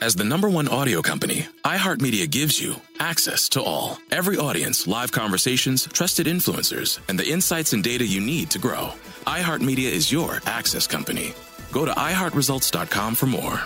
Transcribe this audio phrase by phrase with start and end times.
[0.00, 3.98] As the number one audio company, iHeartMedia gives you access to all.
[4.10, 8.90] Every audience, live conversations, trusted influencers, and the insights and data you need to grow.
[9.26, 11.34] iHeartMedia is your access company.
[11.70, 13.60] Go to iHeartResults.com for more.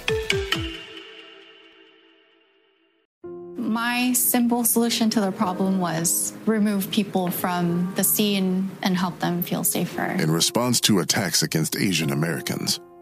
[3.57, 9.43] My simple solution to the problem was remove people from the scene and help them
[9.43, 10.05] feel safer.
[10.05, 12.81] In response to attacks against Asian Americans,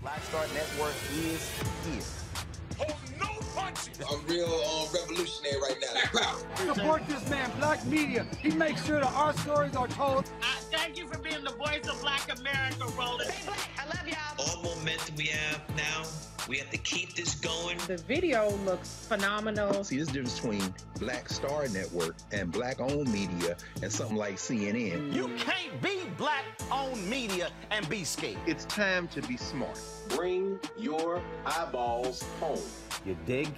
[0.00, 1.50] Black Star Network is
[1.86, 2.02] here.
[2.78, 4.00] Hold no punches.
[4.10, 5.94] I'm real um, revolutionary right now.
[6.74, 8.26] Support this man, Black Media.
[8.40, 10.30] He makes sure that our stories are told.
[10.76, 13.30] Thank you for being the voice of Black America, Roland.
[13.30, 14.66] Hey, Black, I love y'all.
[14.66, 16.04] All momentum we have now.
[16.46, 17.78] We have to keep this going.
[17.86, 19.82] The video looks phenomenal.
[19.82, 25.14] See, this difference between Black Star Network and black owned media and something like CNN.
[25.14, 28.36] You can't be black owned media and be scared.
[28.46, 29.80] It's time to be smart.
[30.10, 32.60] Bring your eyeballs home.
[33.06, 33.48] You dig?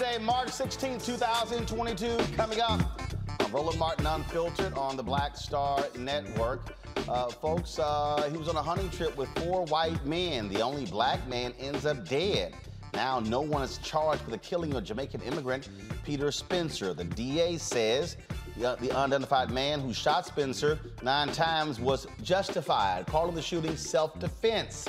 [0.00, 3.00] Wednesday, March 16, 2022, coming up.
[3.38, 6.74] I'm Roland Martin Unfiltered on the Black Star Network.
[7.08, 10.48] Uh, folks, uh, he was on a hunting trip with four white men.
[10.48, 12.56] The only black man ends up dead.
[12.92, 15.68] Now, no one is charged with the killing of Jamaican immigrant
[16.04, 16.92] Peter Spencer.
[16.92, 18.16] The DA says
[18.56, 24.18] the, the unidentified man who shot Spencer nine times was justified, calling the shooting self
[24.18, 24.88] defense.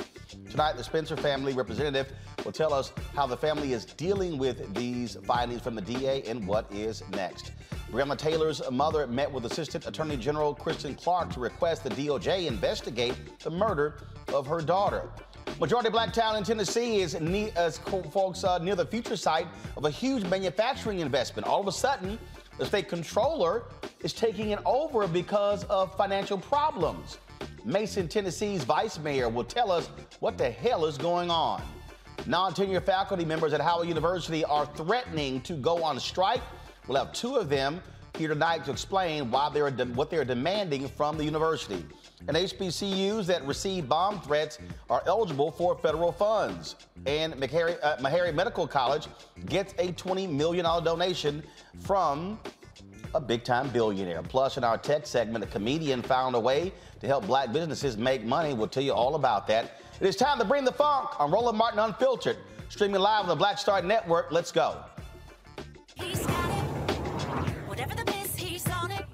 [0.50, 2.12] Tonight, the Spencer family representative
[2.44, 6.46] will tell us how the family is dealing with these findings from the DA and
[6.46, 7.52] what is next.
[7.90, 13.14] Breonna Taylor's mother met with Assistant Attorney General Kristen Clarke to request the DOJ investigate
[13.38, 13.98] the murder
[14.32, 15.10] of her daughter.
[15.60, 17.14] Majority black town in Tennessee is,
[18.10, 21.46] folks uh, near the future site of a huge manufacturing investment.
[21.46, 22.18] All of a sudden,
[22.58, 23.64] the state comptroller
[24.00, 27.18] is taking it over because of financial problems.
[27.64, 31.62] Mason, Tennessee's vice mayor will tell us what the hell is going on.
[32.24, 36.42] Non tenure faculty members at Howard University are threatening to go on strike.
[36.86, 37.80] We'll have two of them
[38.16, 41.84] here tonight to explain why they're de- what they're demanding from the university.
[42.28, 44.58] And HBCUs that receive bomb threats
[44.88, 46.76] are eligible for federal funds.
[47.04, 49.06] And Meharry, uh, Meharry Medical College
[49.46, 51.42] gets a $20 million donation
[51.80, 52.40] from
[53.16, 54.22] a big time billionaire.
[54.22, 58.22] Plus, in our tech segment, a comedian found a way to help black businesses make
[58.24, 58.52] money.
[58.52, 59.80] We'll tell you all about that.
[60.00, 62.36] It is time to bring the funk on Roland Martin Unfiltered,
[62.68, 64.30] streaming live on the Black Star Network.
[64.30, 64.84] Let's go.
[67.66, 69.06] Whatever the he's on it.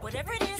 [0.00, 0.51] Whatever it is,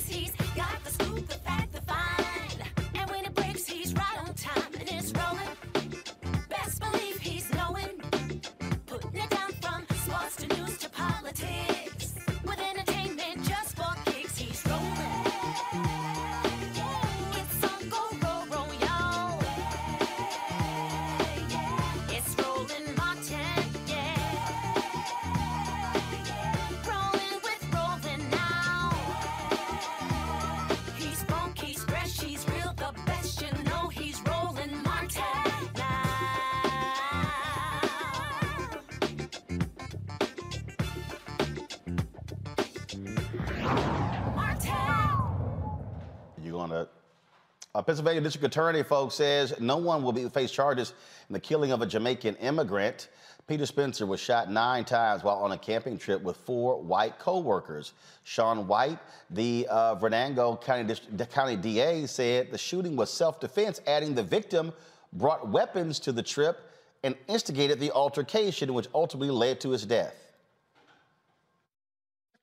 [47.82, 50.94] A Pennsylvania district attorney, folks, says no one will be face charges
[51.28, 53.08] in the killing of a Jamaican immigrant.
[53.48, 57.94] Peter Spencer was shot nine times while on a camping trip with four white co-workers.
[58.22, 59.00] Shawn White,
[59.30, 60.94] the uh, Venango County,
[61.32, 64.72] County DA, said the shooting was self-defense, adding the victim
[65.14, 66.60] brought weapons to the trip
[67.02, 70.14] and instigated the altercation, which ultimately led to his death.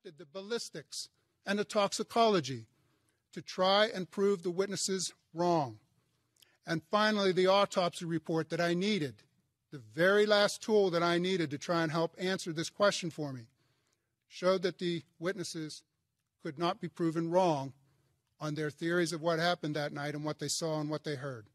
[0.03, 1.07] the ballistics
[1.45, 2.65] and the toxicology
[3.34, 5.80] to try and prove the witnesses wrong.
[6.66, 9.24] And finally, the autopsy report that I needed,
[9.72, 13.34] the very last tool that I needed to try and help answer this question for
[13.34, 13.48] me,
[14.28, 15.84] showed that the witnesses
[16.44, 17.74] could not be proven wrong
[18.40, 21.16] on their theories of what happened that night and what they saw and what they
[21.16, 21.48] heard.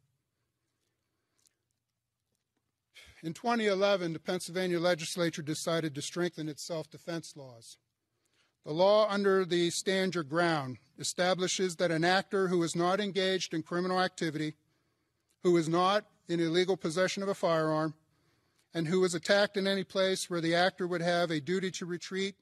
[3.23, 7.79] In 2011, the Pennsylvania legislature decided to strengthen its self defense laws.
[8.65, 13.53] The law under the Stand Your Ground establishes that an actor who is not engaged
[13.53, 14.55] in criminal activity,
[15.43, 17.93] who is not in illegal possession of a firearm,
[18.73, 21.85] and who is attacked in any place where the actor would have a duty to
[21.85, 22.37] retreat,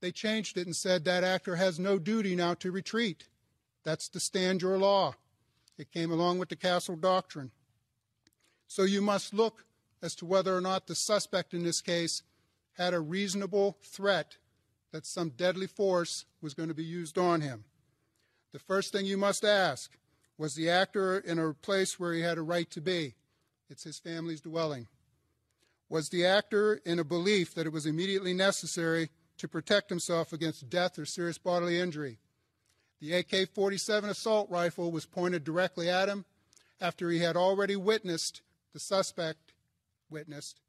[0.00, 3.28] they changed it and said that actor has no duty now to retreat.
[3.84, 5.14] That's the Stand Your Law.
[5.76, 7.50] It came along with the Castle Doctrine.
[8.66, 9.66] So you must look
[10.00, 12.22] as to whether or not the suspect in this case
[12.78, 14.38] had a reasonable threat
[14.92, 17.64] that some deadly force was going to be used on him.
[18.52, 19.96] The first thing you must ask
[20.38, 23.14] was the actor in a place where he had a right to be?
[23.68, 24.86] It's his family's dwelling.
[25.90, 30.70] Was the actor in a belief that it was immediately necessary to protect himself against
[30.70, 32.18] death or serious bodily injury?
[33.00, 36.24] The AK 47 assault rifle was pointed directly at him
[36.80, 38.42] after he had already witnessed,
[38.72, 39.52] the suspect
[40.10, 40.60] witnessed,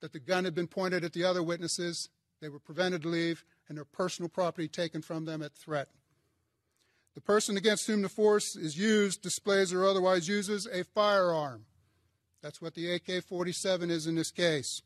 [0.00, 2.08] that the gun had been pointed at the other witnesses
[2.44, 5.88] they were prevented to leave, and their personal property taken from them at threat.
[7.14, 11.64] The person against whom the force is used displays or otherwise uses a firearm.
[12.42, 14.82] That's what the AK 47 is in this case.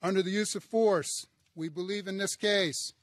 [0.00, 2.94] Under the use of force, we believe in this case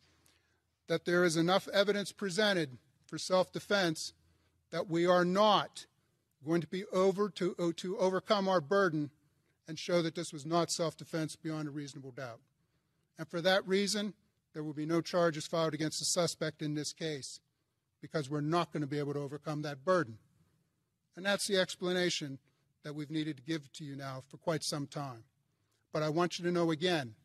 [0.88, 4.14] that there is enough evidence presented for self defense
[4.72, 5.86] that we are not
[6.44, 9.12] going to be over to, to overcome our burden
[9.68, 12.40] and show that this was not self defense beyond a reasonable doubt.
[13.18, 14.14] And for that reason,
[14.54, 17.40] there will be no charges filed against the suspect in this case
[18.02, 20.18] because we're not going to be able to overcome that burden.
[21.16, 22.40] And that's the explanation
[22.84, 25.24] that we've needed to give to you now for quite some time.
[25.94, 27.16] But I want you to know again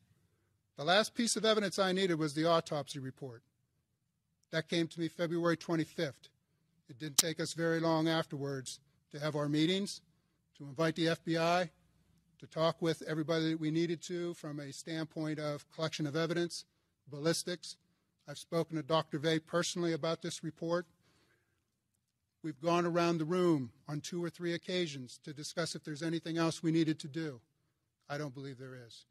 [0.77, 3.43] the last piece of evidence I needed was the autopsy report.
[4.50, 6.29] That came to me February 25th.
[6.88, 8.79] It didn't take us very long afterwards
[9.12, 10.03] to have our meetings,
[10.59, 11.71] to invite the FBI,
[12.38, 16.65] to talk with everybody that we needed to from a standpoint of collection of evidence,
[17.09, 17.77] ballistics.
[18.29, 19.19] I've spoken to Dr.
[19.19, 20.87] Vey personally about this report.
[22.43, 26.38] We've gone around the room on two or three occasions to discuss if there's anything
[26.38, 27.41] else we needed to do.
[28.09, 29.05] I don't believe there is.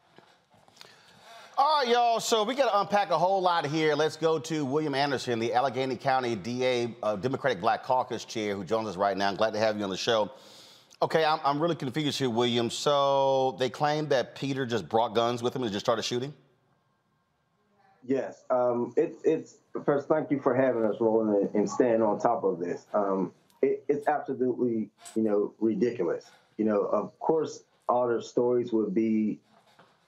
[1.57, 2.19] All right, y'all.
[2.19, 3.95] So we got to unpack a whole lot here.
[3.95, 8.63] Let's go to William Anderson, the Allegheny County DA, uh, Democratic Black Caucus chair, who
[8.65, 9.29] joins us right now.
[9.29, 10.31] I'm glad to have you on the show.
[11.01, 12.69] Okay, I'm, I'm really confused here, William.
[12.69, 16.33] So they claim that Peter just brought guns with him and just started shooting?
[18.07, 18.43] Yes.
[18.49, 20.07] Um, it, it's first.
[20.07, 22.85] Thank you for having us, Roland, and, and staying on top of this.
[22.93, 26.25] Um, it, it's absolutely, you know, ridiculous.
[26.57, 29.39] You know, of course, all their stories would be,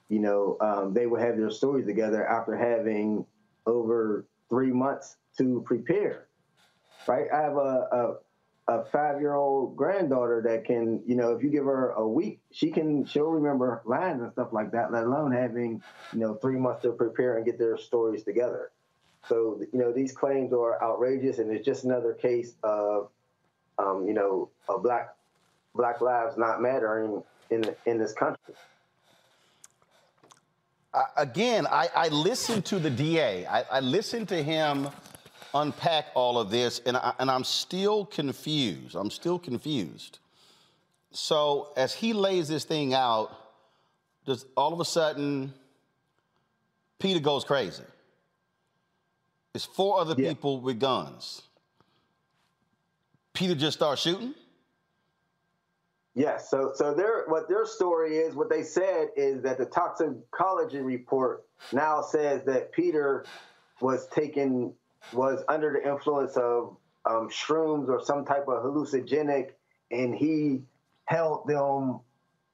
[0.10, 3.26] you know, um, they would have their stories together after having
[3.66, 6.28] over three months to prepare.
[7.08, 7.28] Right.
[7.34, 8.16] I have a,
[8.68, 12.08] a a five year old granddaughter that can, you know, if you give her a
[12.08, 15.82] week, she can, she'll remember lines and stuff like that, let alone having,
[16.14, 18.72] you know, three months to prepare and get their stories together.
[19.28, 23.10] So, you know, these claims are outrageous and it's just another case of,
[23.78, 25.16] um, you know, of black,
[25.76, 28.54] black lives not mattering in, in this country.
[30.94, 33.46] Uh, again, I, I listened to the DA.
[33.46, 34.90] I, I listened to him
[35.54, 38.96] unpack all of this, and, I, and I'm still confused.
[38.96, 40.20] I'm still confused.
[41.12, 43.32] So as he lays this thing out,
[44.26, 45.54] just all of a sudden,
[47.00, 47.84] Peter goes crazy.
[49.54, 50.30] It's four other yeah.
[50.30, 51.42] people with guns.
[53.34, 54.34] Peter just starts shooting.
[56.14, 56.50] Yes.
[56.50, 61.46] So, so their what their story is, what they said is that the toxicology report
[61.72, 63.24] now says that Peter
[63.82, 64.74] was taking
[65.12, 69.52] was under the influence of um, shrooms or some type of hallucinogenic,
[69.92, 70.64] and he
[71.06, 72.02] held them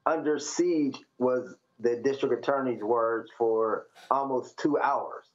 [0.06, 0.98] under siege.
[1.20, 5.26] Was the district attorney's words for almost two hours,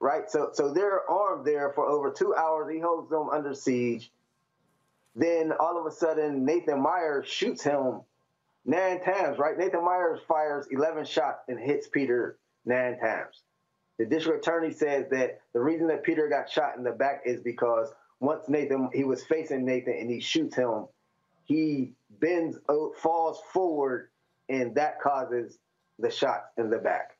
[0.00, 0.30] right?
[0.30, 2.72] So, so they're armed there for over two hours.
[2.72, 4.10] He holds them under siege.
[5.16, 8.02] then all of a sudden Nathan Myers shoots him
[8.64, 9.58] nine times, right?
[9.58, 13.42] Nathan Myers fires 11 shots and hits Peter nine times.
[13.98, 17.40] The district attorney says that the reason that Peter got shot in the back is
[17.40, 20.86] because once Nathan, he was facing Nathan and he shoots him,
[21.44, 24.08] he bends, o- falls forward,
[24.48, 25.58] and that causes
[25.98, 27.12] the shot in the back.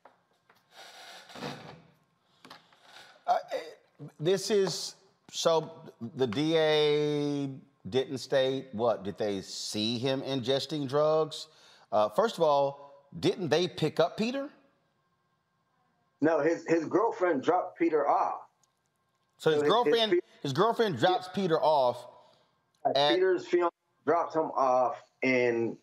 [4.19, 4.95] This is
[5.31, 5.71] so
[6.15, 7.49] the DA
[7.89, 9.03] didn't state what?
[9.03, 11.47] Did they see him ingesting drugs?
[11.91, 14.49] Uh, first of all, didn't they pick up Peter?
[16.25, 18.39] No, his his girlfriend dropped Peter off.
[19.37, 22.03] So his So girlfriend, his his, girlfriend drops Peter off.
[22.95, 23.75] Peter's fiance
[24.07, 25.77] dropped him off, and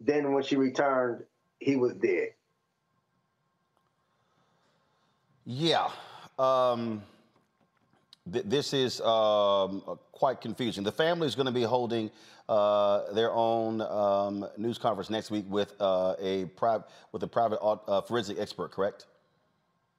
[0.00, 1.24] then when she returned,
[1.58, 2.28] he was dead.
[5.44, 5.90] Yeah.
[6.38, 7.02] Um,
[8.32, 10.84] th- this is um, uh, quite confusing.
[10.84, 12.10] The family is going to be holding
[12.48, 17.62] uh, their own um, news conference next week with uh, a private with a private
[17.62, 18.70] uh, forensic expert.
[18.70, 19.04] Correct?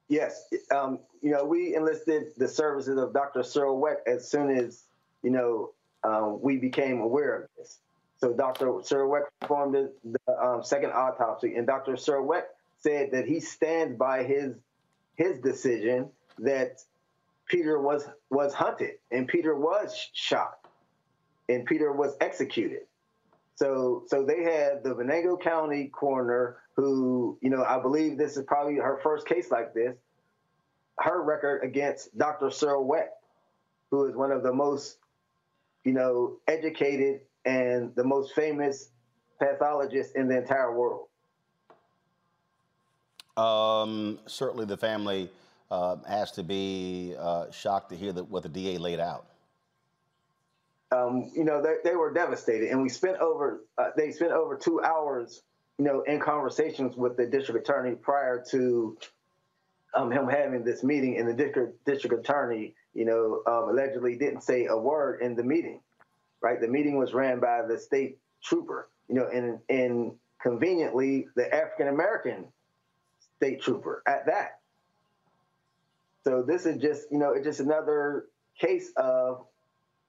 [0.08, 3.42] Yes, um, you know, we enlisted the services of Dr.
[3.42, 4.84] Cyril Wecht as soon as
[5.24, 5.72] you know
[6.04, 7.80] um, we became aware of this.
[8.18, 8.80] So Dr.
[8.84, 11.98] Cyril Wecht performed the, the um, second autopsy, and Dr.
[11.98, 12.48] Cyril Wecht
[12.78, 14.56] said that he stands by his
[15.16, 16.10] his decision
[16.40, 16.82] that
[17.48, 20.60] Peter was was hunted and Peter was shot
[21.50, 22.82] and Peter was executed.
[23.56, 28.44] So so they had the Venango County coroner who, you know, I believe this is
[28.46, 29.96] probably her first case like this.
[31.00, 32.50] Her record against Dr.
[32.50, 33.12] Cyril Wecht,
[33.92, 34.98] who is one of the most,
[35.84, 38.90] you know, educated and the most famous
[39.40, 41.08] pathologists in the entire world.
[43.38, 45.30] Um, certainly, the family
[45.70, 49.26] uh, has to be uh, shocked to hear that what the DA laid out.
[50.92, 54.56] um, you know, they, they were devastated, and we spent over uh, they spent over
[54.56, 55.42] two hours,
[55.78, 58.98] you know, in conversations with the district attorney prior to
[59.94, 64.42] um, him having this meeting, and the district district attorney, you know, um, allegedly didn't
[64.42, 65.82] say a word in the meeting,
[66.42, 66.60] right?
[66.60, 71.88] The meeting was ran by the state trooper, you know, and and conveniently the African
[71.88, 72.46] American
[73.38, 74.60] state trooper at that.
[76.24, 78.26] So this is just, you know, it's just another
[78.60, 79.46] case of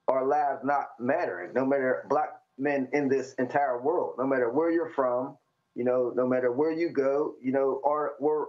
[0.07, 4.71] our lives not mattering, no matter black men in this entire world, no matter where
[4.71, 5.37] you're from,
[5.77, 8.45] you know, no matter where you go, you know, are we're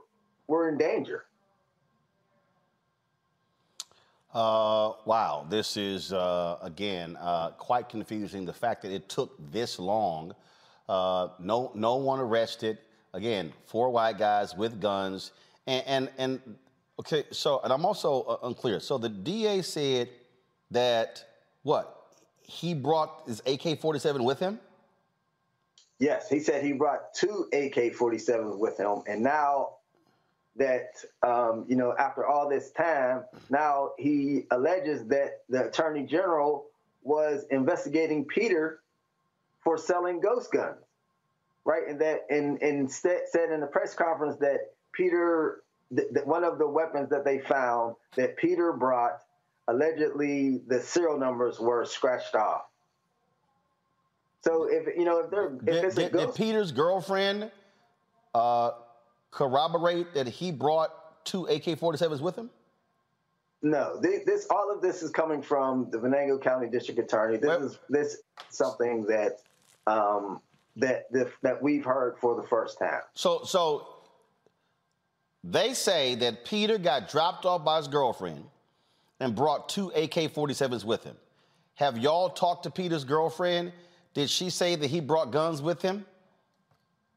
[0.47, 1.26] we're in danger.
[4.32, 8.47] Uh, wow, this is uh, again uh, quite confusing.
[8.47, 10.35] The fact that it took this long,
[10.88, 12.78] uh, no, no one arrested.
[13.12, 15.32] Again, four white guys with guns,
[15.66, 16.56] and and, and
[16.99, 17.25] okay.
[17.30, 18.80] So, and I'm also uh, unclear.
[18.80, 20.08] So the DA said
[20.70, 21.25] that
[21.62, 21.94] what
[22.40, 24.58] he brought his AK-47 with him.
[25.99, 29.71] Yes, he said he brought two AK-47s with him, and now
[30.57, 36.67] that um, you know, after all this time, now he alleges that the attorney general
[37.02, 38.81] was investigating Peter
[39.64, 40.78] for selling ghost guns,
[41.64, 41.83] right?
[41.88, 45.62] And that, and and said in the press conference that Peter,
[45.95, 49.21] th- that one of the weapons that they found that Peter brought,
[49.69, 52.62] allegedly the serial numbers were scratched off.
[54.40, 57.50] So if you know if they're if Did, it's a did- did Peter's girlfriend
[58.35, 58.73] uh,
[59.30, 62.50] corroborate that he brought two AK-47s with him?
[63.62, 67.38] No, thi- this all of this is coming from the Venango County District Attorney.
[67.38, 68.16] This is this
[68.50, 69.40] something that
[69.88, 70.40] um,
[70.76, 73.00] that that that we've heard for the first time.
[73.14, 73.88] So, so
[75.42, 78.45] they say that Peter got dropped off by his girlfriend
[79.18, 81.16] and brought two AK-47s with him.
[81.75, 83.73] Have y'all talked to Peter's girlfriend?
[84.18, 86.04] Did she say that he brought guns with him?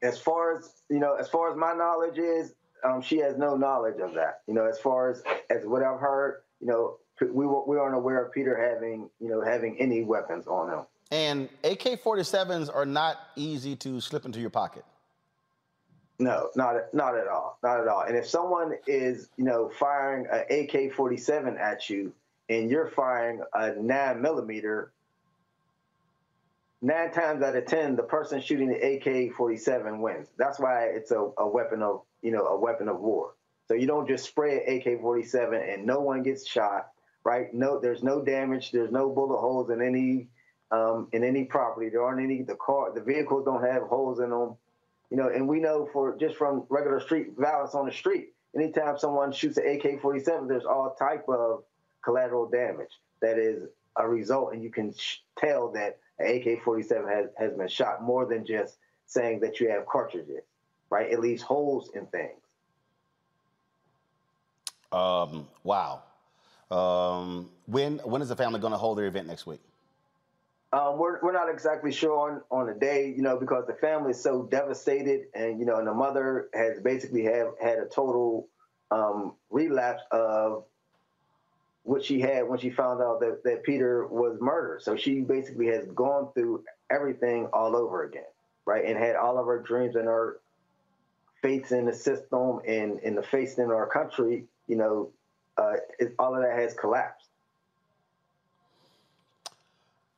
[0.03, 2.53] As far as you know, as far as my knowledge is,
[2.83, 4.41] um, she has no knowledge of that.
[4.45, 7.95] You know, as far as as what I've heard, you know, we were, we aren't
[7.95, 10.85] aware of Peter having you know having any weapons on him.
[11.09, 14.85] And AK-47s are not easy to slip into your pocket.
[16.19, 18.03] No, not not at all, not at all.
[18.03, 22.13] And if someone is, you know, firing an AK-47 at you,
[22.49, 24.91] and you're firing a nine millimeter,
[26.81, 30.27] nine times out of ten, the person shooting the AK-47 wins.
[30.37, 33.35] That's why it's a, a weapon of, you know, a weapon of war.
[33.67, 36.89] So you don't just spray an AK-47 and no one gets shot,
[37.23, 37.53] right?
[37.53, 38.71] No, there's no damage.
[38.71, 40.27] There's no bullet holes in any
[40.71, 41.89] um, in any property.
[41.89, 42.43] There aren't any.
[42.43, 44.55] The car, the vehicles don't have holes in them
[45.11, 48.97] you know, and we know for just from regular street violence on the street, anytime
[48.97, 51.63] someone shoots an AK-47, there's all type of
[52.03, 54.93] collateral damage that is a result, and you can
[55.37, 60.43] tell that AK-47 has has been shot more than just saying that you have cartridges,
[60.89, 61.11] right?
[61.11, 62.39] It leaves holes in things.
[64.91, 66.03] Um, wow.
[66.69, 69.61] Um, when when is the family going to hold their event next week?
[70.73, 74.11] Um, we're, we're not exactly sure on, on the day, you know, because the family
[74.11, 78.47] is so devastated, and you know, and the mother has basically have had a total
[78.89, 80.63] um, relapse of
[81.83, 84.81] what she had when she found out that, that Peter was murdered.
[84.81, 88.23] So she basically has gone through everything all over again,
[88.65, 90.39] right, and had all of her dreams and her
[91.41, 95.09] faiths in the system and in the faith in our country, you know,
[95.57, 97.27] uh, it, all of that has collapsed.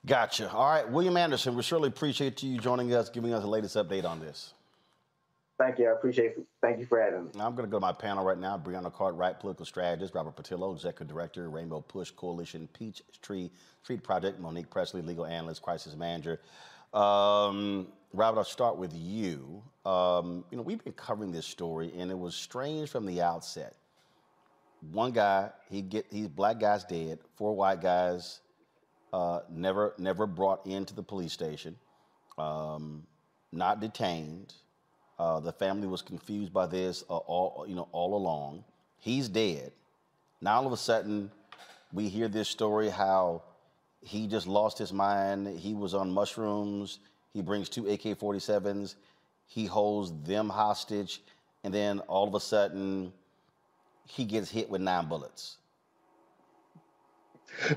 [0.06, 0.52] Gotcha.
[0.52, 4.04] All right, William Anderson, we surely appreciate you joining us, giving us the latest update
[4.04, 4.54] on this.
[5.64, 5.88] Thank you.
[5.88, 6.46] I appreciate it.
[6.62, 7.32] Thank you for having me.
[7.36, 8.58] Now I'm going to go to my panel right now.
[8.58, 10.14] Brianna Cartwright, political strategist.
[10.14, 13.50] Robert Patillo, executive director, Rainbow Push Coalition, Peach Tree
[13.82, 14.42] Street Project.
[14.42, 16.42] Monique Presley, legal analyst, crisis manager.
[16.94, 19.64] Um, Robert, I'll start with you.
[19.86, 23.78] Um, you know, we've been covering this story, and it was strange from the outset.
[24.92, 27.20] One guy, he get he's black guy's dead.
[27.38, 28.42] Four white guys,
[29.14, 31.78] uh, never never brought into the police station,
[32.38, 33.04] um,
[33.54, 34.54] not detained.
[35.24, 38.62] Uh, the family was confused by this uh, all you know all along.
[39.00, 39.72] He's dead.
[40.42, 41.32] Now all of a sudden,
[41.94, 43.42] we hear this story how
[44.02, 45.48] he just lost his mind.
[45.58, 47.00] He was on mushrooms.
[47.32, 48.96] He brings two AK-47s.
[49.48, 51.22] He holds them hostage,
[51.64, 53.14] and then all of a sudden,
[54.06, 55.56] he gets hit with nine bullets.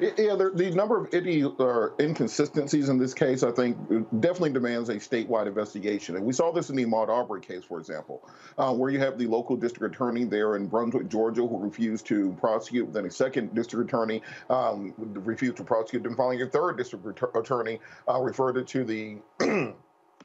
[0.00, 1.12] Yeah, there, the number of
[1.61, 3.76] or inconsistencies in this case, I think,
[4.21, 6.16] definitely demands a statewide investigation.
[6.16, 8.28] And we saw this in the Ahmaud Arbery case, for example,
[8.59, 12.33] uh, where you have the local district attorney there in Brunswick, Georgia, who refused to
[12.40, 12.92] prosecute.
[12.92, 16.07] Then a second district attorney um, refused to prosecute.
[16.07, 19.18] And finally, a third district attorney uh, referred it to the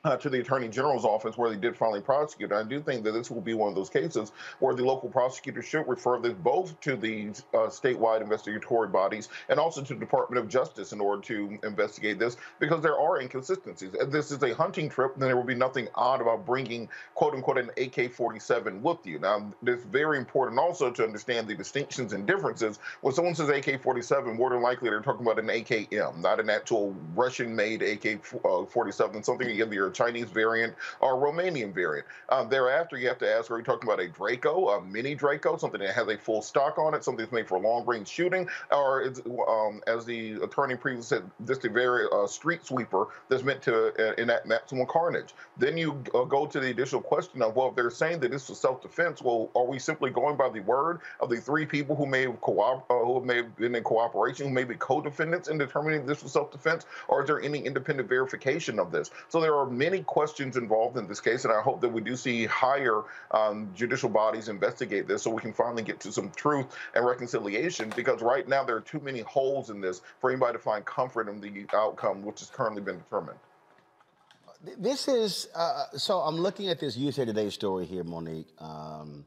[0.03, 2.51] uh, to the Attorney General's office where they did finally prosecute.
[2.51, 5.61] I do think that this will be one of those cases where the local prosecutor
[5.61, 10.43] should refer this both to the uh, statewide investigatory bodies and also to the Department
[10.43, 13.93] of Justice in order to investigate this because there are inconsistencies.
[13.93, 17.33] If this is a hunting trip, then there will be nothing odd about bringing, quote
[17.33, 19.19] unquote, an AK 47 with you.
[19.19, 22.79] Now, it's very important also to understand the distinctions and differences.
[23.01, 26.49] When someone says AK 47, more than likely they're talking about an AKM, not an
[26.49, 29.53] actual Russian made AK 47, something a
[29.91, 32.07] Chinese variant or Romanian variant.
[32.29, 35.57] Um, thereafter, you have to ask, are we talking about a Draco, a mini Draco,
[35.57, 38.47] something that has a full stock on it, something that's made for long range shooting,
[38.71, 39.11] or
[39.49, 43.93] um, as the attorney previously said, just a very uh, street sweeper that's meant to
[43.99, 45.33] uh, enact maximum carnage?
[45.57, 48.49] Then you uh, go to the additional question of, well, if they're saying that this
[48.49, 51.95] was self defense, well, are we simply going by the word of the three people
[51.95, 55.01] who may have, co- uh, who may have been in cooperation, who may be co
[55.01, 59.11] defendants in determining this was self defense, or is there any independent verification of this?
[59.29, 62.15] So there are many questions involved in this case, and I hope that we do
[62.15, 66.67] see higher um, judicial bodies investigate this so we can finally get to some truth
[66.93, 67.91] and reconciliation.
[67.95, 71.27] Because right now there are too many holes in this for anybody to find comfort
[71.27, 73.39] in the outcome, which has currently been determined.
[74.77, 76.19] This is uh, so.
[76.19, 79.25] I'm looking at this USA Today story here, Monique, um,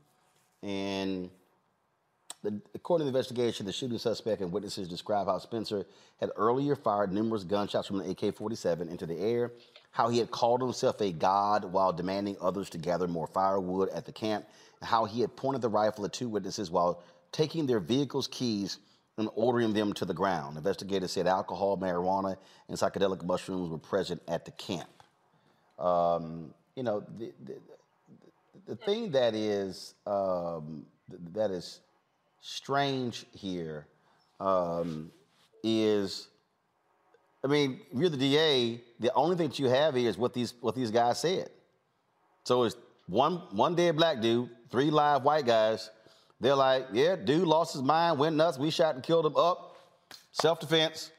[0.62, 1.28] and
[2.44, 5.86] the, according to the investigation, the shooting suspect and witnesses describe how Spencer
[6.20, 9.50] had earlier fired numerous gunshots from an AK-47 into the air,
[9.94, 14.04] how he had called himself a god while demanding others to gather more firewood at
[14.04, 14.44] the camp,
[14.80, 18.78] and how he had pointed the rifle at two witnesses while taking their vehicle's keys
[19.18, 20.56] and ordering them to the ground.
[20.56, 22.36] Investigators said alcohol, marijuana,
[22.68, 24.90] and psychedelic mushrooms were present at the camp.
[25.78, 27.54] Um, you know, the, the,
[28.66, 30.86] the thing that is um,
[31.34, 31.78] that is
[32.40, 33.86] strange here
[34.40, 35.12] um,
[35.62, 36.26] is,
[37.44, 40.32] I mean, if you're the DA, the only thing that you have here is what
[40.32, 41.50] these what these guys said.
[42.44, 42.76] So it's
[43.06, 45.90] one one dead black dude, three live white guys.
[46.40, 48.58] They're like, yeah, dude lost his mind, went nuts.
[48.58, 49.36] We shot and killed him.
[49.36, 49.76] Up,
[50.32, 51.10] self defense.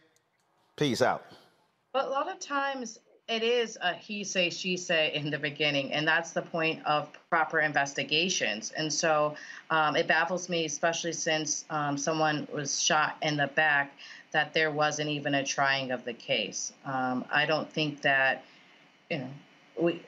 [0.75, 1.23] Peace out.
[1.93, 5.93] But a lot of times it is a he say, she say in the beginning,
[5.93, 8.71] and that's the point of proper investigations.
[8.77, 9.35] And so
[9.69, 13.93] um, it baffles me, especially since um, someone was shot in the back,
[14.36, 16.74] that there wasn't even a trying of the case.
[16.84, 18.43] Um, I don't think that,
[19.10, 19.30] you know,
[19.80, 20.02] we,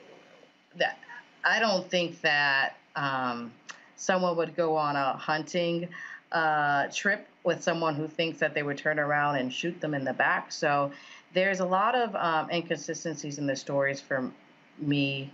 [0.76, 0.98] that,
[1.42, 3.50] I don't think that um,
[3.96, 5.88] someone would go on a hunting
[6.30, 10.04] uh, trip with someone who thinks that they would turn around and shoot them in
[10.04, 10.52] the back.
[10.52, 10.92] So
[11.32, 14.30] there's a lot of um, inconsistencies in the stories for
[14.78, 15.32] me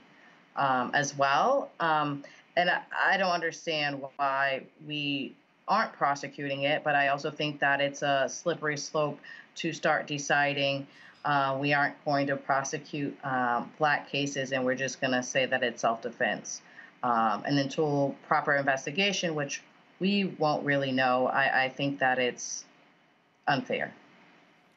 [0.54, 1.68] um, as well.
[1.80, 2.22] Um,
[2.56, 5.34] and I, I don't understand why we
[5.66, 9.18] aren't prosecuting it, but I also think that it's a slippery slope
[9.56, 10.86] to start deciding
[11.24, 15.46] uh, we aren't going to prosecute um, black cases and we're just going to say
[15.46, 16.60] that it's self defense.
[17.02, 19.62] Um, and until proper investigation, which
[20.00, 22.64] we won't really know, I, I think that it's
[23.46, 23.92] unfair.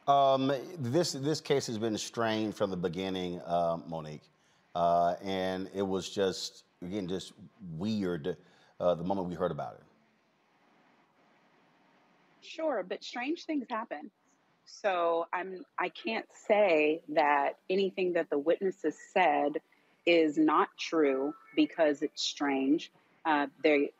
[0.07, 4.29] Um, this this case has been strained from the beginning, uh, Monique,
[4.73, 7.33] uh, and it was just again just
[7.77, 8.37] weird
[8.79, 9.86] uh, the moment we heard about it.
[12.47, 14.09] Sure, but strange things happen.
[14.65, 19.53] So I'm I can't say that anything that the witnesses said
[20.05, 22.91] is not true because it's strange.
[23.25, 23.91] Uh, they,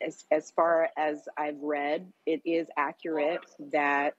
[0.00, 4.14] as as far as I've read, it is accurate that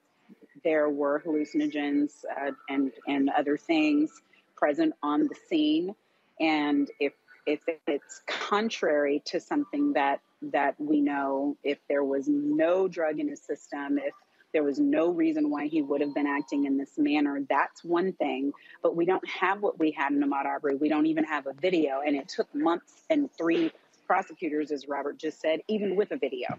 [0.64, 4.22] there were hallucinogens uh, and and other things
[4.56, 5.94] present on the scene,
[6.40, 7.12] and if
[7.46, 13.28] if it's contrary to something that that we know, if there was no drug in
[13.28, 14.12] his system, if
[14.52, 17.40] there was no reason why he would have been acting in this manner.
[17.48, 18.52] That's one thing,
[18.82, 20.76] but we don't have what we had in Ahmaud Arbery.
[20.76, 23.72] We don't even have a video, and it took months and three
[24.06, 26.58] prosecutors, as Robert just said, even with a video.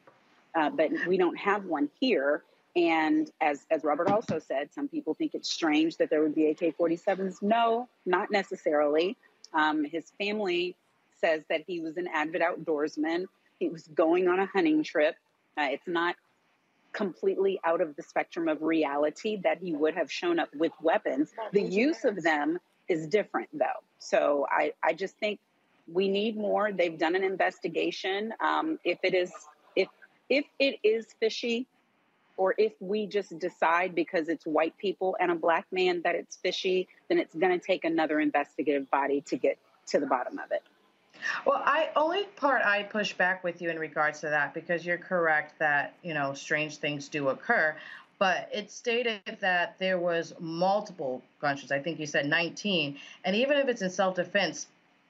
[0.55, 2.43] Uh, but we don't have one here.
[2.75, 6.47] And as, as Robert also said, some people think it's strange that there would be
[6.47, 7.43] AK 47s.
[7.43, 9.15] No, not necessarily.
[9.53, 10.75] Um, his family
[11.19, 13.25] says that he was an avid outdoorsman.
[13.59, 15.15] He was going on a hunting trip.
[15.57, 16.15] Uh, it's not
[16.91, 21.31] completely out of the spectrum of reality that he would have shown up with weapons.
[21.51, 23.81] The use of them is different, though.
[23.99, 25.39] So I, I just think
[25.91, 26.71] we need more.
[26.71, 28.33] They've done an investigation.
[28.39, 29.31] Um, if it is
[29.75, 29.87] if
[30.29, 31.67] if it is fishy,
[32.37, 36.35] or if we just decide because it's white people and a black man that it's
[36.37, 40.51] fishy, then it's going to take another investigative body to get to the bottom of
[40.51, 40.63] it.
[41.45, 44.97] Well, I only part I push back with you in regards to that because you're
[44.97, 47.75] correct that you know strange things do occur,
[48.19, 51.71] but it stated that there was multiple gunshots.
[51.71, 54.67] I think you said 19, and even if it's in self-defense,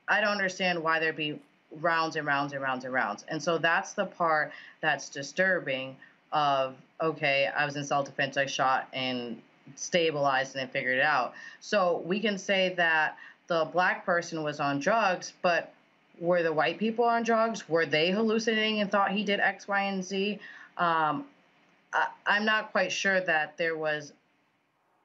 [0.08, 1.40] I don't understand why there'd be
[1.80, 3.26] rounds and rounds and rounds and rounds.
[3.28, 5.96] And so that's the part that's disturbing.
[6.34, 9.42] Of okay, I was in self-defense, I shot and
[9.76, 11.34] stabilized and then figured it out.
[11.60, 13.18] So we can say that
[13.48, 15.74] the black person was on drugs, but
[16.20, 17.68] were the white people on drugs?
[17.68, 20.40] Were they hallucinating and thought he did X, Y, and Z?
[20.78, 21.26] Um,
[21.94, 24.14] I, am not quite sure that there was.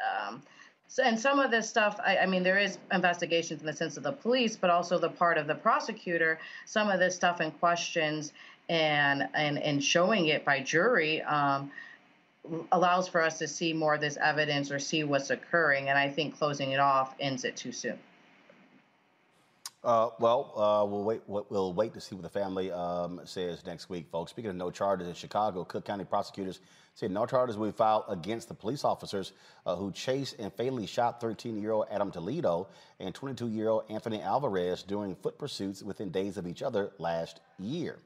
[0.00, 0.42] Um,
[0.86, 3.98] so, and some of this stuff, I, I, mean, there is investigations in the sense
[3.98, 6.38] of the police, but also the part of the prosecutor.
[6.64, 8.32] Some of this stuff and questions
[8.68, 11.70] and and and showing it by jury um,
[12.72, 15.88] allows for us to see more of this evidence or see what's occurring.
[15.88, 17.98] And I think closing it off ends it too soon.
[19.84, 21.22] Uh, well, uh, we'll wait.
[21.28, 24.32] We'll wait to see what the family um, says next week, folks.
[24.32, 26.60] Speaking of no charges in Chicago, Cook County prosecutors
[26.94, 29.32] said no charges will be filed against the police officers
[29.66, 32.66] uh, who chased and fatally shot 13-year-old Adam Toledo
[32.98, 38.00] and 22-year-old Anthony Alvarez during foot pursuits within days of each other last year.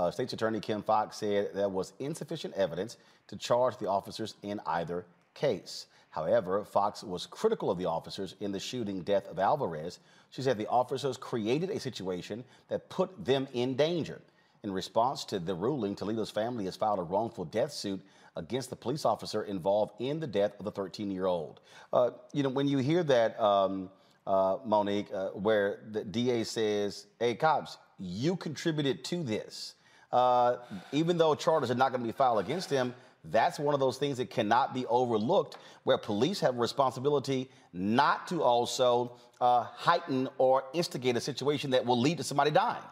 [0.00, 4.58] Uh, State's Attorney Kim Foxx said there was insufficient evidence to charge the officers in
[4.64, 5.88] either case.
[6.08, 9.98] However, Foxx was critical of the officers in the shooting death of Alvarez.
[10.30, 14.22] She said the officers created a situation that put them in danger.
[14.62, 18.00] In response to the ruling, Toledo's family has filed a wrongful death suit
[18.36, 21.60] against the police officer involved in the death of the 13 year old.
[21.92, 23.90] Uh, you know, when you hear that, um,
[24.26, 29.74] uh, Monique, uh, where the DA says, hey, cops, you contributed to this.
[30.12, 30.56] Uh,
[30.92, 32.94] even though charges are not going to be filed against him,
[33.24, 38.26] that's one of those things that cannot be overlooked, where police have a responsibility not
[38.28, 42.82] to also uh, heighten or instigate a situation that will lead to somebody dying.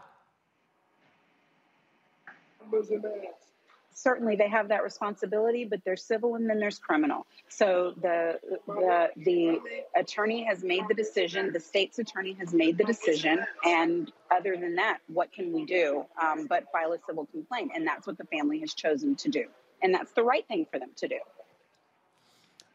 [4.01, 7.27] Certainly, they have that responsibility, but there's civil and then there's criminal.
[7.49, 9.61] So the the the
[9.97, 11.53] attorney has made the decision.
[11.53, 16.05] The state's attorney has made the decision, and other than that, what can we do?
[16.23, 19.47] Um, but file a civil complaint, and that's what the family has chosen to do
[19.83, 21.19] and that's the right thing for them to do.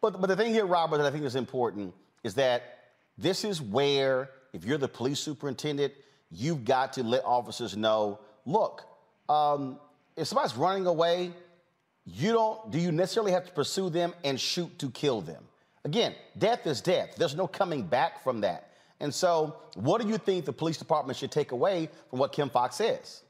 [0.01, 3.61] But but the thing here, Robert, that I think is important is that this is
[3.61, 5.93] where, if you're the police superintendent,
[6.31, 8.83] you've got to let officers know, look,
[9.29, 9.79] um,
[10.15, 11.31] if somebody's running away,
[12.05, 15.43] you don't do you necessarily have to pursue them and shoot to kill them.
[15.85, 17.15] Again, death is death.
[17.17, 18.69] There's no coming back from that.
[18.99, 22.49] And so, what do you think the police department should take away from what Kim
[22.49, 23.22] Foxx says?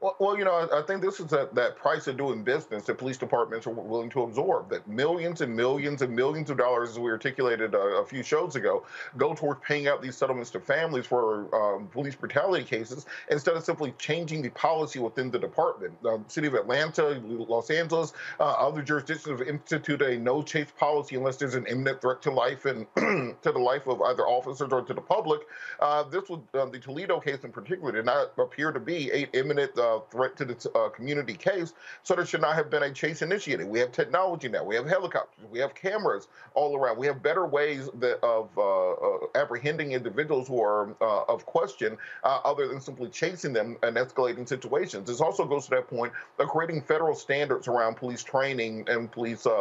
[0.00, 2.98] Well, well, you know, I, think this is a, that price of doing business that
[2.98, 4.70] police departments are willing to absorb.
[4.70, 8.54] That millions and millions and millions of dollars, as we articulated a, a few shows
[8.54, 8.84] ago,
[9.16, 13.64] go towards paying out these settlements to families for um, police brutality cases instead of
[13.64, 16.00] simply changing the policy within the department.
[16.02, 21.16] The city of Atlanta, Los Angeles, uh, other jurisdictions have instituted a no chase policy
[21.16, 24.82] unless there's an imminent threat to life and to the life of either officers or
[24.82, 25.40] to the public.
[25.80, 29.28] Uh, this was uh, the Toledo case in particular did not appear to be a
[29.32, 29.67] imminent
[30.10, 33.66] threat to the uh, community case, so there should not have been a chase initiated.
[33.66, 34.64] We have technology now.
[34.64, 35.44] We have helicopters.
[35.50, 36.98] We have cameras all around.
[36.98, 41.96] We have better ways that, of uh, uh, apprehending individuals who are uh, of question,
[42.24, 45.08] other than simply chasing them and escalating situations.
[45.08, 49.46] This also goes to that point of creating federal standards around police training and police
[49.46, 49.54] and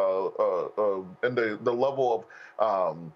[1.38, 2.26] the the level
[2.60, 3.14] of um,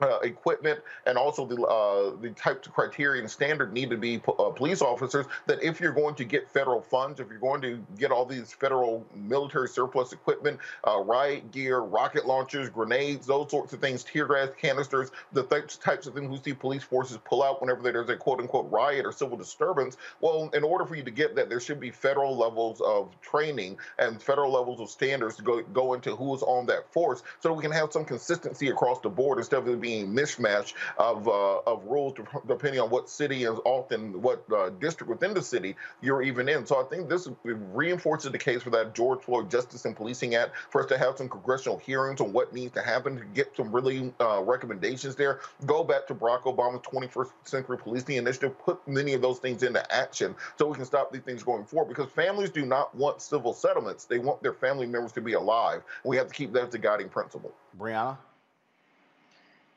[0.00, 4.20] uh, equipment and also the uh, the types of criteria and standard need to be
[4.38, 7.84] uh, police officers that if you're going to get federal funds, if you're going to
[7.98, 13.72] get all these federal military surplus equipment, uh, riot gear, rocket launchers, grenades, those sorts
[13.72, 17.42] of things, tear gas canisters, the types, types of things we see police forces pull
[17.42, 19.96] out whenever there's a quote unquote riot or civil disturbance.
[20.20, 23.78] Well, in order for you to get that, there should be federal levels of training
[23.98, 27.62] and federal levels of standards to go, go into who's on that force so we
[27.62, 31.82] can have some consistency across the board instead of it being mishmash of uh, of
[31.84, 32.12] rules
[32.46, 36.66] depending on what city and often what uh, district within the city you're even in.
[36.66, 40.52] So I think this reinforces the case for that George Floyd Justice and Policing Act
[40.68, 43.72] for us to have some congressional hearings on what needs to happen to get some
[43.72, 45.40] really uh, recommendations there.
[45.64, 49.82] Go back to Barack Obama's 21st Century Policing Initiative, put many of those things into
[49.94, 53.54] action so we can stop these things going forward because families do not want civil
[53.54, 54.04] settlements.
[54.04, 55.82] They want their family members to be alive.
[56.04, 57.54] We have to keep that as the guiding principle.
[57.78, 58.18] Brianna?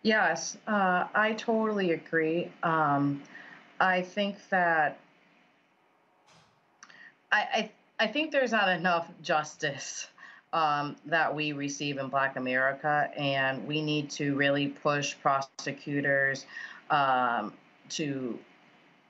[0.03, 2.51] Yes, uh, I totally agree.
[2.63, 3.21] Um,
[3.79, 4.99] I think that
[7.31, 10.07] I, I I think there's not enough justice
[10.53, 16.45] um, that we receive in Black America, and we need to really push prosecutors
[16.89, 17.53] um,
[17.89, 18.39] to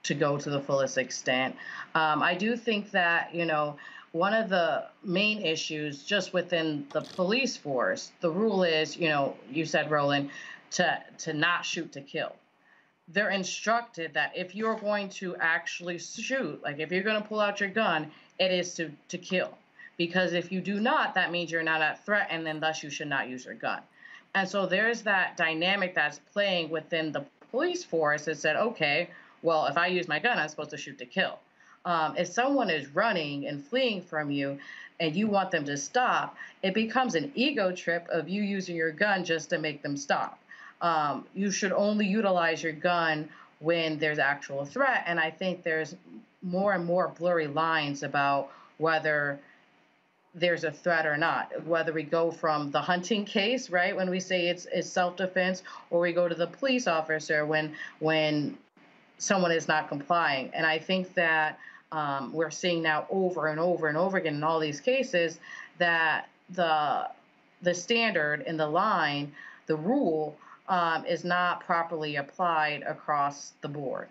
[0.04, 1.56] to go to the fullest extent.
[1.96, 3.78] Um, I do think that you know
[4.12, 9.38] one of the main issues just within the police force, the rule is, you know,
[9.50, 10.30] you said, Roland,
[10.72, 12.36] to to not shoot to kill.
[13.08, 17.42] They're instructed that if you're going to actually shoot, like if you're going to pull
[17.42, 19.58] out your gun, it is to to kill.
[19.98, 22.90] Because if you do not, that means you're not at threat, and then thus you
[22.90, 23.82] should not use your gun.
[24.34, 29.10] And so there's that dynamic that's playing within the police force that said, okay,
[29.44, 31.38] well, if I use my gun, I'm supposed to shoot to kill.
[31.84, 34.58] Um, if someone is running and fleeing from you
[35.00, 38.92] and you want them to stop, it becomes an ego trip of you using your
[38.92, 40.40] gun just to make them stop
[40.82, 45.04] um, you should only utilize your gun when there's actual threat.
[45.06, 45.96] And I think there's
[46.42, 49.40] more and more blurry lines about whether
[50.34, 51.66] there's a threat or not.
[51.66, 56.00] Whether we go from the hunting case, right, when we say it's, it's self-defense, or
[56.00, 58.58] we go to the police officer when when
[59.18, 60.50] someone is not complying.
[60.54, 61.60] And I think that
[61.92, 65.40] um, we're seeing now over and over and over again in all these cases
[65.78, 67.10] that the
[67.62, 69.32] the standard and the line,
[69.68, 70.36] the rule
[70.72, 74.08] um, is not properly applied across the board.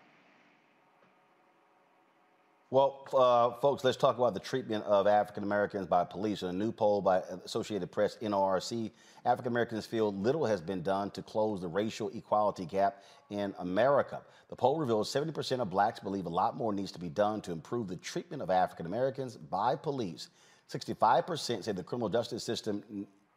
[2.69, 6.43] Well, uh, folks, let's talk about the treatment of African Americans by police.
[6.43, 8.93] In a new poll by Associated Press NORC,
[9.25, 14.21] African Americans feel little has been done to close the racial equality gap in America.
[14.51, 17.53] The poll reveals 70% of blacks believe a lot more needs to be done to
[17.53, 20.29] improve the treatment of African Americans by police.
[20.71, 22.85] 65% say the criminal justice system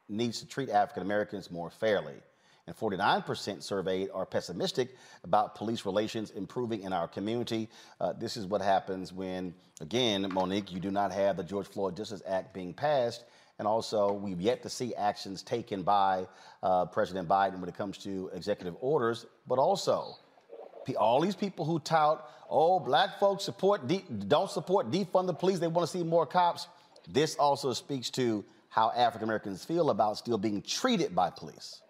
[0.09, 2.15] needs to treat African Americans more fairly
[2.65, 7.69] and 49% surveyed are pessimistic about police relations improving in our community.
[7.99, 11.97] Uh, this is what happens when, again, Monique, you do not have the George Floyd
[11.97, 13.25] Justice Act being passed.
[13.59, 16.25] And also, we've yet to see actions taken by
[16.63, 20.15] uh, President Biden when it comes to executive orders, but also
[20.97, 25.59] all these people who tout, oh, black folks support, de- don't support defund the police,
[25.59, 26.67] they want to see more cops.
[27.07, 31.82] This also speaks to how African Americans feel about still being treated by police.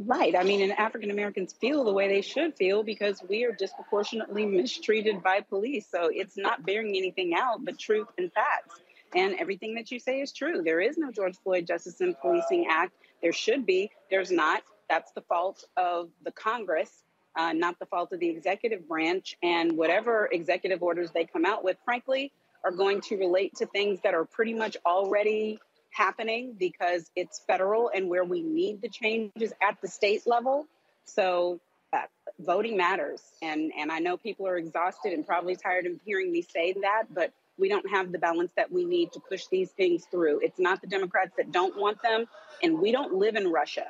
[0.00, 0.36] Right.
[0.36, 4.46] I mean, and African Americans feel the way they should feel because we are disproportionately
[4.46, 5.86] mistreated by police.
[5.90, 8.80] So it's not bearing anything out but truth and facts.
[9.14, 10.62] And everything that you say is true.
[10.62, 12.92] There is no George Floyd Justice and Policing Act.
[13.22, 13.90] There should be.
[14.10, 14.62] There's not.
[14.88, 17.02] That's the fault of the Congress,
[17.36, 19.36] uh, not the fault of the executive branch.
[19.42, 22.32] And whatever executive orders they come out with, frankly,
[22.64, 25.58] are going to relate to things that are pretty much already
[25.98, 30.66] happening because it's federal and where we need the changes at the state level.
[31.04, 31.60] So
[31.92, 32.02] uh,
[32.38, 33.20] voting matters.
[33.42, 37.04] And, and I know people are exhausted and probably tired of hearing me say that,
[37.12, 40.38] but we don't have the balance that we need to push these things through.
[40.40, 42.26] It's not the Democrats that don't want them,
[42.62, 43.86] and we don't live in Russia.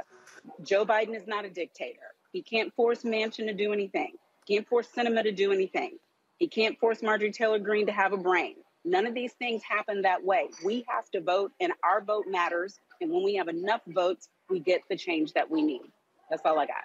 [0.64, 1.98] Joe Biden is not a dictator.
[2.32, 4.12] He can't force Manchin to do anything.
[4.46, 5.98] He can't force Sinema to do anything.
[6.38, 8.56] He can't force Marjorie Taylor Greene to have a brain.
[8.84, 10.48] None of these things happen that way.
[10.64, 12.78] We have to vote, and our vote matters.
[13.00, 15.82] And when we have enough votes, we get the change that we need.
[16.30, 16.84] That's all I got.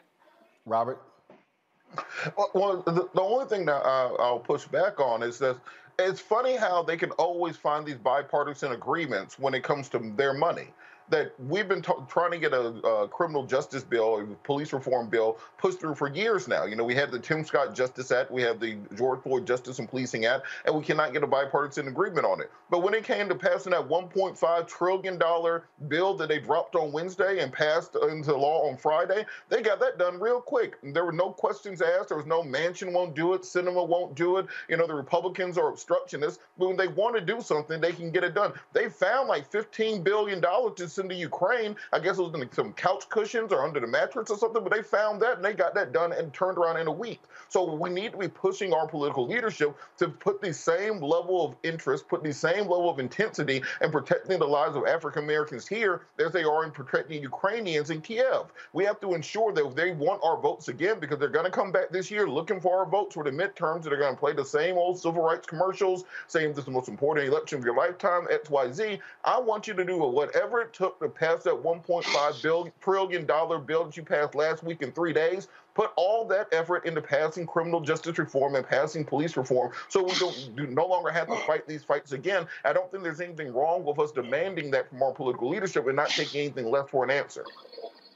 [0.65, 1.01] Robert?
[2.35, 5.57] Well, well the, the only thing that I, I'll push back on is that
[5.99, 10.33] it's funny how they can always find these bipartisan agreements when it comes to their
[10.33, 10.69] money
[11.13, 15.09] that we've been t- trying to get a, a, criminal justice bill, a police reform
[15.09, 16.65] bill pushed through for years now.
[16.65, 19.77] You know, we had the Tim Scott Justice Act, we have the George Floyd Justice
[19.77, 22.49] and Policing Act, and we cannot get a bipartisan agreement on it.
[22.71, 25.19] But when it came to passing that $1.5 trillion
[25.87, 29.99] bill that they dropped on Wednesday and passed into law on Friday, they got that
[29.99, 30.79] done real quick.
[30.81, 32.09] There were no questions asked.
[32.09, 34.47] There was no Manchin won't do it, Sinema won't do it.
[34.67, 36.39] You know, the Republicans are obstructionists.
[36.57, 38.53] But when they want to do something, they can get it done.
[38.73, 41.75] They found like $15 billion to send to Ukraine.
[41.91, 44.71] I guess it was in some couch cushions or under the mattress or something, but
[44.71, 47.21] they found that and they got that done and turned around in a week.
[47.49, 51.55] So we need to be pushing our political leadership to put the same level of
[51.63, 56.03] interest, put the same level of intensity in protecting the lives of African Americans here
[56.19, 58.51] as they are in protecting Ukrainians in Kiev.
[58.71, 61.71] We have to ensure that they want our votes again, because they're going to come
[61.71, 64.45] back this year looking for our votes for the midterms, they're going to play the
[64.45, 68.25] same old civil rights commercials, saying this is the most important election of your lifetime,
[68.31, 68.99] XYZ.
[69.25, 73.97] I want you to do whatever it took to pass that $1.5 trillion bill that
[73.97, 75.47] you passed last week in three days.
[75.73, 80.13] Put all that effort into passing criminal justice reform and passing police reform, so we
[80.19, 82.45] don't do, no longer have to fight these fights again.
[82.63, 85.95] I don't think there's anything wrong with us demanding that from our political leadership and
[85.95, 87.43] not taking anything less for an answer.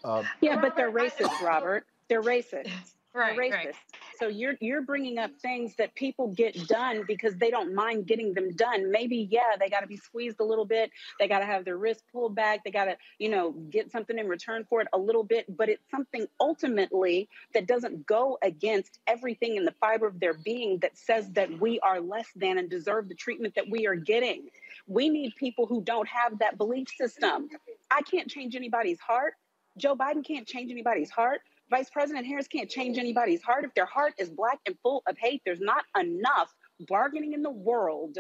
[0.04, 1.86] Uh, yeah, but they're racist, Robert.
[2.10, 2.70] They're racist.
[3.14, 3.52] Right, racist.
[3.52, 3.76] right.
[4.20, 8.34] So you're you're bringing up things that people get done because they don't mind getting
[8.34, 8.92] them done.
[8.92, 10.92] Maybe yeah, they got to be squeezed a little bit.
[11.20, 12.64] They got to have their wrist pulled back.
[12.64, 15.46] They got to you know get something in return for it a little bit.
[15.56, 20.80] But it's something ultimately that doesn't go against everything in the fiber of their being
[20.80, 24.50] that says that we are less than and deserve the treatment that we are getting.
[24.88, 27.50] We need people who don't have that belief system.
[27.90, 29.34] I can't change anybody's heart.
[29.78, 31.42] Joe Biden can't change anybody's heart.
[31.70, 33.66] Vice President Harris can't change anybody's heart.
[33.66, 36.54] If their heart is black and full of hate, there's not enough
[36.88, 38.18] bargaining in the world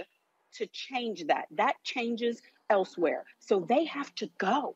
[0.53, 1.45] to change that.
[1.51, 3.25] That changes elsewhere.
[3.39, 4.75] So they have to go.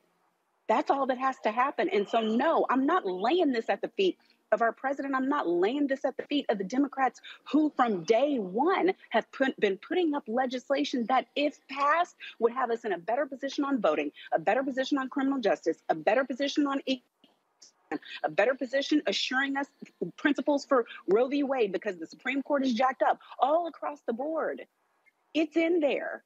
[0.67, 1.89] That's all that has to happen.
[1.89, 4.17] And so, no, I'm not laying this at the feet
[4.53, 5.15] of our president.
[5.15, 7.19] I'm not laying this at the feet of the Democrats
[7.51, 12.71] who, from day one, have put, been putting up legislation that, if passed, would have
[12.71, 16.23] us in a better position on voting, a better position on criminal justice, a better
[16.23, 16.81] position on
[18.23, 19.67] a better position assuring us
[20.17, 21.43] principles for Roe v.
[21.43, 24.61] Wade because the Supreme Court is jacked up all across the board.
[25.33, 26.23] It's in there.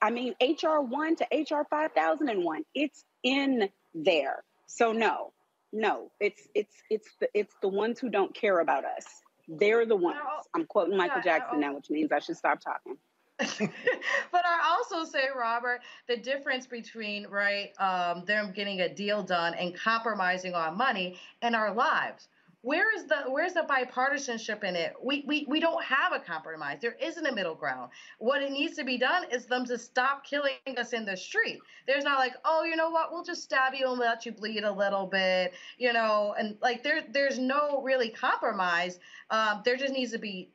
[0.00, 4.44] I mean, HR 1 to HR 5001, it's in there.
[4.66, 5.32] So no,
[5.72, 9.06] no, it's it's it's the it's the ones who don't care about us.
[9.48, 10.18] They're the ones.
[10.54, 12.96] I'm quoting Michael Jackson now, which means I should stop talking.
[13.38, 19.54] But I also say, Robert, the difference between right um, them getting a deal done
[19.54, 22.28] and compromising on money and our lives.
[22.60, 24.94] Where is the where's the bipartisanship in it?
[25.02, 26.78] We, we we don't have a compromise.
[26.80, 27.90] There isn't a middle ground.
[28.18, 31.58] What it needs to be done is them to stop killing us in the street.
[31.88, 33.10] There's not like, oh, you know what?
[33.10, 36.84] We'll just stab you and let you bleed a little bit, you know, and like
[36.84, 39.00] there there's no really compromise.
[39.30, 40.48] Um, there just needs to be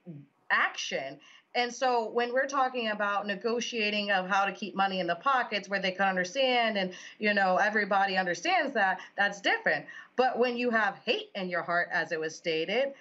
[0.50, 1.20] action.
[1.56, 5.68] And so when we're talking about negotiating of how to keep money in the pockets
[5.68, 9.86] where they can understand and you know everybody understands that, that's different.
[10.16, 12.94] But when you have hate in your heart as it was stated,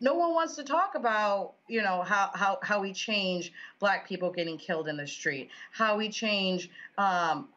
[0.00, 4.30] no one wants to talk about you know how how how we change black people
[4.30, 7.48] getting killed in the street, how we change um,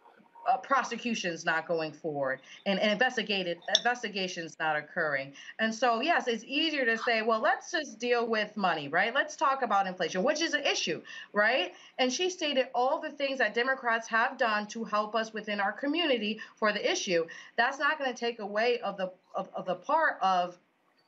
[0.47, 5.33] uh, prosecutions not going forward and, and investigated investigations not occurring.
[5.59, 9.13] And so, yes, it's easier to say, well, let's just deal with money, right?
[9.13, 11.01] Let's talk about inflation, which is an issue,
[11.33, 11.73] right?
[11.99, 15.71] And she stated all the things that Democrats have done to help us within our
[15.71, 17.25] community for the issue.
[17.57, 20.57] That's not going to take away of the of, of the part of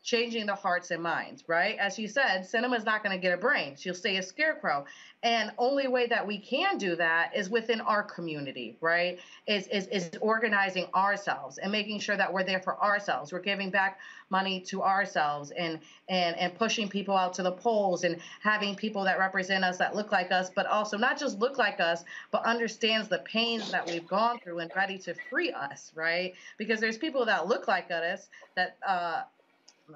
[0.01, 1.77] changing the hearts and minds, right?
[1.77, 3.75] As you said, Sinema's not going to get a brain.
[3.77, 4.85] She'll stay a scarecrow.
[5.21, 9.19] And only way that we can do that is within our community, right?
[9.47, 13.33] Is, is, is organizing ourselves and making sure that we're there for ourselves.
[13.33, 18.05] We're giving back money to ourselves and, and, and pushing people out to the polls
[18.05, 21.57] and having people that represent us that look like us, but also not just look
[21.57, 25.91] like us, but understands the pains that we've gone through and ready to free us,
[25.93, 26.33] right?
[26.57, 29.23] Because there's people that look like us that, uh,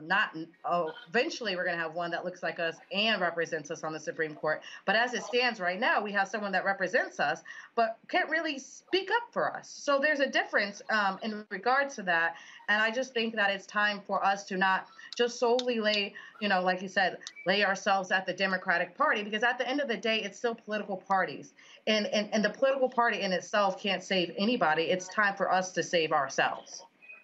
[0.02, 0.36] not
[0.66, 3.94] oh, eventually we're going to have one that looks like us and represents us on
[3.94, 4.62] the Supreme Court.
[4.86, 7.42] But as it stands right now, we have someone that represents us,
[7.76, 9.70] but can't really speak up for us.
[9.70, 12.36] So there's a difference um, in regards to that.
[12.70, 16.50] And I just think that it's time for us to not just solely lay, you
[16.50, 19.88] know, like you said, lay ourselves at the Democratic Party, because at the end of
[19.88, 21.54] the day, it's still political parties.
[21.88, 24.84] And, and, and the political party in itself can't save anybody.
[24.84, 26.84] It's time for us to save ourselves.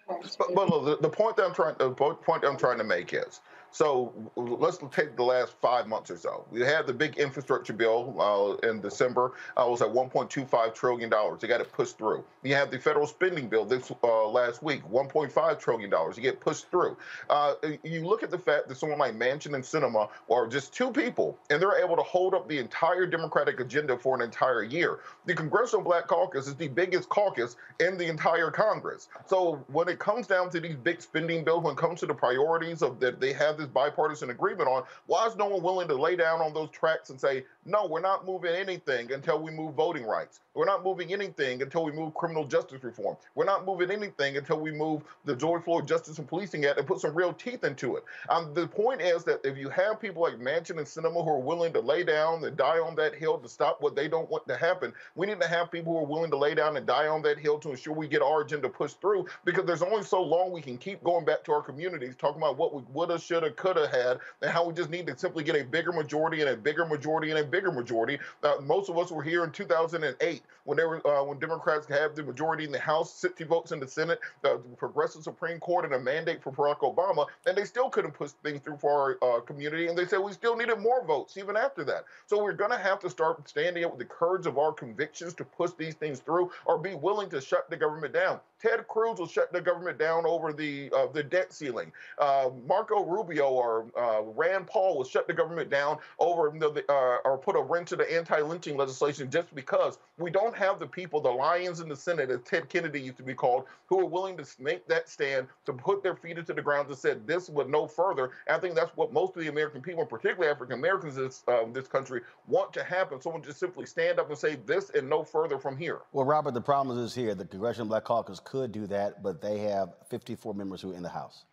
[0.09, 3.13] But, but look, the, the point that I'm trying the point I'm trying to make
[3.13, 3.41] is
[3.71, 6.45] so let's take the last five months or so.
[6.51, 9.33] We had the big infrastructure bill uh, in December.
[9.57, 11.41] Uh, it was at 1.25 trillion dollars.
[11.41, 12.23] They got it pushed through.
[12.43, 16.17] You have the federal spending bill this uh, last week, 1.5 trillion dollars.
[16.17, 16.97] You get pushed through.
[17.29, 20.91] Uh, you look at the fact that someone like Manchin and Sinema are just two
[20.91, 24.99] people, and they're able to hold up the entire Democratic agenda for an entire year.
[25.25, 29.09] The Congressional Black Caucus is the biggest caucus in the entire Congress.
[29.27, 32.13] So when it comes down to these big spending bills, when it comes to the
[32.13, 35.95] priorities of that they have this bipartisan agreement on, why is no one willing to
[35.95, 39.75] lay down on those tracks and say, no, we're not moving anything until we move
[39.75, 40.39] voting rights.
[40.55, 43.15] We're not moving anything until we move criminal justice reform.
[43.35, 46.87] We're not moving anything until we move the George Floyd Justice and Policing Act and
[46.87, 48.03] put some real teeth into it.
[48.29, 51.39] Um, the point is that if you have people like Manchin and Sinema who are
[51.39, 54.47] willing to lay down and die on that hill to stop what they don't want
[54.47, 57.07] to happen, we need to have people who are willing to lay down and die
[57.07, 60.21] on that hill to ensure we get our agenda pushed through because there's only so
[60.21, 63.48] long we can keep going back to our communities talking about what we woulda, shoulda,
[63.55, 66.57] coulda had and how we just need to simply get a bigger majority and a
[66.57, 68.19] bigger majority and a bigger majority.
[68.43, 72.15] Uh, most of us were here in 2008 when they were uh, when Democrats have
[72.15, 75.93] the majority in the House, 60 votes in the Senate, the progressive Supreme Court, and
[75.95, 79.41] a mandate for Barack Obama, and they still couldn't push things through for our uh,
[79.41, 79.87] community.
[79.87, 82.05] And they said we still needed more votes even after that.
[82.27, 85.33] So we're going to have to start standing up with the courage of our convictions
[85.35, 88.39] to push these things through, or be willing to shut the government down.
[88.61, 91.91] Ted Cruz will shut the government down over the uh, the debt ceiling.
[92.17, 97.17] Uh, Marco Rubio or uh, Rand Paul will shut the government down over the, uh,
[97.25, 101.21] or put a wrench to the anti-lynching legislation just because we don't have the people,
[101.21, 104.37] the lions in the Senate, as Ted Kennedy used to be called, who are willing
[104.37, 107.69] to make that stand to put their feet into the ground and said this would
[107.69, 108.31] no further.
[108.47, 111.43] And I think that's what most of the American people, particularly African Americans in this,
[111.47, 113.21] uh, this country, want to happen.
[113.21, 115.99] Someone just simply stand up and say this and no further from here.
[116.11, 119.59] Well, Robert, the problem is here: the Congressional Black Caucus could do that, but they
[119.59, 121.45] have 54 members who are in the House.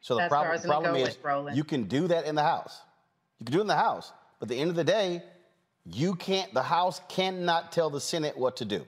[0.00, 2.42] So the That's problem, was gonna problem is with, you can do that in the
[2.42, 2.80] House.
[3.38, 5.22] You can do it in the House, but at the end of the day,
[5.84, 6.52] you can't.
[6.54, 8.86] The House cannot tell the Senate what to do,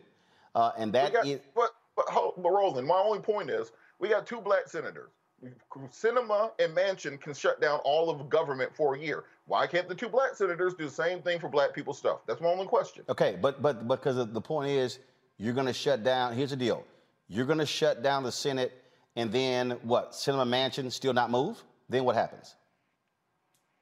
[0.55, 3.73] uh, and that We got- is- but, but, hold- but Roland, my only point is
[3.99, 5.11] we got two black senators.
[5.91, 9.25] Sinema and Manchin can shut down all of government for a year.
[9.47, 12.21] Why can't the two black senators do the same thing for black people stuff?
[12.27, 13.05] That's my only question.
[13.09, 15.01] Okay, but but because the point is,
[15.39, 16.33] you're going to shut down.
[16.35, 16.85] Here's the deal:
[17.27, 18.82] you're going to shut down the Senate,
[19.17, 20.13] and then what?
[20.13, 21.63] Sinema Manchin still not move?
[21.89, 22.55] Then what happens?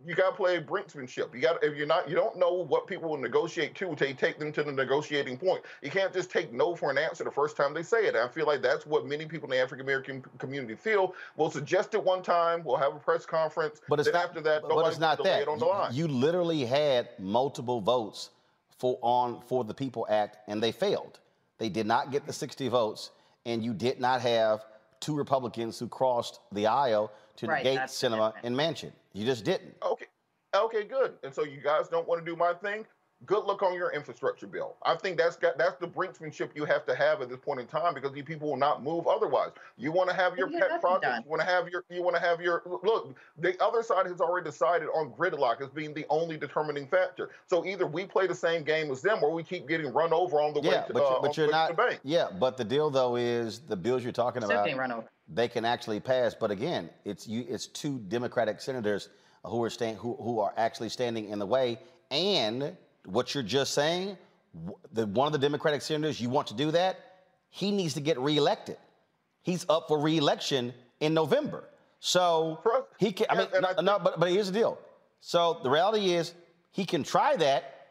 [0.04, 1.34] You got to play brinksmanship.
[1.34, 4.14] You got if you're not, you don't know what people will negotiate to until you
[4.14, 5.60] take them to the negotiating point.
[5.82, 8.14] You can't just take no for an answer the first time they say it.
[8.14, 11.14] And I feel like that's what many people in the African American community feel.
[11.36, 12.64] We'll suggest it one time.
[12.64, 13.82] We'll have a press conference.
[13.90, 15.42] But it's then not, after that, but it's not that.
[15.42, 15.94] it on the You- line.
[15.94, 18.30] You literally had multiple votes
[18.78, 21.20] for on for the People Act, and they failed.
[21.58, 23.10] They did not get the 60 votes,
[23.44, 24.64] and you did not have
[25.00, 28.92] two Republicans who crossed the aisle to Right, negate Sinema and Manchin.
[29.12, 29.74] You just didn't.
[29.82, 30.06] Okay.
[30.54, 31.14] Okay, good.
[31.22, 32.84] And so you guys don't want to do my thing?
[33.26, 34.76] Good luck on your infrastructure bill.
[34.82, 37.66] I think that's got that's the brinksmanship you have to have at this point in
[37.66, 39.50] time because these people will not move otherwise.
[39.76, 41.02] You want to have your Yeah, pet nothing projects.
[41.06, 41.22] done.
[41.24, 43.14] You want to have your you want to have your look.
[43.36, 47.28] The other side has already decided on gridlock as being the only determining factor.
[47.46, 50.40] So either we play the same game as them, or we keep getting run over
[50.40, 51.76] on the way Yeah, to, but, uh, you're, on but the you're not.
[51.76, 52.00] bank.
[52.02, 54.78] Yeah, but the deal though is the bills you're talking Still about.
[54.78, 55.06] run over.
[55.28, 57.44] They can actually pass, but again, it's you.
[57.46, 59.10] It's two Democratic senators
[59.44, 61.78] who are stand, who who are actually standing in the way.
[62.10, 64.16] And what you're just saying,
[64.92, 66.98] the one of the Democratic senators you want to do that,
[67.50, 68.76] he needs to get reelected.
[69.42, 71.64] He's up for reelection in November.
[72.00, 72.60] So
[72.98, 73.26] he can.
[73.30, 74.78] I mean, no, no, but but here's the deal.
[75.20, 76.32] So the reality is
[76.70, 77.88] he can try that,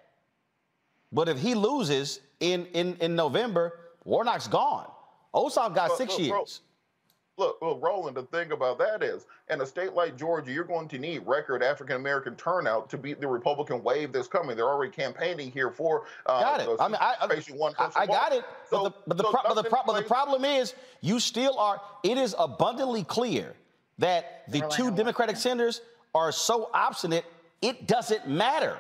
[1.12, 4.88] but if he loses in in in November, Warnock's gone.
[5.34, 6.62] Ossoff got But six bro, years.
[7.40, 10.90] Look, look, Roland, the thing about that is, in a state like Georgia, you're going
[10.90, 14.58] to need record African American turnout to beat the Republican wave that's coming.
[14.58, 16.04] They're already campaigning here for.
[16.26, 16.66] Uh, Got it.
[16.78, 17.26] the I mean, I, I,
[17.56, 18.36] one I- Herschel I got Walker.
[18.36, 18.46] it.
[18.70, 21.58] But the, but the, so pro- but the, pro- but the problem is, you still
[21.58, 21.80] are.
[22.04, 23.56] It is abundantly clear
[24.00, 24.96] that the Orlando two Walker.
[24.98, 25.82] Democratic senators
[26.14, 27.24] are so obstinate.
[27.62, 28.78] It doesn't matter.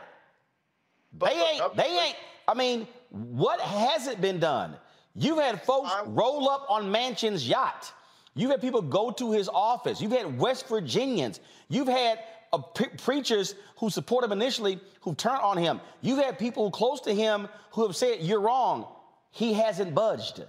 [1.18, 1.76] They ain't.
[1.78, 2.16] They ain't.
[2.46, 4.76] I mean, what hasn't been done?
[5.16, 7.94] You've had folks roll up on Manchin's yacht.
[8.40, 10.00] You've had people go to his office.
[10.00, 11.42] You've had West Virginians.
[11.68, 12.20] You've had
[12.54, 15.82] uh, pre- preachers who support him initially who turned on him.
[16.00, 18.88] You've had people close to him who have said, You're wrong.
[19.32, 20.46] He hasn't budged.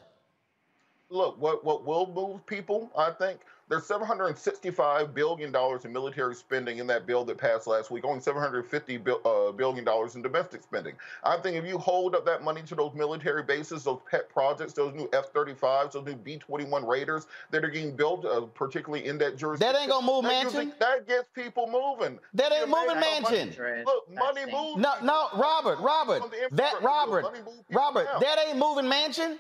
[1.09, 5.54] Look, what, what will move people, I think, there's $765 billion
[5.84, 9.86] in military spending in that bill that passed last week, only $750 bil, uh, billion
[10.14, 10.94] in domestic spending.
[11.22, 14.72] I think if you hold up that money to those military bases, those pet projects,
[14.72, 19.06] those new F 35s, those new B 21 Raiders that are getting built, uh, particularly
[19.06, 19.72] in that jurisdiction.
[19.72, 22.18] That ain't gonna move, that usually- That gets people moving.
[22.34, 23.58] That ain't You moving, imagine how Manchin.
[23.58, 24.78] money- Look, money moves.
[24.80, 27.24] No, no, Robert, Robert, that Robert,
[27.70, 29.38] Robert, that ain't moving Manchin,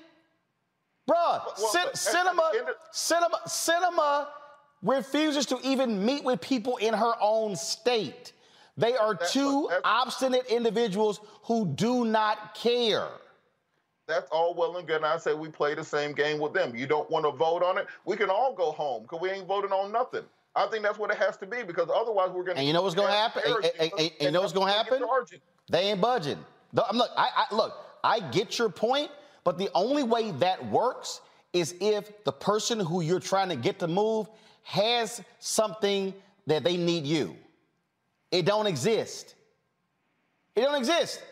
[1.10, 1.42] bruh.
[1.58, 4.26] well, cin- at- at Sinema, of- Sinema, Sinema
[4.82, 8.32] refuses to even meet with people in her own state.
[8.76, 13.08] They are two obstinate individuals who do not care.
[14.06, 14.96] That's all well and good.
[14.96, 16.74] And I say we play the same game with them.
[16.74, 17.86] You don't want to vote on it?
[18.04, 20.24] We can all go home because we ain't voting on nothing.
[20.56, 22.58] I think that's what it has to be because otherwise we're going to.
[22.58, 23.42] And you know what's gonna happen?
[23.46, 24.98] And, and- and- you know what's gonna happen?
[25.70, 26.44] They ain't budging.
[26.88, 29.10] I'm look, I, I look, I get your point,
[29.44, 31.20] but the only way that works
[31.52, 34.28] is if the person who you're trying to get to move
[34.62, 36.14] has something
[36.46, 37.36] that they need you.
[38.30, 39.34] It don't exist.
[40.54, 41.22] It don't exist.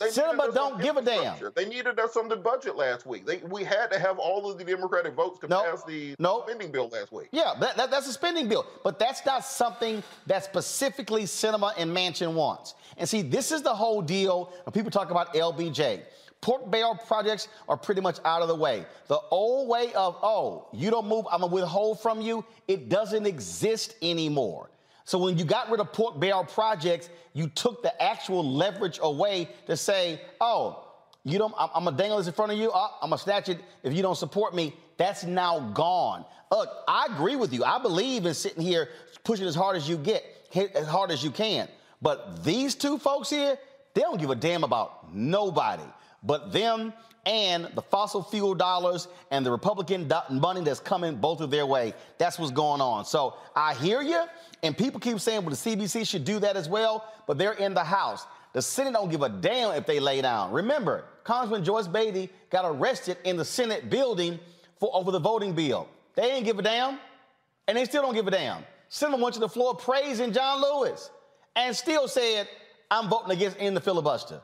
[0.00, 1.36] They Sinema don't give a damn.
[1.56, 3.26] They needed us on the budget last week.
[3.26, 6.14] They, we had to have all of the Democratic votes to pass the
[6.44, 7.28] spending bill last week.
[7.32, 11.90] Yeah, that, that- that's a spending bill, but that's not something that specifically Sinema and
[11.90, 12.74] Manchin wants.
[12.96, 16.02] And see, this is the whole deal when people talk about LBJ.
[16.40, 18.86] Pork barrel projects are pretty much out of the way.
[19.08, 23.26] The old way of, oh, you don't move, I'm gonna withhold from you, it doesn't
[23.26, 24.70] exist anymore.
[25.04, 29.48] So when you got rid of pork barrel projects, you took the actual leverage away
[29.66, 30.84] to say, oh,
[31.24, 33.18] you don't, I'm, I'm gonna dangle this in front of you, uh, oh, I'm gonna
[33.18, 34.74] snatch it if you don't support me.
[34.96, 36.24] That's now gone.
[36.50, 37.64] Look, I agree with you.
[37.64, 38.88] I believe in sitting here
[39.24, 41.68] pushing as hard as you get, hit as hard as you can.
[42.00, 43.58] But these two folks here,
[43.94, 45.82] they don't give a damn about nobody
[46.22, 46.92] but them
[47.26, 51.92] and the fossil fuel dollars and the Republican money that's coming both of their way.
[52.16, 53.04] That's what's going on.
[53.04, 54.24] So I hear you,
[54.62, 57.74] and people keep saying, well, the CBC should do that as well, but they're in
[57.74, 58.26] the House.
[58.54, 60.52] The Senate don't give a damn if they lay down.
[60.52, 64.38] Remember, Congressman Joyce Beatty got arrested in the Senate building
[64.80, 65.86] for over the voting bill.
[66.14, 66.98] They ain't give a damn,
[67.66, 68.64] and they still don't give a damn.
[68.88, 71.10] Senator went to the floor praising John Lewis
[71.54, 72.48] and still said,
[72.90, 74.40] I'm voting against ending the filibuster.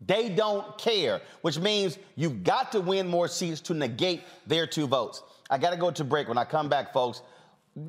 [0.00, 4.86] They don't care, which means you've got to win more seats to negate their two
[4.86, 5.22] votes.
[5.50, 6.28] I got to go to break.
[6.28, 7.22] When I come back, folks,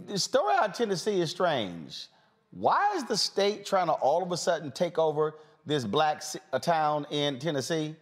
[0.07, 2.07] the story out of Tennessee is strange.
[2.51, 5.36] Why is the state trying to all of a sudden take over
[5.66, 7.95] this black uh, town in Tennessee?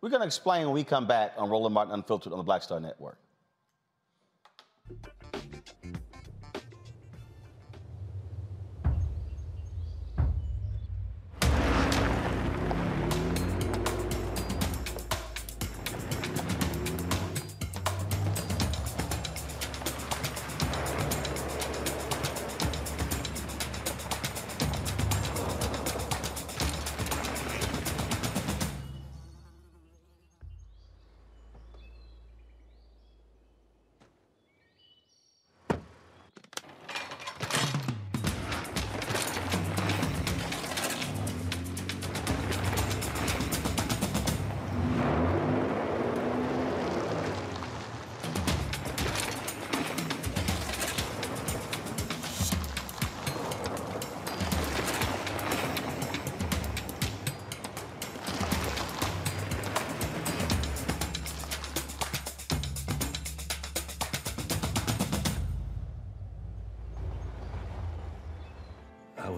[0.00, 2.62] We're going to explain when we come back on Roland Martin Unfiltered on the Black
[2.62, 3.18] Star Network.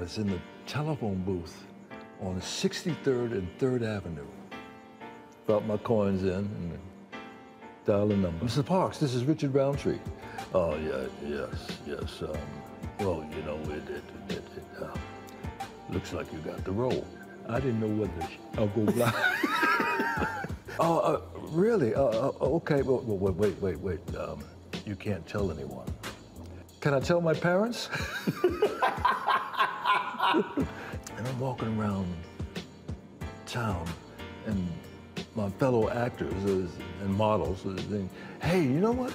[0.08, 1.66] I in the telephone booth
[2.22, 4.24] on 63rd and 3rd Avenue.
[5.46, 6.78] Brought my coins in and
[7.84, 8.46] dialed a number.
[8.46, 8.64] Mr.
[8.64, 9.98] Parks, this is Richard Roundtree.
[10.54, 12.22] Oh, yeah, yes, yes.
[12.22, 12.38] Um,
[13.00, 14.96] well, you know, it, it, it, it uh,
[15.90, 17.06] looks like you got the role.
[17.46, 19.14] I didn't know whether I'll go blind.
[20.80, 21.94] oh, uh, really?
[21.94, 24.16] Uh, uh, okay, well, wait, wait, wait, wait.
[24.16, 24.42] Um,
[24.86, 25.86] you can't tell anyone.
[26.80, 27.90] Can I tell my parents?
[30.44, 32.06] and I'm walking around
[33.46, 33.86] town,
[34.46, 34.68] and
[35.34, 36.70] my fellow actors is-
[37.02, 38.10] and models are saying,
[38.40, 39.12] "Hey, you know what?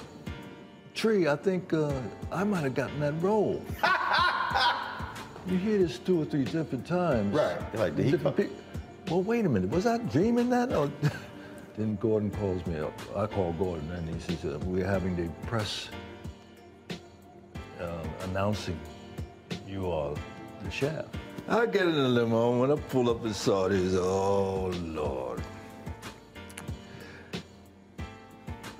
[0.94, 1.92] Tree, I think uh,
[2.30, 3.62] I might have gotten that role."
[5.46, 7.34] you hear this two or three different times.
[7.34, 7.74] Right.
[7.74, 8.48] Like, did he pe-
[9.10, 9.70] well, wait a minute.
[9.70, 10.72] Was I dreaming that?
[10.72, 10.90] Or
[11.76, 12.92] then Gordon calls me up.
[13.16, 15.88] I call Gordon, and he says, uh, "We're having the press
[18.24, 18.78] announcing
[19.66, 20.14] you are
[20.64, 21.04] the chef.
[21.48, 22.58] I get in the limo.
[22.58, 25.42] When I pull up and saw this, oh Lord.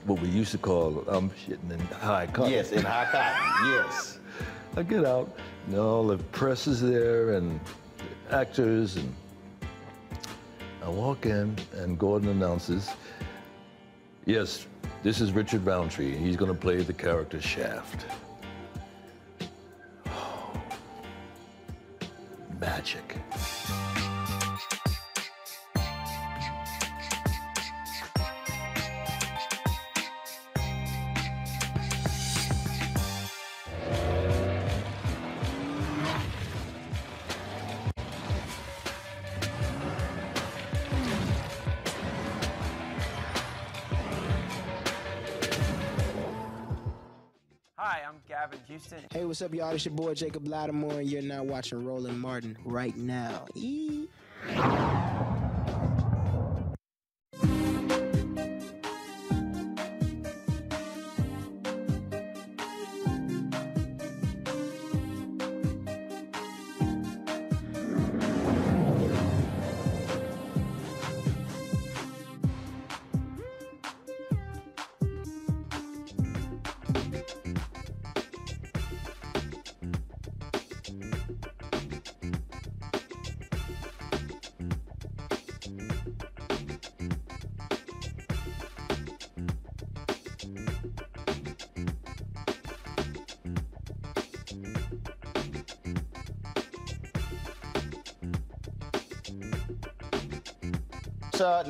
[0.06, 2.52] What we used to call um, I'm shitting in high cotton.
[2.52, 3.70] Yes, in high cotton.
[3.70, 4.18] Yes.
[4.76, 7.60] I get out, and all the press is there and
[8.28, 9.14] the actors, and
[10.82, 12.90] I walk in, and Gordon announces,
[14.26, 14.66] "Yes,
[15.02, 16.16] this is Richard Roundtree.
[16.16, 18.04] He's going to play the character Shaft."
[22.60, 23.23] Magic.
[49.34, 49.74] What's up, y'all?
[49.74, 53.46] It's your boy Jacob Latimore, and you're now watching Roland Martin right now.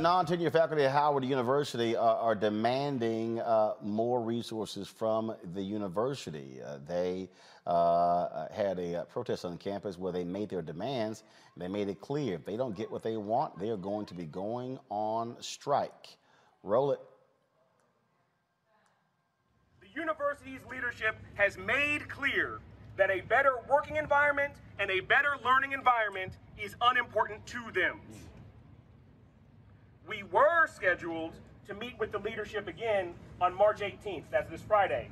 [0.04, 6.60] Non-tenure faculty at Howard University uh, are demanding uh, more resources from the university.
[6.62, 7.26] Uh, they
[7.66, 11.24] uh, had a uh, protest on campus where they made their demands.
[11.56, 14.14] They made it clear if they don't get what they want, they are going to
[14.14, 16.18] be going on strike.
[16.62, 17.00] Roll it.
[19.80, 22.60] The university's leadership has made clear
[22.98, 28.00] that a better working environment and a better learning environment is unimportant to them.
[30.06, 31.32] We were scheduled
[31.66, 35.10] to meet with the leadership again on March 18th, that's this Friday,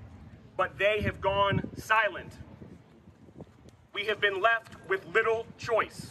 [0.57, 2.33] but they have gone silent.
[3.95, 6.11] We have been left with little choice.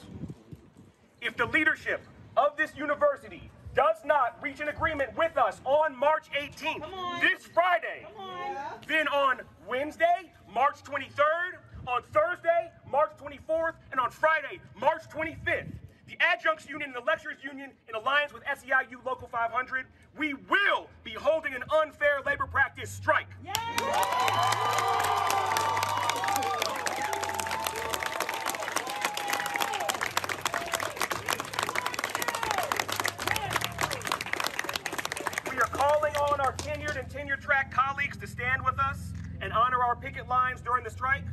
[1.22, 2.02] If the leadership
[2.36, 8.08] of this university does not reach an agreement with us on March 18th, this Friday,
[8.88, 15.91] then on Wednesday, March 23rd, on Thursday, March 24th, and on Friday, March 25th, the
[16.22, 21.12] Adjuncts Union and the Lecturers Union, in alliance with SEIU Local 500, we will be
[21.12, 23.28] holding an unfair labor practice strike.
[23.44, 23.50] We
[35.58, 39.12] are calling on our tenured and tenure track colleagues to stand with us
[39.42, 41.24] and honor our picket lines during the strike.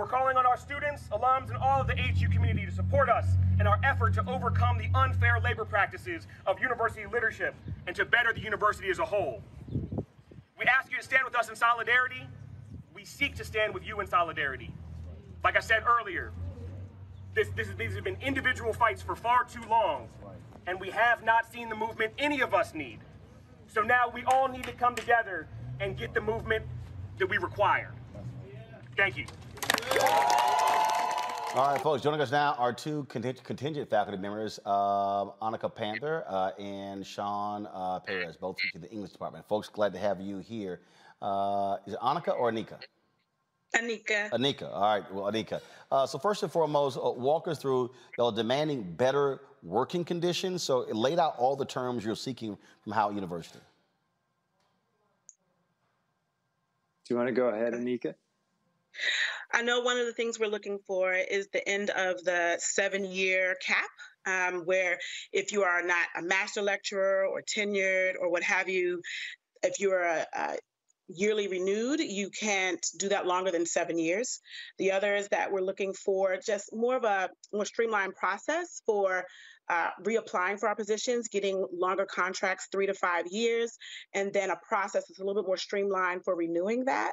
[0.00, 3.26] We're calling on our students, alums, and all of the HU community to support us
[3.60, 7.54] in our effort to overcome the unfair labor practices of university leadership
[7.86, 9.42] and to better the university as a whole.
[10.58, 12.26] We ask you to stand with us in solidarity.
[12.94, 14.72] We seek to stand with you in solidarity.
[15.44, 16.32] Like I said earlier,
[17.34, 20.08] this, this, these have been individual fights for far too long,
[20.66, 23.00] and we have not seen the movement any of us need.
[23.66, 25.46] So now we all need to come together
[25.78, 26.64] and get the movement
[27.18, 27.92] that we require.
[28.96, 29.26] Thank you.
[31.52, 36.24] All right, folks, joining us now are two contingent, contingent faculty members, uh, Annika Panther
[36.28, 39.46] uh, and Sean uh, Perez, both teach in the English department.
[39.48, 40.80] Folks, glad to have you here.
[41.20, 42.78] Uh, is it Annika or Anika?
[43.74, 44.30] Anika.
[44.30, 44.72] Anika.
[44.72, 45.60] All right, well, Anika.
[45.90, 50.62] Uh, so first and foremost, uh, walk us through y'all demanding better working conditions.
[50.62, 53.58] So it laid out all the terms you're seeking from Howard University.
[57.04, 58.14] Do you want to go ahead, Anika?
[59.52, 63.04] I know one of the things we're looking for is the end of the seven
[63.04, 63.88] year cap,
[64.26, 64.98] um, where
[65.32, 69.02] if you are not a master lecturer or tenured or what have you,
[69.62, 70.56] if you are a, a
[71.08, 74.40] yearly renewed, you can't do that longer than seven years.
[74.78, 79.24] The other is that we're looking for just more of a more streamlined process for
[79.68, 83.76] uh, reapplying for our positions, getting longer contracts, three to five years,
[84.14, 87.12] and then a process that's a little bit more streamlined for renewing that.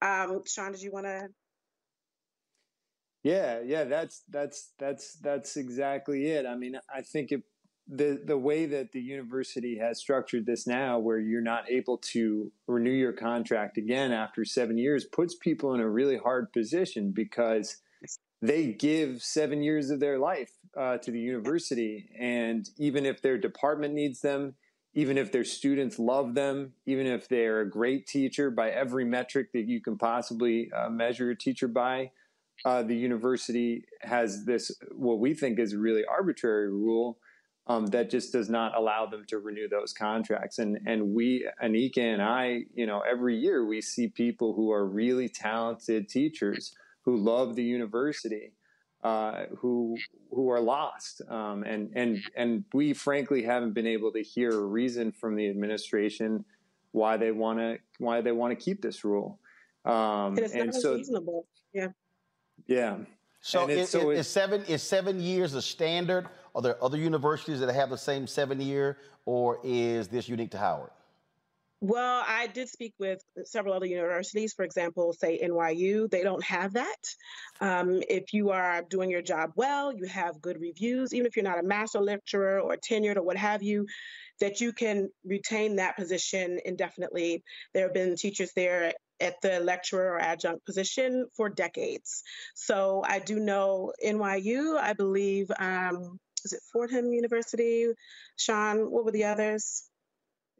[0.00, 1.28] Um, Sean, did you want to?
[3.22, 6.44] Yeah, yeah, that's that's that's that's exactly it.
[6.44, 7.42] I mean, I think it
[7.88, 12.50] the the way that the university has structured this now, where you're not able to
[12.66, 17.76] renew your contract again after seven years, puts people in a really hard position because
[18.42, 23.38] they give seven years of their life uh, to the university, and even if their
[23.38, 24.54] department needs them,
[24.94, 29.48] even if their students love them, even if they're a great teacher by every metric
[29.52, 32.10] that you can possibly uh, measure a teacher by,
[32.64, 37.18] uh, the university has this what we think is a really arbitrary rule
[37.66, 40.58] um, that just does not allow them to renew those contracts.
[40.58, 44.86] And and we, Anika and I, you know, every year we see people who are
[44.86, 48.52] really talented teachers who love the university,
[49.04, 49.96] uh, who
[50.30, 51.22] who are lost.
[51.28, 55.48] Um, and and and we frankly haven't been able to hear a reason from the
[55.48, 56.44] administration
[56.90, 59.38] why they want to why they want to keep this rule.
[59.84, 61.46] Um, it's and so reasonable.
[61.72, 61.88] Yeah.
[62.66, 62.96] Yeah.
[63.40, 66.28] So, And is, it's- so is, it- is seven is seven years a standard?
[66.54, 70.58] Are there other universities that have the same seven year, or is this unique to
[70.58, 70.90] Howard?
[71.80, 74.52] Well, I did speak with several other universities.
[74.52, 77.02] For example, say NYU, they don't have that.
[77.60, 81.42] Um, if you are doing your job well, you have good reviews, even if you're
[81.42, 83.84] not a master lecturer or tenured or what have you,
[84.42, 87.44] that you can retain that position indefinitely.
[87.72, 92.24] There have been teachers there at the lecturer or adjunct position for decades.
[92.56, 97.86] So I do know NYU, I believe, um, is it Fordham University?
[98.36, 99.84] Sean, what were the others?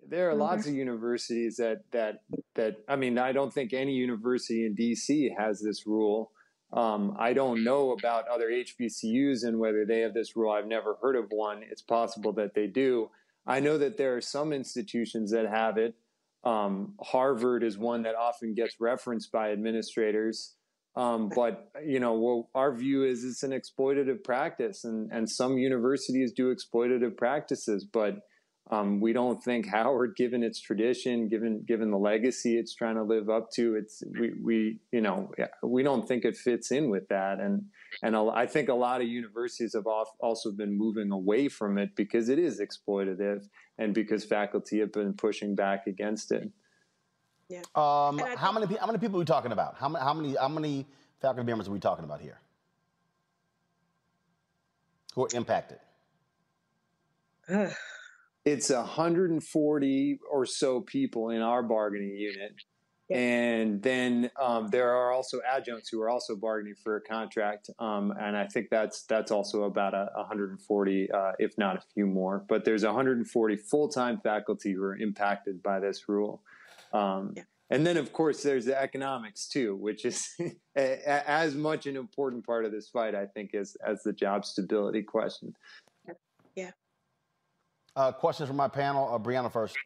[0.09, 2.23] There are lots of universities that that
[2.55, 6.31] that I mean, I don't think any university in DC has this rule.
[6.73, 10.53] Um, I don't know about other HBCUs and whether they have this rule.
[10.53, 11.63] I've never heard of one.
[11.69, 13.11] It's possible that they do.
[13.47, 15.95] I know that there are some institutions that have it.
[16.45, 20.55] Um, Harvard is one that often gets referenced by administrators.
[20.95, 25.57] Um, but you know, well, our view is it's an exploitative practice, and and some
[25.57, 28.17] universities do exploitative practices, but
[28.71, 33.03] um, we don't think Howard, given its tradition, given given the legacy it's trying to
[33.03, 35.33] live up to, it's we we you know
[35.63, 37.65] we don't think it fits in with that, and
[38.03, 41.77] and a- I think a lot of universities have al- also been moving away from
[41.77, 43.49] it because it is exploitative,
[43.79, 46.49] and because faculty have been pushing back against it.
[47.49, 47.63] Yeah.
[47.75, 49.77] Um, how many how many people are we talking about?
[49.77, 50.87] How many how many how many
[51.21, 52.39] faculty members are we talking about here?
[55.15, 55.79] Who are impacted?
[58.45, 62.55] It's 140 or so people in our bargaining unit.
[63.11, 68.15] And then um, there are also adjuncts who are also bargaining for a contract, um,
[68.19, 72.43] and I think that's that's also about a 140, uh, if not a few more.
[72.49, 76.43] But there's 140 full-time faculty who are impacted by this rule,
[76.95, 77.35] um,
[77.69, 80.35] and then of course there's the economics too, which is
[80.77, 85.03] as much an important part of this fight, I think, as as the job stability
[85.03, 85.55] question.
[87.95, 89.13] Uh, questions from my panel.
[89.13, 89.77] Uh, Brianna first.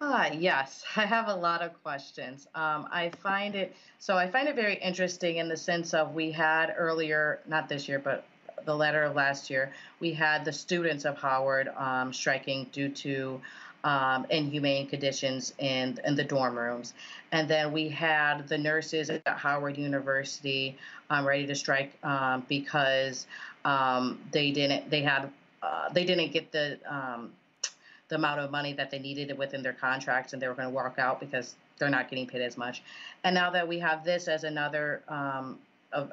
[0.00, 2.46] Ah, yes, I have a lot of questions.
[2.54, 6.32] Um, I find it so I find it very interesting in the sense of we
[6.32, 8.24] had earlier, not this year, but
[8.64, 13.40] the letter of last year, we had the students of Howard um, striking due to
[13.84, 16.94] um, inhumane conditions in in the dorm rooms,
[17.32, 20.76] and then we had the nurses at Howard University
[21.10, 23.26] um, ready to strike um, because
[23.64, 25.30] um, they didn't they had
[25.62, 27.32] uh, they didn't get the um,
[28.08, 30.74] the amount of money that they needed within their contracts and they were going to
[30.74, 32.82] walk out because they're not getting paid as much.
[33.24, 35.58] And now that we have this as another um,
[35.92, 36.12] of,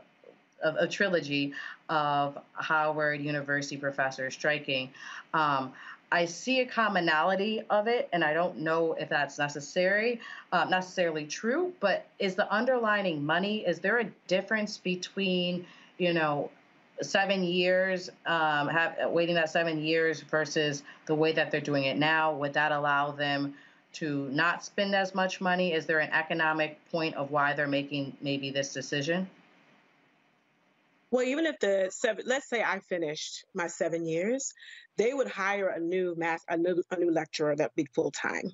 [0.64, 1.52] of a trilogy
[1.90, 4.90] of Howard University professors striking,
[5.34, 5.74] um,
[6.12, 10.22] I see a commonality of it, and I don't know if that's necessary,
[10.52, 11.74] uh, necessarily true.
[11.80, 13.66] But is the underlining money?
[13.68, 15.66] Is there a difference between,
[15.98, 16.50] you know,
[17.02, 21.98] seven years, um, have, waiting that seven years versus the way that they're doing it
[21.98, 22.34] now?
[22.34, 23.54] Would that allow them
[23.94, 25.74] to not spend as much money?
[25.74, 29.30] Is there an economic point of why they're making maybe this decision?
[31.12, 34.54] Well, even if the seven, let's say I finished my seven years,
[34.98, 38.52] they would hire a new math, a new, a new lecturer that'd be full time.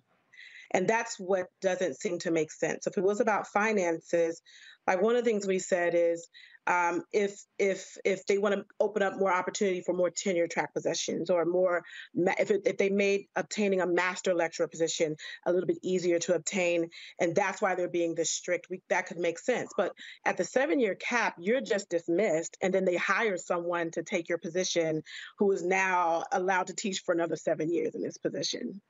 [0.75, 2.85] And that's what doesn't seem to make sense.
[2.85, 4.41] If it was about finances,
[4.85, 6.27] like one of the things we said is
[6.67, 10.73] um, if if if they want to open up more opportunity for more tenure track
[10.73, 15.15] positions or more if it, if they made obtaining a master lecturer position
[15.45, 16.89] a little bit easier to obtain
[17.21, 19.93] and that's why they're being this strict we, that could make sense but
[20.25, 24.27] at the seven year cap you're just dismissed and then they hire someone to take
[24.27, 25.03] your position
[25.37, 28.81] who is now allowed to teach for another seven years in this position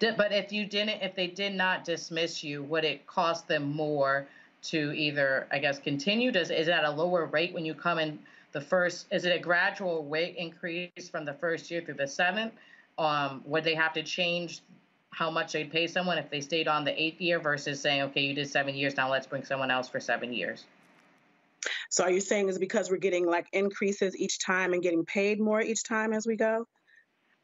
[0.00, 4.26] but if you didn't, if they did not dismiss you, would it cost them more
[4.64, 6.30] to either, I guess, continue?
[6.30, 8.18] Does is that a lower rate when you come in
[8.52, 12.52] the first is it a gradual rate increase from the first year through the seventh?
[12.98, 14.60] Um, would they have to change
[15.10, 18.20] how much they'd pay someone if they stayed on the eighth year versus saying, okay,
[18.20, 20.64] you did seven years, now let's bring someone else for seven years?
[21.90, 25.40] So are you saying is because we're getting like increases each time and getting paid
[25.40, 26.66] more each time as we go?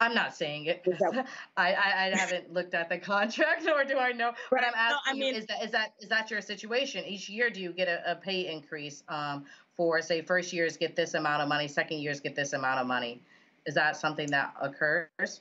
[0.00, 0.86] I'm not saying it.
[1.56, 4.32] I, I, I haven't looked at the contract, nor do I know.
[4.50, 7.04] But I'm asking I mean- is that is that is that your situation?
[7.04, 9.44] Each year, do you get a, a pay increase um,
[9.76, 12.86] for say first years get this amount of money, second years get this amount of
[12.86, 13.22] money?
[13.66, 15.40] Is that something that occurs?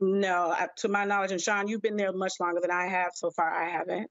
[0.00, 3.12] No, uh, to my knowledge, and Sean, you've been there much longer than I have.
[3.14, 4.10] So far, I haven't.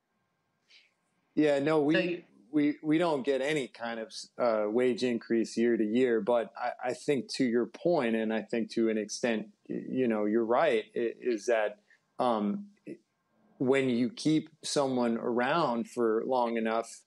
[1.35, 5.83] Yeah, no, we we we don't get any kind of uh, wage increase year to
[5.83, 6.21] year.
[6.21, 10.25] But I, I think to your point, and I think to an extent, you know,
[10.25, 10.85] you're right.
[10.93, 11.79] Is that
[12.19, 12.67] um,
[13.57, 17.01] when you keep someone around for long enough,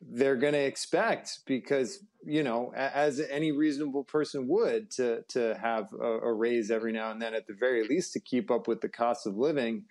[0.00, 5.88] they're going to expect because you know, as any reasonable person would, to to have
[6.00, 8.80] a, a raise every now and then, at the very least, to keep up with
[8.80, 9.84] the cost of living.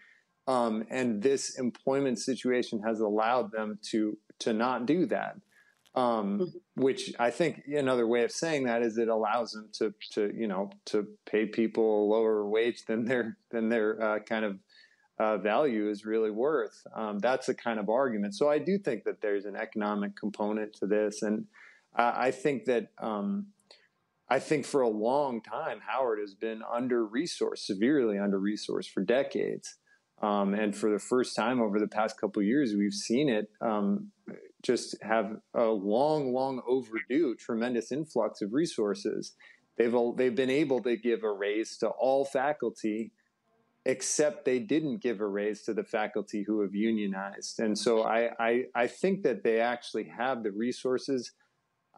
[0.47, 5.35] Um, and this employment situation has allowed them to to not do that.
[5.95, 10.33] Um, which I think another way of saying that is it allows them to to
[10.35, 14.57] you know to pay people a lower wage than their than their uh, kind of
[15.19, 16.81] uh, value is really worth.
[16.95, 18.33] Um, that's a kind of argument.
[18.33, 21.45] So I do think that there's an economic component to this, and
[21.95, 23.47] I, I think that um,
[24.29, 29.03] I think for a long time Howard has been under resourced, severely under resourced for
[29.03, 29.75] decades.
[30.21, 34.11] Um, and for the first time over the past couple years, we've seen it um,
[34.61, 39.33] just have a long, long overdue, tremendous influx of resources.
[39.77, 43.11] They've all, they've been able to give a raise to all faculty,
[43.85, 47.59] except they didn't give a raise to the faculty who have unionized.
[47.59, 51.31] And so I I, I think that they actually have the resources.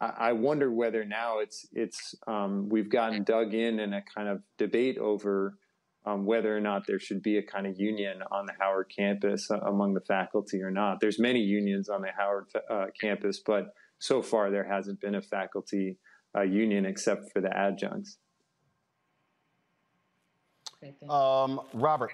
[0.00, 4.28] I, I wonder whether now it's it's um, we've gotten dug in in a kind
[4.28, 5.58] of debate over
[6.06, 9.50] um, whether or not there should be a kind of union on the Howard campus
[9.50, 11.00] uh, among the faculty or not.
[11.00, 15.22] There's many unions on the Howard uh, campus, but so far there hasn't been a
[15.22, 15.98] faculty
[16.36, 18.18] uh, union except for the adjuncts.
[21.08, 22.12] Um, Robert.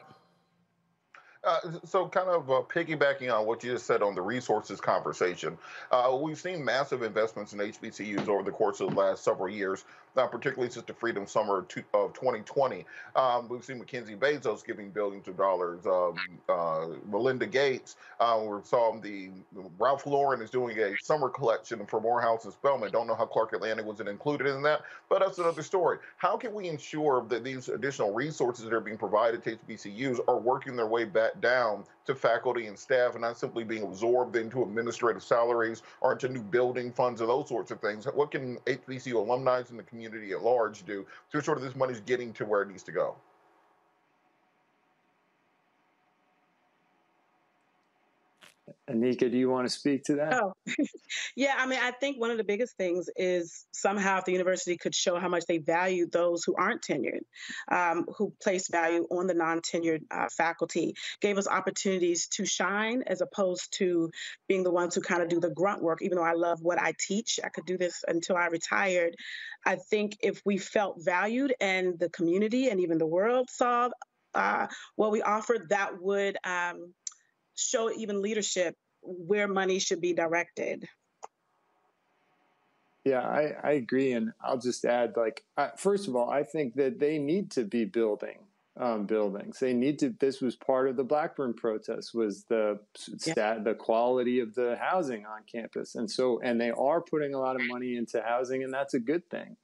[1.44, 5.58] Uh, so, kind of uh, piggybacking on what you just said on the resources conversation,
[5.90, 9.84] uh, we've seen massive investments in HBCUs over the course of the last several years,
[10.16, 12.84] uh, particularly since the Freedom Summer of of 2020.
[13.16, 16.16] Um, we've seen Mackenzie Bezos giving billions of dollars, um,
[16.48, 17.96] uh, Melinda Gates.
[18.20, 19.30] Uh, we saw the
[19.78, 22.90] Ralph Lauren is doing a summer collection for Morehouse and Spelman.
[22.92, 25.98] Don't know how Clark Atlanta wasn't included in that, but that's another story.
[26.16, 30.38] How can we ensure that these additional resources that are being provided to HBCUs are
[30.38, 34.62] working their way back down to faculty and staff and not simply being absorbed into
[34.62, 38.04] administrative salaries or into new building funds or those sorts of things?
[38.06, 42.00] What can HBCU alumni and the community at large do to ensure this money is
[42.00, 43.16] getting to where it needs to go?
[48.88, 50.40] Anika, do you want to speak to that?
[50.40, 50.52] Oh,
[51.36, 51.54] yeah.
[51.58, 54.94] I mean, I think one of the biggest things is somehow if the university could
[54.94, 57.22] show how much they value those who aren't tenured,
[57.70, 63.02] um, who place value on the non tenured uh, faculty, gave us opportunities to shine
[63.06, 64.10] as opposed to
[64.48, 66.00] being the ones who kind of do the grunt work.
[66.02, 69.16] Even though I love what I teach, I could do this until I retired.
[69.66, 73.90] I think if we felt valued and the community and even the world saw
[74.34, 76.36] uh, what we offered, that would.
[76.44, 76.94] Um,
[77.56, 80.86] show even leadership where money should be directed.
[83.04, 85.42] Yeah, I, I agree, and I'll just add, like,
[85.76, 88.38] first of all, I think that they need to be building
[88.80, 89.58] um, buildings.
[89.58, 90.14] They need to.
[90.18, 95.26] This was part of the Blackburn protest was the stat, the quality of the housing
[95.26, 98.72] on campus, and so and they are putting a lot of money into housing, and
[98.72, 99.56] that's a good thing.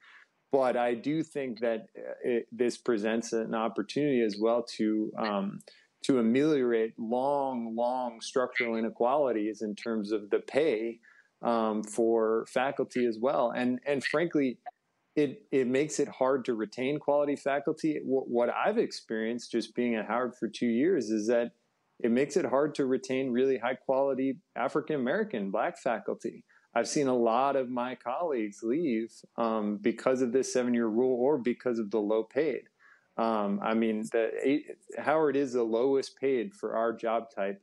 [0.51, 5.61] But I do think that uh, it, this presents an opportunity as well to um,
[6.05, 11.01] to ameliorate long, long structural inequalities in terms of the pay
[11.43, 13.53] um, for faculty as well.
[13.55, 14.59] And and frankly,
[15.17, 18.01] it it makes it hard to retain quality faculty.
[18.05, 21.53] What, I've experienced just being at Howard for two years is that
[22.01, 26.45] it makes it hard to retain really high quality African American Black faculty.
[26.75, 31.19] I've seen a lot of my colleagues leave um, because of this seven year rule
[31.21, 32.63] or because of the low paid.
[33.19, 34.63] Um, I mean, the,
[34.97, 37.61] Howard is the lowest paid for our job type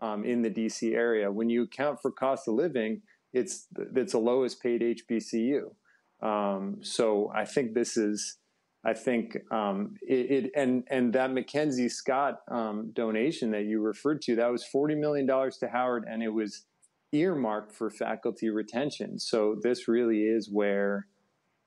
[0.00, 1.30] um, in the DC area.
[1.30, 3.02] When you account for cost of living,
[3.32, 5.74] it's it's the lowest paid HBCU.
[6.22, 8.38] Um, so I think this is,
[8.84, 14.22] I think um, it, it, and and that Mackenzie Scott um, donation that you referred
[14.22, 16.64] to that was forty million dollars to Howard, and it was
[17.12, 19.18] earmarked for faculty retention.
[19.18, 21.06] So this really is where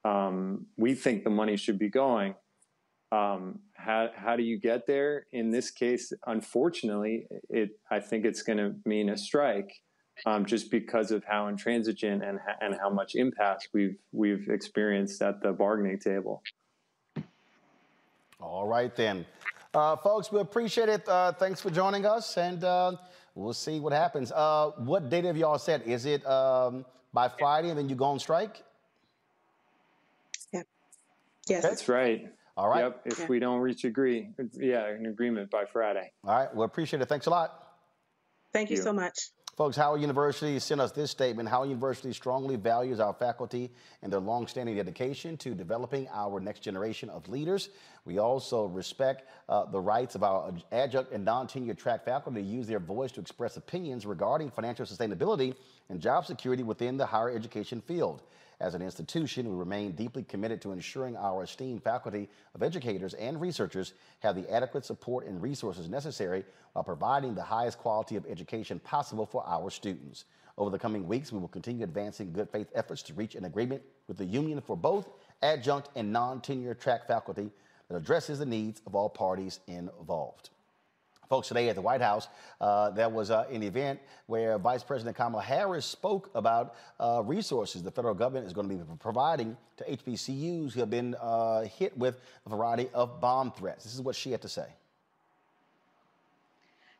[0.03, 2.35] um, we think the money should be going.
[3.12, 5.28] Um, how how do you get there?
[5.32, 9.72] In this case, unfortunately, it I think it's going to mean a strike,
[10.26, 15.41] um, just because of how intransigent and and how much impasse we've we've experienced at
[15.41, 16.43] the bargaining table.
[18.41, 19.26] All right then,
[19.74, 21.08] uh, folks, we appreciate it.
[21.08, 22.91] Uh, thanks for joining us, and uh,
[23.36, 24.34] we'll see what happens.
[24.34, 25.88] Uh, what date have y'all set?
[25.88, 28.64] Is it um, by Friday, and then you go on strike?
[31.47, 31.64] Yes.
[31.64, 32.30] That's right.
[32.58, 32.82] All right.
[32.86, 33.01] Yep.
[33.05, 33.28] If Yeah.
[33.28, 36.12] we don't reach agree, yeah, an agreement by Friday.
[36.24, 36.53] All right.
[36.55, 37.08] Well, appreciate it.
[37.08, 37.76] Thanks a lot.
[38.51, 38.82] Thank you you.
[38.82, 39.30] so much.
[39.55, 41.49] Folks, Howard University sent us this statement.
[41.49, 43.72] Howard University strongly values our faculty
[44.03, 47.70] and their longstanding dedication to developing our next generation of leaders.
[48.05, 52.68] We also respect uh, the rights of our adjunct and non-tenure track faculty to use
[52.68, 55.55] their voice to express opinions regarding financial sustainability
[55.89, 58.22] and job security within the higher education field.
[58.60, 63.39] As an institution, we remain deeply committed to ensuring our esteemed faculty of educators and
[63.39, 66.43] researchers have the adequate support and resources necessary
[66.74, 70.26] while providing the highest quality of education possible for our students.
[70.58, 73.84] Over the coming weeks, we will continue advancing good faith efforts to reach an agreement
[74.08, 75.08] with the union for both
[75.43, 77.51] adjunct and non tenure track faculty
[77.89, 80.49] that addresses the needs of all parties involved.
[81.30, 82.30] Folks, today at the White House,
[82.61, 87.84] uh, there was uh, an event where Vice President Kamala Harris spoke about uh, resources
[87.84, 91.97] the federal government is going to be providing to HBCUs who have been uh, hit
[91.97, 93.84] with a variety of bomb threats.
[93.84, 94.67] This is what she had to say.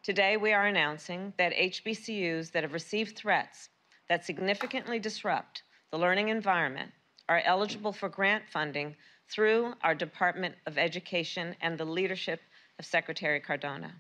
[0.04, 3.70] Today, we are announcing that HBCUs that have received threats
[4.10, 6.92] that significantly disrupt the learning environment
[7.30, 8.96] are eligible for grant funding
[9.30, 12.42] through our Department of Education and the leadership
[12.80, 13.94] of Secretary Cardona.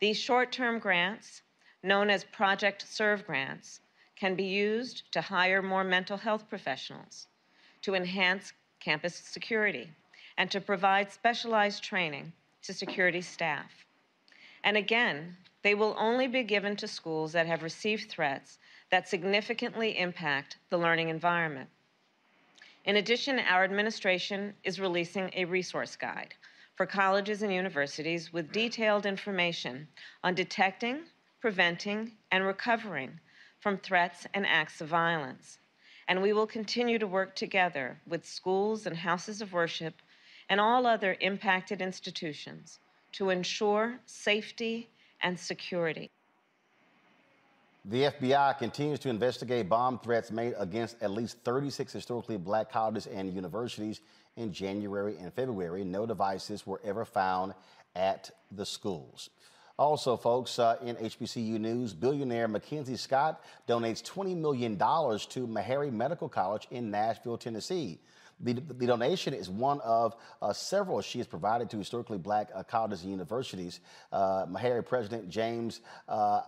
[0.00, 1.42] These short term grants,
[1.82, 3.80] known as Project SERV grants,
[4.14, 7.26] can be used to hire more mental health professionals,
[7.82, 9.90] to enhance campus security,
[10.36, 12.32] and to provide specialized training
[12.62, 13.86] to security staff.
[14.62, 18.58] And again, they will only be given to schools that have received threats
[18.90, 21.68] that significantly impact the learning environment.
[22.84, 26.34] In addition, our administration is releasing a resource guide
[26.78, 29.88] for colleges and universities with detailed information
[30.22, 31.00] on detecting,
[31.40, 33.18] preventing, and recovering
[33.58, 35.58] from threats and acts of violence.
[36.06, 39.92] And we will continue to work together with schools and houses of worship
[40.48, 42.78] and all other impacted institutions
[43.10, 44.88] to ensure safety
[45.24, 46.12] and security.
[47.86, 53.08] The FBI continues to investigate bomb threats made against at least 36 historically black colleges
[53.08, 54.00] and universities
[54.38, 55.84] in January and February.
[55.84, 57.54] No devices were ever found
[57.94, 59.30] at the schools.
[59.78, 66.28] Also, folks, uh, in HBCU news, billionaire Mackenzie Scott donates $20 million to Meharry Medical
[66.28, 68.00] College in Nashville, Tennessee.
[68.40, 72.62] The, the donation is one of uh, several she has provided to historically black uh,
[72.62, 73.80] colleges and universities.
[74.12, 76.42] Uh, Meharry President James uh,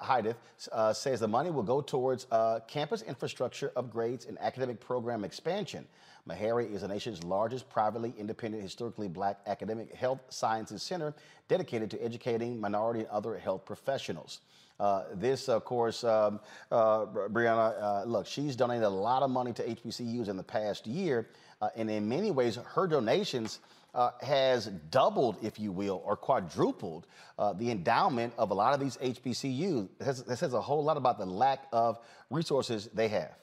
[0.72, 5.86] uh, says the money will go towards uh, campus infrastructure upgrades and academic program expansion.
[6.30, 11.14] Meharry is the nation's largest privately independent, historically black academic health sciences center
[11.48, 14.40] dedicated to educating minority and other health professionals.
[14.78, 19.52] Uh, this, of course, um, uh, Brianna, uh, look, she's donated a lot of money
[19.52, 21.28] to HBCUs in the past year,
[21.60, 23.58] uh, and in many ways, her donations
[23.94, 27.06] uh, has doubled, if you will, or quadrupled
[27.38, 29.88] uh, the endowment of a lot of these HBCUs.
[29.98, 31.98] This, this says a whole lot about the lack of
[32.30, 33.34] resources they have.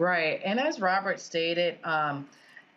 [0.00, 0.40] Right.
[0.46, 2.26] And as Robert stated, um,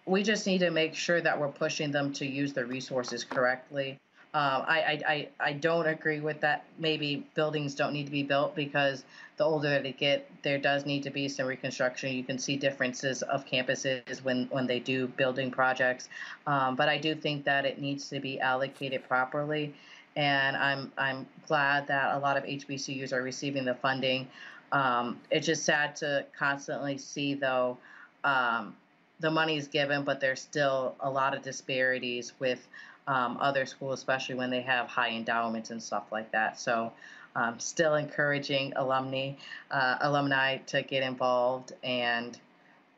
[0.05, 3.97] we just need to make sure that we're pushing them to use the resources correctly.
[4.33, 6.65] I, I, I, I don't agree with that.
[6.77, 9.05] Maybe buildings don't need to be built because
[9.37, 12.11] the older they get, there does need to be some reconstruction.
[12.13, 16.09] You can see differences of campuses when, when they do building projects.
[16.45, 19.73] Um, but I do think that it needs to be allocated properly.
[20.17, 24.27] And I'm, I'm glad that a lot of HBCUs are receiving the funding.
[24.73, 27.77] Um, it's just sad to constantly see, though,
[28.23, 28.75] um,
[29.19, 32.67] the money is given, but there's still a lot of disparities with
[33.07, 36.59] um, other schools, especially when they have high endowments and stuff like that.
[36.59, 36.91] So,
[37.35, 39.33] um, still encouraging alumni,
[39.71, 42.39] uh, alumni to get involved and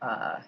[0.02, 0.40] uh,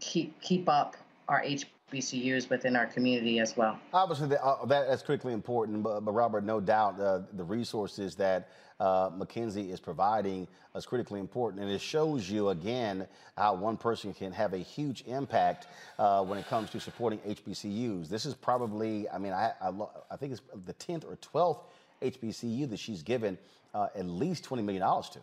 [0.00, 0.96] keep keep up
[1.28, 3.78] our HBCUs within our community as well.
[3.92, 8.14] Obviously, that, uh, that is critically important, but, but Robert, no doubt uh, the resources
[8.16, 8.48] that
[8.80, 11.62] uh, Mackenzie is providing is critically important.
[11.62, 13.06] And it shows you again
[13.36, 15.68] how one person can have a huge impact
[15.98, 18.08] uh, when it comes to supporting HBCUs.
[18.08, 19.70] This is probably, I mean, I, I,
[20.10, 21.60] I think it's the 10th or 12th
[22.02, 23.38] HBCU that she's given
[23.74, 25.18] uh, at least $20 million to.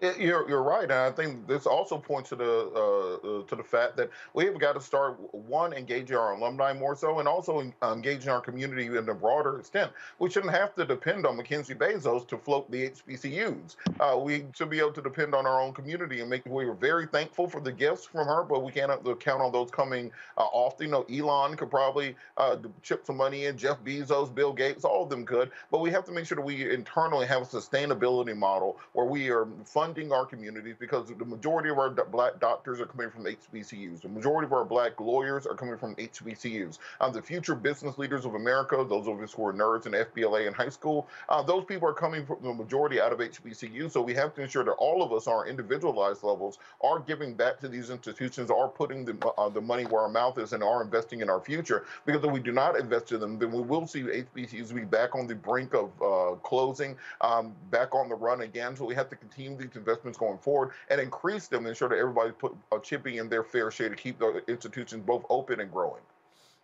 [0.00, 3.56] It- You're, you're right, and I think this also points to the uh, uh, to
[3.56, 7.26] the fact that we have got to start one engaging our alumni more so, and
[7.26, 9.90] also en- engaging our community in a broader extent.
[10.18, 13.76] We shouldn't have to depend on Mackenzie Bezos to float the HBCUs.
[13.98, 16.44] Uh, we should be able to depend on our own community and make.
[16.44, 19.50] We are very thankful for the gifts from her, but we can't uh, count on
[19.50, 20.86] those coming uh, often.
[20.88, 23.56] You know, Elon could probably uh, chip some money in.
[23.56, 26.42] Jeff Bezos, Bill Gates, all of them could, but we have to make sure that
[26.42, 31.70] we internally have a sustainability model where we are funding our communities because the majority
[31.70, 34.02] of our black doctors are coming from HBCUs.
[34.02, 36.78] The majority of our black lawyers are coming from HBCUs.
[37.00, 40.48] Um, the future business leaders of America, those of us who are nerds in FBLA
[40.48, 43.92] in high school, uh, those people are coming from the majority out of HBCUs.
[43.92, 47.60] So we have to ensure that all of us, our individualized levels, are giving back
[47.60, 50.82] to these institutions, are putting the, uh, the money where our mouth is, and are
[50.82, 51.84] investing in our future.
[52.04, 55.14] Because if we do not invest in them, then we will see HBCUs be back
[55.14, 58.74] on the brink of uh, closing, um, back on the run again.
[58.74, 61.98] So we have to continue these investments going forward and increase them, and ensure that
[61.98, 65.70] everybody put a chipping in their fair share to keep the institutions both open and
[65.70, 66.02] growing.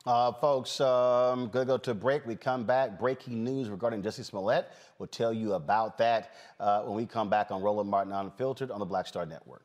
[0.04, 2.26] Uh, folks, um, gonna go to break.
[2.26, 2.98] We come back.
[2.98, 4.72] Breaking news regarding Jussie Smollett.
[4.98, 8.80] We'll tell you about that uh, when we come back on Roland Martin Unfiltered on
[8.80, 9.62] the Black Star Network.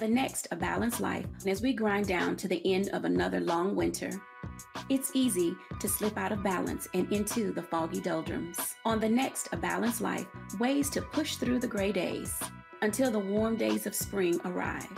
[0.00, 3.76] The next A Balanced Life, as we grind down to the end of another long
[3.76, 4.10] winter,
[4.88, 8.76] it's easy to slip out of balance and into the foggy doldrums.
[8.86, 10.26] On the next A Balanced Life,
[10.58, 12.40] ways to push through the gray days
[12.80, 14.88] until the warm days of spring arrive.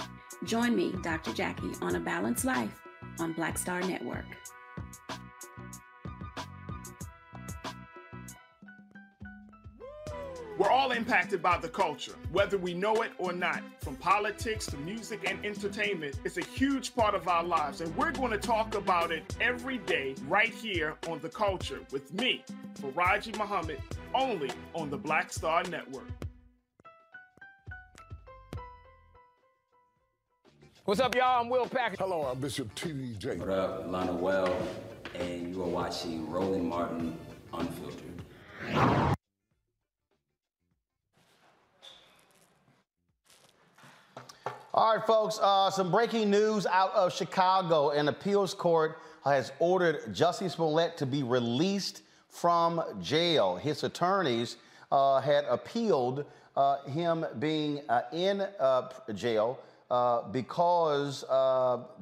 [0.45, 1.33] Join me, Dr.
[1.33, 2.81] Jackie, on A Balanced Life
[3.19, 4.25] on Black Star Network.
[10.93, 13.63] All impacted by the culture, whether we know it or not.
[13.81, 18.13] From politics to music and entertainment, it's a huge part of our lives, and we're
[18.13, 23.37] going to talk about it every day right here on The Culture with me, Faraji
[23.39, 23.81] Muhammad,
[24.15, 26.09] only on the Black Star Network.
[30.85, 31.41] What's up, y'all?
[31.41, 31.97] I'm Will Packer.
[31.99, 33.29] Hello, I'm Bishop T.D.
[33.37, 34.55] What up, Lana Well,
[35.15, 37.17] and you are watching Roland Martin
[37.53, 39.17] Unfiltered.
[44.75, 47.91] All right, folks, uh, some breaking news out of Chicago.
[47.91, 52.01] An appeals court has ordered Jussie Smollett to be released
[52.31, 53.57] from jail.
[53.57, 54.57] His attorneys
[54.91, 56.25] uh, had appealed
[56.57, 59.59] uh, him being uh, in uh, jail
[59.91, 61.23] uh, because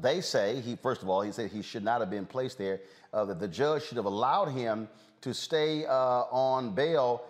[0.01, 2.79] they say, he first of all, he said he should not have been placed there,
[3.13, 4.89] that the judge should have allowed him
[5.23, 7.25] to stay on bail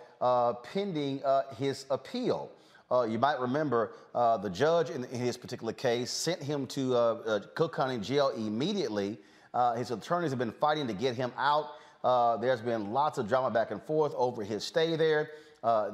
[0.71, 1.19] pending
[1.57, 2.51] his appeal.
[2.91, 6.93] Uh, you might remember uh, the judge in, in his particular case sent him to
[6.93, 9.17] uh, uh, Cook County Jail immediately.
[9.53, 11.69] Uh, his attorneys have been fighting to get him out.
[12.03, 15.29] Uh, there's been lots of drama back and forth over his stay there.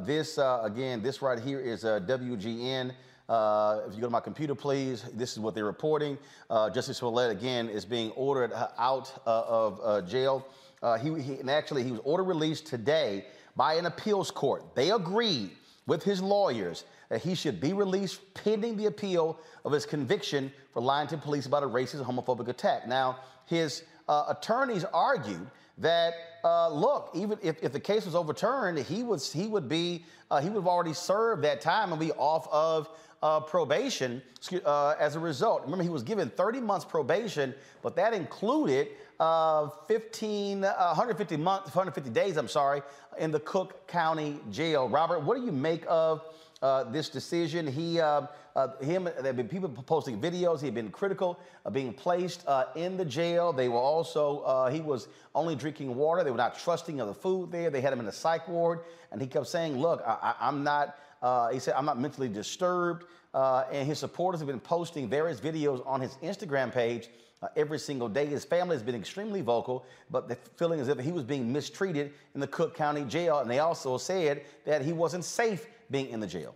[0.06, 2.90] This, again, this right here is WGN.
[2.90, 6.18] If you go to my computer, please, this is what they're reporting.
[6.50, 10.48] Jussie Smollett, again, is being ordered out of jail.
[11.02, 13.26] He, he, and actually, he was ordered released today
[13.58, 14.76] by an appeals court.
[14.76, 15.52] They agreed
[15.88, 20.82] with his lawyers that he should be released pending the appeal of his conviction for
[20.82, 22.88] lying to police about a racist homophobic attack.
[22.88, 25.50] Now, his uh, attorneys argued
[25.80, 30.06] that uh, look, even if, if the case was overturned, he was he would be
[30.30, 32.90] uh, he would have already served that time and be off of
[33.24, 34.22] uh, probation
[34.66, 35.64] uh, as a result.
[35.64, 38.90] Remember, he was given 30 months probation, but that included
[39.20, 42.38] uh, 15, uh, 150 months, 150 days.
[42.38, 42.82] I'm sorry,
[43.18, 44.88] in the Cook County Jail.
[44.90, 46.22] Robert, what do you make of
[46.60, 47.68] uh, this decision.
[47.68, 48.24] He, uh,
[48.56, 50.60] uh, him, there have been people posting videos.
[50.60, 53.54] He had been critical of being placed uh, in the jail.
[53.54, 56.24] They were also, he was only drinking water.
[56.24, 57.70] They were not trusting of the food there.
[57.70, 58.80] They had him in a psych ward,
[59.12, 60.98] and he kept saying, "Look, I, I'm not."
[61.54, 66.02] He said, "I'm not mentally disturbed." And his supporters have been posting various videos on
[66.02, 67.10] his Instagram page
[67.42, 68.26] uh, every single day.
[68.26, 72.14] His family has been extremely vocal, but they're feeling as if he was being mistreated
[72.34, 73.40] in the Cook County Jail.
[73.40, 76.56] And they also said that he wasn't safe being in the jail.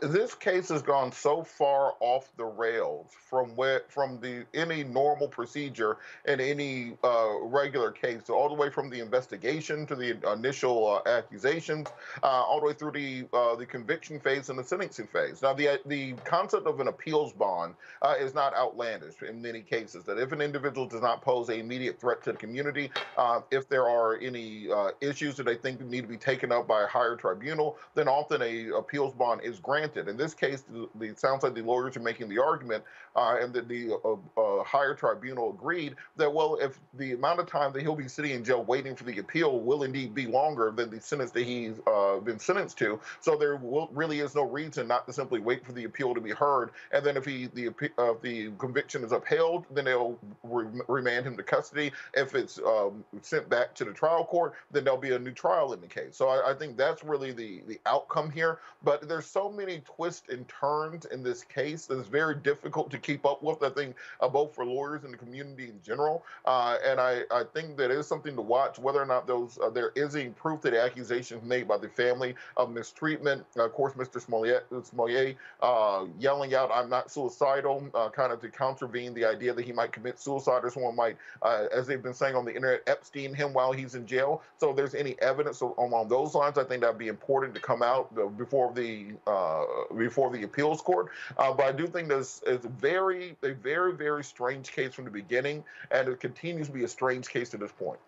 [0.00, 5.28] This case has gone so far off the rails from where from the any normal
[5.28, 10.16] procedure in any uh, regular case, so all the way from the investigation to the
[10.32, 11.88] initial uh, accusations,
[12.22, 15.42] uh, all the way through the uh, the conviction phase and the sentencing phase.
[15.42, 20.04] Now, the the concept of an appeals bond uh, is not outlandish in many cases.
[20.04, 23.68] That if an individual does not pose an immediate threat to the community, uh, if
[23.68, 24.68] there are any
[25.00, 28.40] issues that they think need to be taken up by a higher tribunal, then often
[28.40, 30.06] a appeals bond is granted granted.
[30.06, 30.62] In this case,
[31.00, 32.84] it sounds like the lawyers are making the argument,
[33.16, 37.46] uh, and that the uh, uh, higher tribunal agreed that, well, if the amount of
[37.48, 40.70] time that he'll be sitting in jail waiting for the appeal will indeed be longer
[40.70, 44.44] than the sentence that he's uh, been sentenced to, so there will, really is no
[44.44, 46.70] reason not to simply wait for the appeal to be heard.
[46.92, 51.36] And then if he the uh, the conviction is upheld, then they'll re- remand him
[51.36, 51.90] to custody.
[52.14, 55.72] If it's um, sent back to the trial court, then there'll be a new trial
[55.72, 56.16] in the case.
[56.16, 58.60] So I, I think that's really the the outcome here.
[58.84, 62.90] But there's so many many twists and turns in this case that is very difficult
[62.90, 63.62] to keep up with.
[63.62, 66.24] I think uh, both for lawyers and the community in general.
[66.44, 69.70] Uh, and I, I think that is something to watch whether or not those uh,
[69.70, 73.44] there is any proof that the accusations made by the family of mistreatment.
[73.56, 74.20] of course, Mr.
[74.20, 79.52] Smollett, Smollett uh, yelling out, "I'm not suicidal," uh, kind of to contravene the idea
[79.54, 82.54] that he might commit suicide or someone might, uh, as they've been saying on the
[82.54, 84.42] internet, Epstein him while he's in jail.
[84.58, 87.82] So if there's any evidence along those lines, I think that'd be important to come
[87.82, 89.53] out before the uh,
[89.96, 91.08] before the appeals court.
[91.36, 95.10] Uh, but I do think this is very a very very strange case from the
[95.10, 97.98] beginning, and it continues to be a strange case to this point.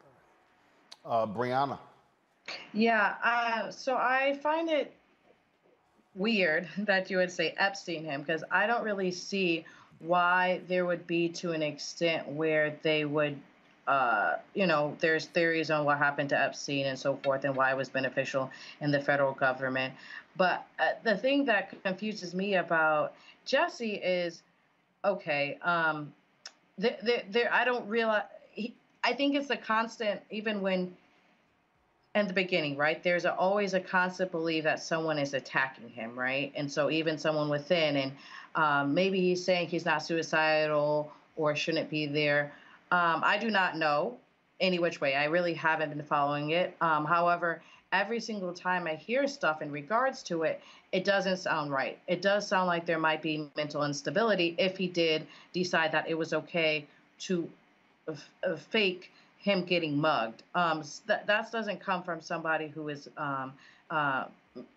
[1.04, 1.78] Uh, Brianna.
[2.72, 4.92] Yeah, uh, so I find it
[6.14, 9.64] weird that you would say Epstein him because I don't really see
[9.98, 13.38] why there would be to an extent where they would
[13.86, 17.70] uh, you know, there's theories on what happened to Epstein and so forth and why
[17.70, 18.50] it was beneficial
[18.80, 19.94] in the federal government.
[20.36, 23.14] But uh, the thing that confuses me about
[23.44, 24.42] Jesse is,
[25.04, 26.12] okay, um,
[26.78, 28.24] there, I don't realize.
[28.50, 30.94] He, I think it's a constant, even when
[32.16, 33.02] in the beginning, right?
[33.02, 36.50] There's a, always a constant belief that someone is attacking him, right?
[36.56, 38.12] And so even someone within, and
[38.54, 42.52] um, maybe he's saying he's not suicidal or shouldn't be there.
[42.90, 44.16] Um, I do not know
[44.60, 45.14] any which way.
[45.14, 46.74] I really haven't been following it.
[46.80, 50.60] Um, however, every single time I hear stuff in regards to it,
[50.92, 51.98] it doesn't sound right.
[52.06, 56.14] It does sound like there might be mental instability if he did decide that it
[56.14, 56.86] was okay
[57.20, 57.48] to
[58.08, 60.42] f- uh, fake him getting mugged.
[60.54, 63.52] Um, that that doesn't come from somebody who is um,
[63.90, 64.24] uh,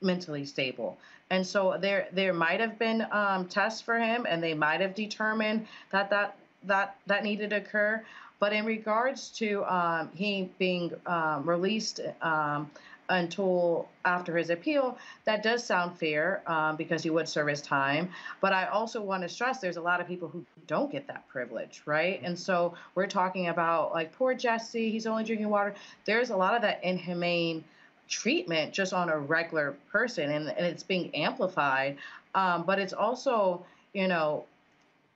[0.01, 0.97] mentally stable.
[1.29, 4.95] And so there there might have been um, tests for him, and they might have
[4.95, 8.03] determined that that that that needed to occur.
[8.39, 12.71] But in regards to um, he being um, released um,
[13.09, 18.09] until after his appeal, that does sound fair um, because he would serve his time.
[18.39, 21.27] But I also want to stress there's a lot of people who don't get that
[21.27, 22.21] privilege, right?
[22.23, 25.75] And so we're talking about like poor Jesse, he's only drinking water.
[26.05, 27.63] There's a lot of that inhumane
[28.07, 31.97] treatment just on a regular person, and, and it's being amplified.
[32.35, 34.45] Um, but it's also, you know,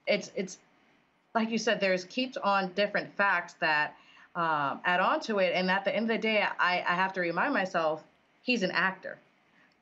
[0.08, 0.58] it's it's
[1.34, 3.96] like you said, there's keeps on different facts that
[4.36, 5.54] um, add on to it.
[5.56, 8.04] And at the end of the day, I, I have to remind myself
[8.42, 9.18] he's an actor.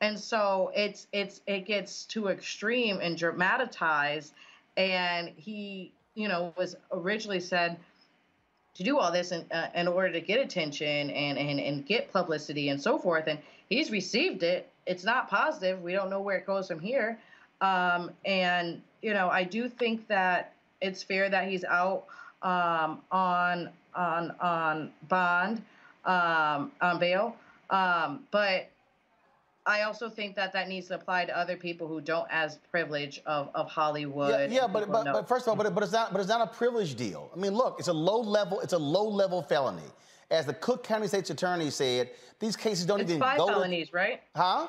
[0.00, 4.32] And so it's it's it gets too extreme and dramatized.
[4.76, 7.76] And he, you know, was originally said
[8.74, 12.10] to do all this in, uh, in order to get attention and, and, and get
[12.10, 13.26] publicity and so forth.
[13.26, 13.38] And
[13.68, 14.70] he's received it.
[14.86, 15.82] It's not positive.
[15.82, 17.18] We don't know where it goes from here.
[17.60, 22.04] Um, and, you know, I do think that it's fair that he's out
[22.42, 25.62] um, on on on bond
[26.04, 27.36] um, on bail.
[27.70, 28.68] Um, but
[29.64, 33.22] I also think that that needs to apply to other people who don't as privilege
[33.26, 34.50] of, of Hollywood.
[34.50, 36.40] Yeah, yeah but, but, but first of all, but, but it's not but it's not
[36.40, 37.30] a privilege deal.
[37.34, 39.82] I mean, look, it's a low level it's a low level felony.
[40.30, 42.10] As the Cook County State's Attorney said,
[42.40, 44.22] these cases don't it's even five go felonies, to, right?
[44.34, 44.66] Huh?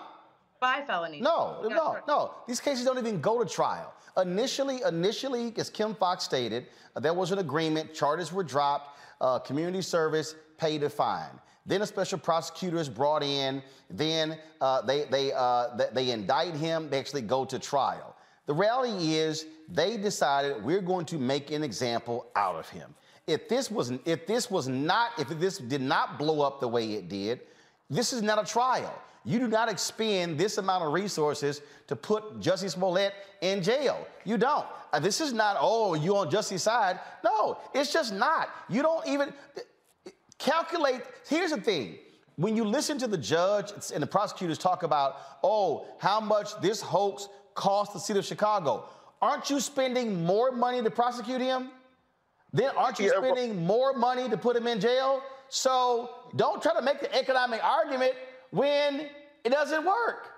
[0.85, 1.22] Felonies.
[1.22, 2.34] No, no, no.
[2.48, 3.94] These cases don't even go to trial.
[4.18, 7.94] Initially, initially, as Kim Foxx stated, uh, there was an agreement.
[7.94, 8.98] Charges were dropped.
[9.22, 11.40] Uh, community service paid a fine.
[11.65, 13.64] Then a special prosecutor is brought in.
[13.90, 16.90] Then uh, they, they, uh, th- they indict him.
[16.90, 18.15] They actually go to trial.
[18.45, 22.94] The reality is they decided we're going to make an example out of him.
[23.26, 26.94] If this was, if this was not, if this did not blow up the way
[26.94, 27.41] it did,
[27.90, 28.94] this is not a trial.
[29.25, 34.05] You do not expend this amount of resources to put Jussie Smollett in jail.
[34.25, 34.65] You don't.
[34.91, 36.99] Uh, this is not, oh, you on Jussie's side.
[37.23, 38.49] No, it's just not.
[38.69, 39.33] You don't even
[40.37, 41.01] calculate.
[41.27, 41.97] Here's the thing.
[42.35, 46.81] When you listen to the judge and the prosecutors talk about, oh, how much this
[46.81, 48.89] hoax cost the city of Chicago,
[49.21, 51.69] aren't you spending more money to prosecute him?
[52.51, 55.21] Then aren't you spending more money to put him in jail?
[55.49, 58.13] So don't try to make the economic argument
[58.53, 59.07] when
[59.43, 60.30] it doesn't work.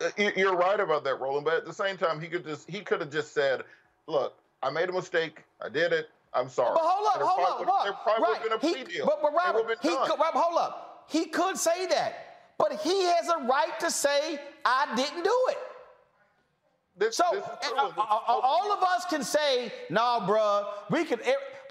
[0.00, 1.44] Uh, you- You're right about that, Roland.
[1.44, 3.62] But at the same time, he could just he could have just said,
[4.06, 5.44] "Look, I made a mistake.
[5.62, 6.08] I did it.
[6.34, 7.84] I'm sorry." But hold up, there hold probably up?
[7.84, 9.06] There probably would have been a He- plea deal.
[9.06, 11.04] But, but Robert, he could, hold up.
[11.08, 15.58] He could say that, but he has a right to say, "I didn't do it."
[17.14, 17.40] so uh,
[17.76, 21.20] uh, uh, all of us can say, "Nah, bruh." We could.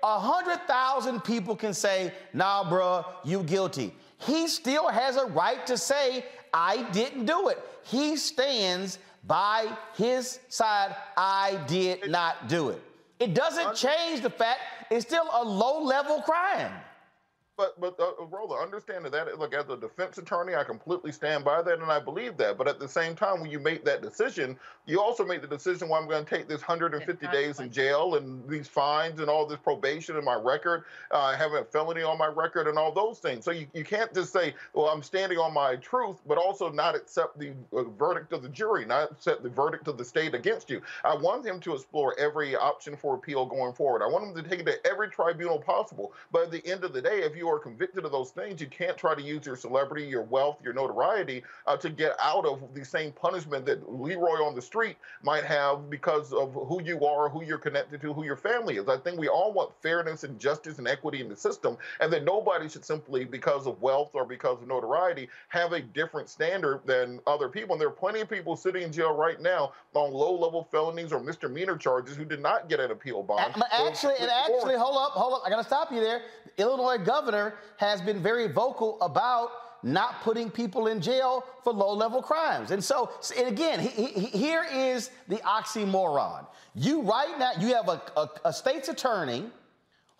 [0.01, 5.65] A hundred thousand people can say, "Nah, bruh, you guilty." He still has a right
[5.67, 10.95] to say, "I didn't do it." He stands by his side.
[11.17, 12.81] I did not do it.
[13.19, 16.71] It doesn't change the fact it's still a low-level crime.
[17.59, 21.43] But but uh, Rolla, understand that, that look as a defense attorney, I completely stand
[21.43, 22.57] by that and I believe that.
[22.57, 25.89] But at the same time, when you make that decision, you also make the decision
[25.89, 29.45] well, I'm going to take this 150 days in jail and these fines and all
[29.45, 33.19] this probation in my record, uh, having a felony on my record and all those
[33.19, 33.43] things.
[33.43, 36.95] So you, you can't just say, well, I'm standing on my truth, but also not
[36.95, 40.69] accept the uh, verdict of the jury, not accept the verdict of the state against
[40.69, 40.81] you.
[41.03, 44.01] I want him to explore every option for appeal going forward.
[44.01, 46.13] I want him to take it to every tribunal possible.
[46.31, 48.67] But at the end of the day, if you are convicted of those things, you
[48.67, 52.61] can't try to use your celebrity, your wealth, your notoriety uh, to get out of
[52.73, 57.29] the same punishment that Leroy on the street might have because of who you are,
[57.29, 58.87] who you're connected to, who your family is.
[58.87, 62.23] I think we all want fairness and justice and equity in the system, and that
[62.23, 67.19] nobody should simply, because of wealth or because of notoriety, have a different standard than
[67.27, 67.73] other people.
[67.73, 71.19] And there are plenty of people sitting in jail right now on low-level felonies or
[71.19, 73.53] misdemeanor charges who did not get an appeal bond.
[73.55, 75.41] But actually, and actually, hold up, hold up.
[75.45, 76.21] I gotta stop you there.
[76.57, 77.38] Illinois governor
[77.77, 79.49] has been very vocal about
[79.81, 82.71] not putting people in jail for low-level crimes.
[82.71, 86.45] And so, and again, he, he, here is the oxymoron.
[86.75, 89.45] You right now, you have a, a, a state's attorney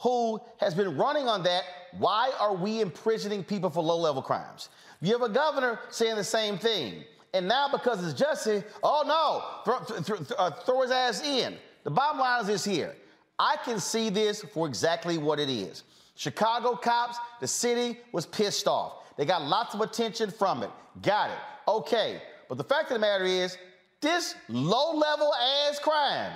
[0.02, 1.64] who has been running on that.
[1.98, 4.70] Why are we imprisoning people for low-level crimes?
[5.02, 7.04] You have a governor saying the same thing.
[7.34, 11.58] And now because it's justice, oh no, throw, th- th- uh, throw his ass in.
[11.84, 12.96] The bottom line is this here.
[13.38, 15.84] I can see this for exactly what it is.
[16.20, 19.16] Chicago cops, the city was pissed off.
[19.16, 20.70] They got lots of attention from it.
[21.02, 21.38] Got it.
[21.66, 22.22] Okay.
[22.50, 23.58] But the fact of the matter is,
[24.02, 26.34] this low level ass crime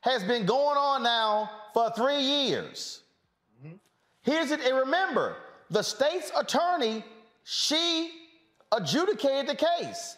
[0.00, 3.02] has been going on now for three years.
[4.22, 5.36] Here's it, and remember,
[5.68, 7.04] the state's attorney,
[7.44, 8.12] she
[8.72, 10.16] adjudicated the case.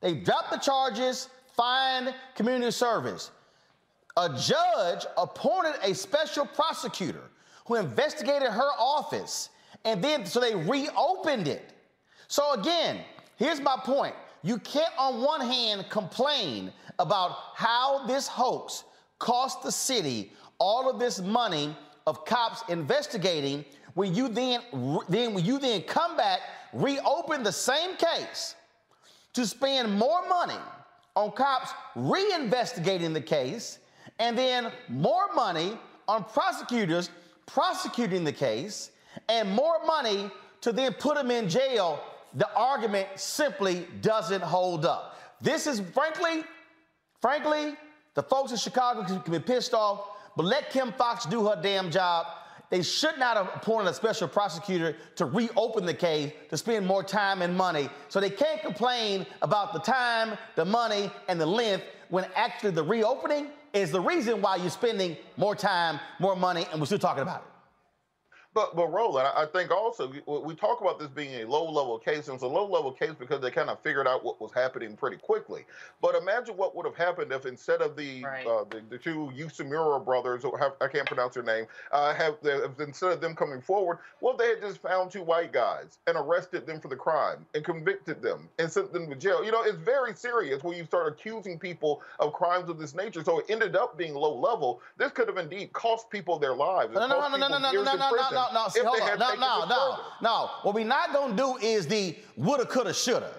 [0.00, 3.32] They dropped the charges, fined community service.
[4.16, 7.24] A judge appointed a special prosecutor
[7.68, 9.50] who investigated her office,
[9.84, 11.72] and then so they reopened it.
[12.26, 13.00] So again,
[13.36, 14.14] here's my point.
[14.42, 18.84] You can't, on one hand, complain about how this hoax
[19.18, 21.76] cost the city all of this money
[22.06, 23.64] of cops investigating
[23.94, 24.60] when you then,
[25.08, 26.40] then when you then come back,
[26.72, 28.54] reopen the same case
[29.34, 30.58] to spend more money
[31.14, 33.78] on cops reinvestigating the case
[34.18, 35.76] and then more money
[36.06, 37.10] on prosecutors
[37.48, 38.90] prosecuting the case
[39.28, 40.30] and more money
[40.60, 42.00] to then put them in jail,
[42.34, 45.18] the argument simply doesn't hold up.
[45.40, 46.44] This is frankly,
[47.20, 47.74] frankly,
[48.14, 50.04] the folks in Chicago can, can be pissed off,
[50.36, 52.26] but let Kim Foxx do her damn job.
[52.70, 57.02] They should not have appointed a special prosecutor to reopen the case to spend more
[57.02, 57.88] time and money.
[58.10, 62.82] So they can't complain about the time, the money, and the length when actually the
[62.82, 67.22] reopening is the reason why you're spending more time, more money, and we're still talking
[67.22, 67.57] about it.
[68.54, 72.26] But but Roland, I think also we- talk about this being a low level case,
[72.26, 74.96] and it's a low level case because they kind of figured out what was happening
[74.96, 75.64] pretty quickly.
[76.00, 80.04] But imagine what would have happened if instead of the uh, the, the two Yusumura
[80.04, 83.60] brothers, or have, I can't pronounce their name, uh, have if instead of them coming
[83.60, 87.46] forward, well, they had just found two white guys and arrested them for the crime
[87.54, 89.44] and convicted them and sent them to jail.
[89.44, 93.22] You know, it's very serious when you start accusing people of crimes of this nature.
[93.22, 94.80] So it ended up being low level.
[94.96, 96.94] This could have indeed cost people their lives.
[96.94, 98.37] No, no, no, no, no, no, no, no, no, no, prison.
[98.52, 98.68] No, no.
[98.68, 99.18] See, hold on.
[99.18, 100.50] No, no, no, no.
[100.62, 103.32] What we're not gonna do is the woulda, coulda, shoulda.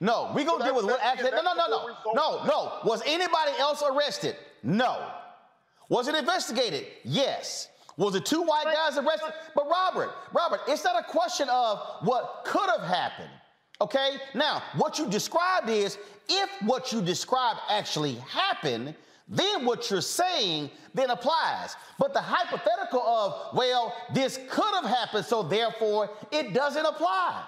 [0.00, 1.30] No, we're gonna Well, deal with what actually.
[1.30, 2.78] No, no, no, no, no, no.
[2.84, 4.36] Was anybody else arrested?
[4.62, 5.10] No.
[5.88, 6.86] Was it investigated?
[7.04, 7.68] Yes.
[7.96, 9.32] Was it two white guys arrested?
[9.54, 13.30] But Robert, Robert, it's not a question of what could have happened.
[13.80, 14.16] Okay?
[14.34, 15.98] Now, what you described is
[16.28, 18.94] if what you described actually happened,
[19.32, 21.74] then what you're saying then applies.
[21.98, 27.42] But the hypothetical of, well, this could have happened, so therefore it doesn't apply.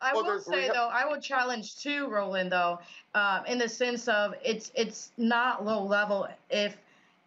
[0.00, 2.80] I will say though, I would challenge too, Roland, though,
[3.14, 6.26] um, in the sense of it's it's not low level.
[6.50, 6.76] If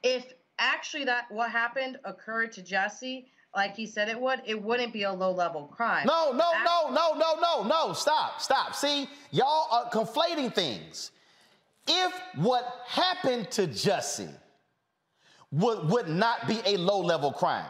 [0.03, 4.91] if actually that what happened occurred to Jesse, like he said it would, it wouldn't
[4.91, 6.05] be a low level crime.
[6.05, 7.93] No, no, no, no, no, no, no.
[7.93, 8.75] Stop, stop.
[8.75, 11.11] See, y'all are conflating things.
[11.87, 14.33] If what happened to Jussie
[15.51, 17.69] would, would not be a low level crime,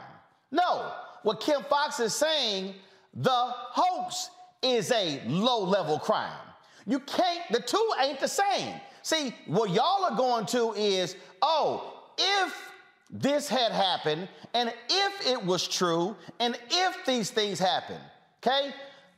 [0.52, 0.92] no.
[1.24, 2.76] What Kim Foxx is saying,
[3.14, 4.30] the hoax
[4.62, 6.38] is a low level crime.
[6.86, 8.80] You can't, the two ain't the same.
[9.02, 12.56] See, what y'all are going to is, oh, if
[13.10, 18.02] this had happened, and if it was true, and if these things happened,
[18.46, 18.74] okay?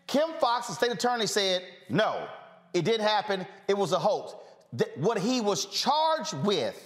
[0.08, 2.28] Kim Foxx, the state attorney, said, no,
[2.74, 3.46] it didn't happen.
[3.68, 4.34] It was a hoax.
[4.76, 6.82] Th- what he was charged with,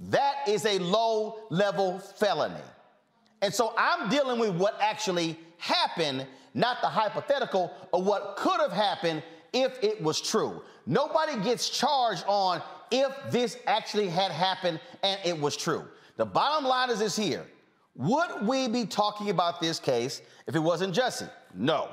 [0.00, 2.54] that is a low level felony.
[3.42, 8.72] And so I'm dealing with what actually happened, not the hypothetical of what could have
[8.72, 9.22] happened
[9.52, 10.62] if it was true.
[10.86, 15.84] Nobody gets charged on if this actually had happened and it was true.
[16.16, 17.46] The bottom line is this here.
[17.96, 21.30] Would we be talking about this case if it wasn't Jussie?
[21.54, 21.88] No.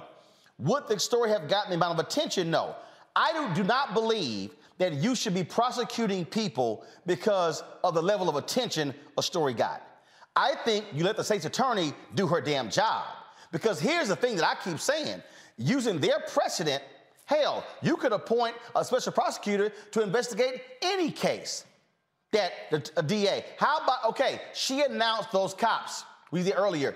[0.60, 2.50] Would the story have gotten the amount of attention?
[2.50, 2.76] No.
[3.16, 8.30] I do, do not believe that you should be prosecuting people because of the level
[8.30, 9.82] of attention a story got.
[10.36, 13.06] I think you let the state's attorney do her damn job.
[13.52, 15.22] Because here's the thing that I keep saying
[15.58, 16.84] using their precedent,
[17.26, 21.66] hell, you could appoint a special prosecutor to investigate any case
[22.32, 23.46] that the DA.
[23.58, 26.96] How about, okay, she announced those cops, we did earlier.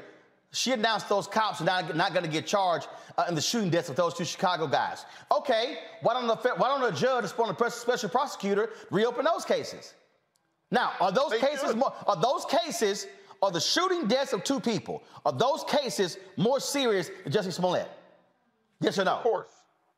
[0.54, 2.88] She announced those cops are not, not going to get charged
[3.18, 5.06] uh, in the shooting deaths of those two Chicago guys.
[5.32, 9.46] Okay, why don't the, fe- why don't the judge appoint a special prosecutor reopen those
[9.46, 9.94] cases?
[10.70, 13.08] Now, are those cases more, are those cases,
[13.42, 17.90] are the shooting deaths of two people, are those cases more serious than Jussie Smollett?
[18.82, 19.16] Yes or no?
[19.16, 19.50] Of course.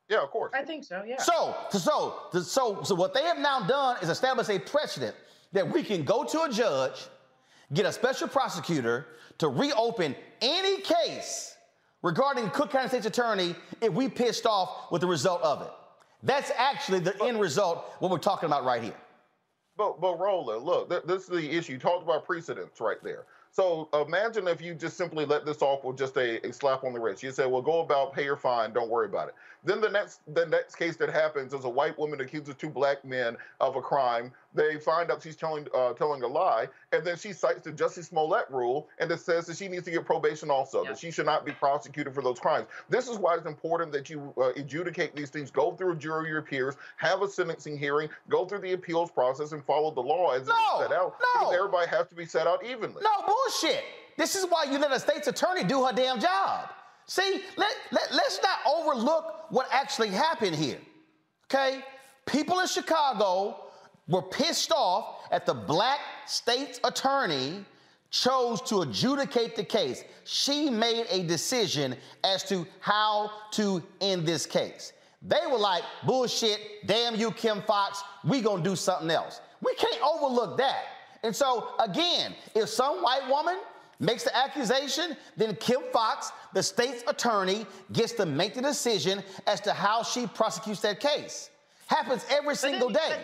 [0.08, 0.52] Yeah, of course.
[0.54, 1.02] I think so.
[1.04, 1.20] Yeah.
[1.20, 5.16] So, so, so, so what they have now done is establish a precedent
[5.52, 7.06] that we can go to a judge,
[7.72, 9.06] get a special prosecutor
[9.38, 11.56] to reopen any case
[12.02, 15.70] regarding Cook County State's attorney if we pissed off with the result of it.
[16.22, 18.94] That's actually the end result, what we're talking about right here.
[19.76, 21.72] But but Roland, look, th- this is the issue.
[21.72, 23.24] You talked about precedents right there.
[23.50, 26.92] So imagine if you just simply let this off with just a, a slap on
[26.92, 27.22] the wrist.
[27.22, 29.34] You say, well, go about, pay your fine, don't worry about it.
[29.64, 33.04] Then the next the next case that happens is a white woman accuses two black
[33.04, 34.30] men of a crime.
[34.54, 38.04] They find out she's telling uh, telling a lie, and then she cites the Jussie
[38.04, 41.26] Smollett rule, and it says that she needs to get probation also, that she should
[41.26, 42.66] not be prosecuted for those crimes.
[42.88, 46.26] This is why it's important that you uh, adjudicate these things, go through a jury
[46.26, 50.00] of your peers, have a sentencing hearing, go through the appeals process, and follow the
[50.00, 51.14] law as No, it's set out.
[51.34, 51.40] no.
[51.40, 53.02] Because everybody has to be set out evenly.
[53.02, 53.82] No bullshit.
[54.16, 56.68] This is why you let a state's attorney do her damn job.
[57.06, 60.78] See, let, let, let's not overlook what actually happened here.
[61.46, 61.80] Okay?
[62.26, 63.64] People in Chicago
[64.08, 67.64] were pissed off at the black state's attorney
[68.10, 70.04] chose to adjudicate the case.
[70.24, 74.92] She made a decision as to how to end this case.
[75.20, 79.40] They were like, bullshit, damn you, Kim Foxx, we gonna do something else.
[79.62, 80.84] We can't overlook that.
[81.22, 83.58] And so, again, if some white woman
[84.00, 89.60] makes the accusation, then Kim Foxx, the state's attorney, gets to make the decision as
[89.62, 91.50] to how she prosecutes that case.
[91.86, 93.20] Happens every single day.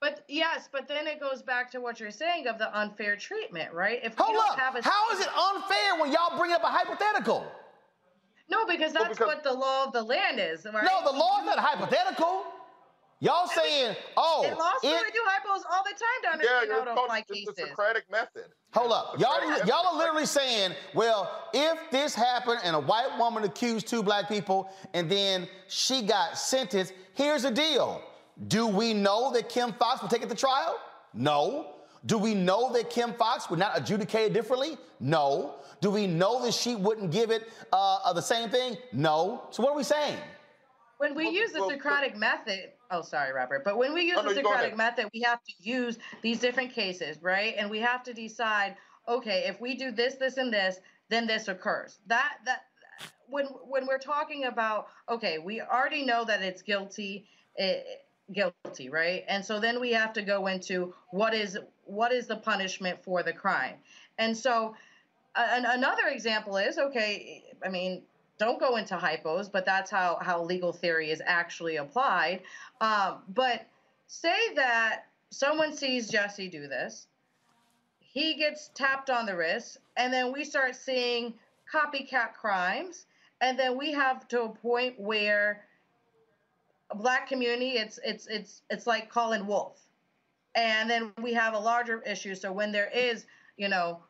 [0.00, 3.72] But yes, but then it goes back to what you're saying of the unfair treatment,
[3.72, 4.00] right?
[4.02, 4.58] If Hold we don't up.
[4.58, 7.46] have a How is it unfair when y'all bring up a hypothetical?
[8.48, 10.84] No, because that's what the law of the land is, right?
[10.84, 12.44] No, the law is not hypothetical.
[13.20, 16.32] Y'all saying, oh, in law school it- we do hypos all the time to Yeah,
[16.32, 17.66] understand you're how to called- apply it's the.
[17.68, 18.44] Socratic method.
[18.74, 19.18] Hold up.
[19.18, 23.86] Y'all, Socratic y'all are literally saying, well, if this happened and a white woman accused
[23.86, 28.02] two black people and then she got sentenced, here's the deal.
[28.48, 30.78] Do we know that Kim Foxx would take it to trial?
[31.14, 31.72] No.
[32.04, 34.76] Do we know that Kim Foxx would not adjudicate it differently?
[35.00, 35.54] No.
[35.80, 38.76] Do we know that she wouldn't give it uh, uh, the same thing?
[38.92, 39.44] No.
[39.50, 40.18] So what are we saying?
[40.98, 44.28] When we use the Socratic method, oh, sorry, Robert, but when we use Oh, no,
[44.30, 47.54] the Socratic method, we have to use these different cases, right?
[47.58, 48.76] And we have to decide,
[49.08, 51.98] okay, if we do this, this, and this, then this occurs.
[52.06, 52.62] That that
[53.28, 57.26] when when we're talking about okay, we already know that it's guilty.
[57.58, 57.80] eh,
[58.32, 62.34] guilty right and so then we have to go into what is what is the
[62.34, 63.76] punishment for the crime
[64.18, 64.74] and so
[65.36, 68.02] an, another example is okay i mean
[68.38, 72.42] don't go into hypos but that's how how legal theory is actually applied.
[72.80, 73.66] Um, but
[74.06, 77.08] say that someone sees jesse do this
[78.00, 81.34] he gets tapped on the wrist and then we start seeing
[81.72, 83.06] copycat crimes
[83.40, 85.64] and then we have to a point where
[86.90, 89.86] a black community it's it's it's it's like calling wolf
[90.56, 92.34] and then we have a larger issue.
[92.34, 93.26] So when there is
[93.56, 94.00] you know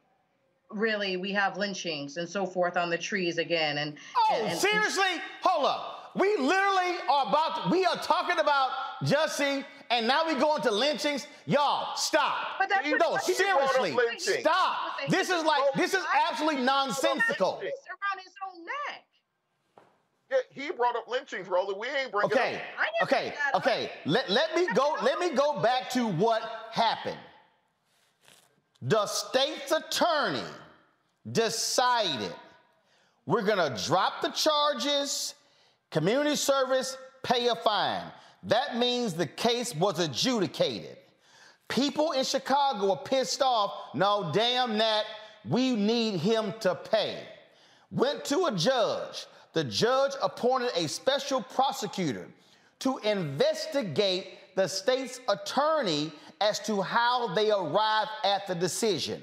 [0.70, 4.58] really we have lynchings and so forth on the trees again and Oh, and, and-
[4.58, 5.20] seriously?
[5.42, 5.92] Hold up.
[6.16, 8.70] We literally are about to, we are talking about
[9.04, 11.26] Jussie, and now we go into lynchings.
[11.44, 12.34] Y'all, stop.
[12.58, 14.76] But that's no, what- He brought seriously, stop.
[15.10, 17.58] This is like this is absolutely nonsensical.
[17.58, 19.04] Around his own neck
[20.30, 21.78] Yeah, he brought up lynchings, Roller.
[21.78, 22.62] We ain't bringing Okay,
[23.00, 23.02] up.
[23.02, 23.90] okay, okay.
[24.06, 24.96] Let, let me go.
[25.02, 26.40] Let me go back to what
[26.72, 27.18] happened.
[28.86, 30.46] The state's attorney
[31.32, 32.32] decided
[33.26, 35.34] we're gonna drop the charges,
[35.90, 38.04] community service, pay a fine.
[38.44, 40.98] That means the case was adjudicated.
[41.66, 43.72] People in Chicago are pissed off.
[43.92, 45.04] No, damn that.
[45.48, 47.24] We need him to pay.
[47.90, 49.26] Went to a judge.
[49.52, 52.28] The judge appointed a special prosecutor
[52.78, 59.22] to investigate the state's attorney as to how they arrived at the decision.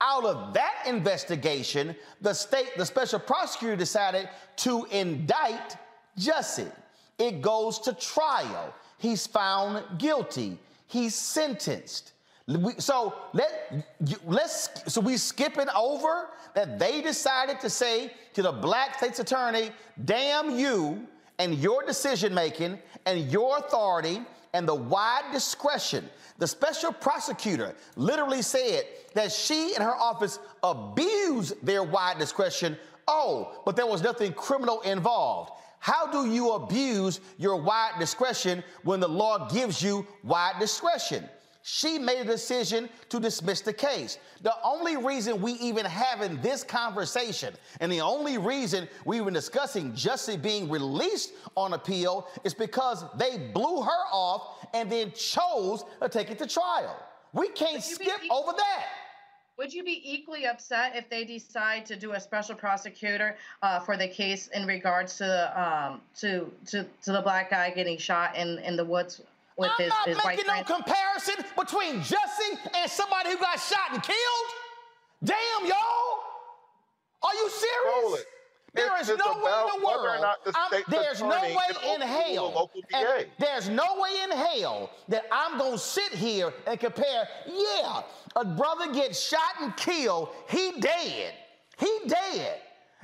[0.00, 5.76] Out of that investigation, the state, the special prosecutor decided to indict
[6.18, 6.70] Jussie.
[7.18, 8.74] It goes to trial.
[8.98, 10.58] He's found guilty.
[10.86, 12.12] He's sentenced.
[12.46, 13.86] We- so let
[14.26, 19.72] let's so we skipping over that they decided to say to the black state's attorney,
[20.04, 21.06] "Damn you
[21.38, 24.24] and your decision making and your authority
[24.54, 26.08] and the wide discretion."
[26.38, 32.78] The special prosecutor literally said that she and her office abused their wide discretion.
[33.06, 35.52] Oh, but there was nothing criminal involved.
[35.78, 41.28] How do you abuse your wide discretion when the law gives you wide discretion?
[41.66, 44.18] She made a decision to dismiss the case.
[44.42, 49.92] The only reason we even having this conversation and the only reason we were discussing
[49.92, 56.08] Jussie being released on appeal is because they blew her off and then chose to
[56.10, 57.02] take it to trial.
[57.32, 58.84] We can't skip over that.
[59.56, 63.96] Would you be equally upset if they decide to do a special prosecutor uh, for
[63.96, 68.36] the case in regards to the um, to, to to the black guy getting shot
[68.36, 69.22] in, in the woods
[69.56, 70.66] with I'm his, not his white making no friend?
[70.66, 74.48] comparison between Jussie and somebody who got shot and killed.
[75.22, 76.18] Damn, y'all.
[77.22, 78.02] Are you serious?
[78.02, 78.26] Roll it.
[78.74, 80.06] There It's is no way in about the world.
[80.06, 82.50] or not the I'm- there's no way in hell.
[82.50, 83.30] local and DA.
[83.38, 87.28] there's no way in hell that I'm gonna sit here and compare.
[87.46, 88.02] Yeah,
[88.34, 90.30] a brother gets shot and killed.
[90.48, 91.34] He dead.
[91.78, 92.60] He dead.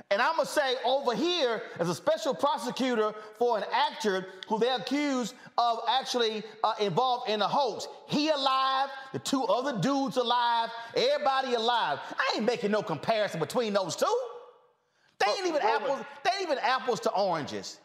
[0.09, 4.69] And I'm gonna say over here, as a special prosecutor for an actor who they
[4.69, 10.69] accused of actually uh, involved in a hoax, he alive, the two other dudes alive,
[10.95, 11.99] everybody alive.
[12.17, 14.17] I ain't making no comparison between those two.
[15.19, 16.05] They ain't even Roland- apples.
[16.23, 17.79] They ain't even apples to oranges.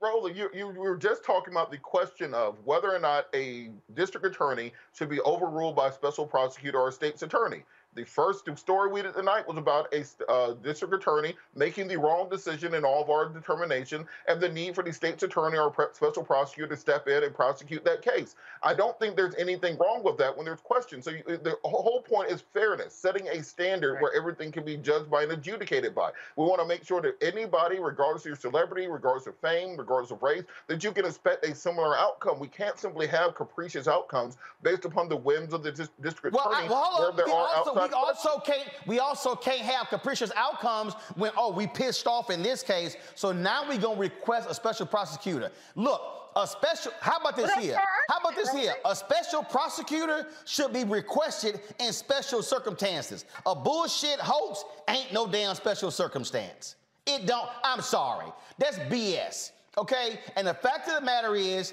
[0.00, 3.70] Roller, you, you we were just talking about the question of whether or not a
[3.94, 7.62] district attorney should be overruled by a special prosecutor or a state's attorney.
[7.96, 12.28] The first story we did tonight was about a uh, district attorney making the wrong
[12.28, 16.22] decision in all of our determination and the need for the state's attorney or special
[16.22, 18.36] prosecutor to step in and prosecute that case.
[18.62, 21.06] I don't think there's anything wrong with that when there's questions.
[21.06, 25.10] So you, the whole point is fairness, setting a standard where everything can be judged
[25.10, 26.10] by and adjudicated by.
[26.36, 30.10] We want to make sure that anybody, regardless of your celebrity, regardless of fame, regardless
[30.10, 32.38] of race, that you can expect a similar outcome.
[32.40, 36.48] We can't simply have capricious outcomes based upon the whims of the dis- district Well,
[36.48, 40.32] I, attorney well, where there are outside we also can't we also can't have capricious
[40.36, 42.96] outcomes when oh we pissed off in this case.
[43.14, 45.50] So now we gonna request a special prosecutor.
[45.74, 46.00] Look,
[46.36, 46.92] a special.
[47.00, 47.78] How about this here?
[48.08, 48.74] How about this here?
[48.84, 53.24] A special prosecutor should be requested in special circumstances.
[53.46, 56.76] A bullshit hoax ain't no damn special circumstance.
[57.06, 57.48] It don't.
[57.64, 58.26] I'm sorry.
[58.58, 59.52] That's BS.
[59.78, 60.20] Okay.
[60.36, 61.72] And the fact of the matter is,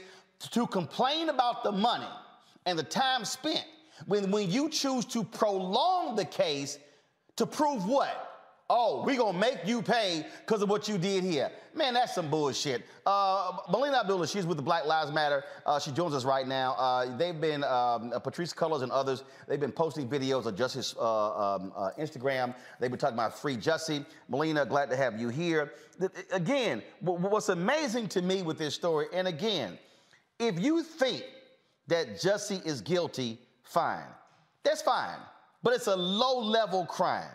[0.52, 2.08] to complain about the money
[2.66, 3.66] and the time spent
[4.06, 6.80] when when you choose to prolong the case
[7.36, 8.34] to prove what?
[8.70, 11.52] oh, we gonna make you pay because of what you did here.
[11.76, 12.84] Man, that's some bullshit.
[13.06, 15.44] Uh, Melina Abdullah, she's with the Black Lives Matter.
[15.66, 16.74] Uh, she joins us right now.
[16.74, 20.96] Uh, they've been, um, uh, Patrisse Cullors and others, they've been posting videos of Justice
[21.00, 22.56] uh, um, uh, Instagram.
[22.80, 24.06] They've been talking about free Jussie.
[24.30, 25.74] Melina, glad to have you here.
[26.32, 29.78] Again, wh- what's amazing to me with this story, and again,
[30.40, 31.24] if you think
[31.88, 34.06] that Jussie is guilty, fine.
[34.64, 35.20] That's fine.
[35.62, 37.32] But it's a low level crime.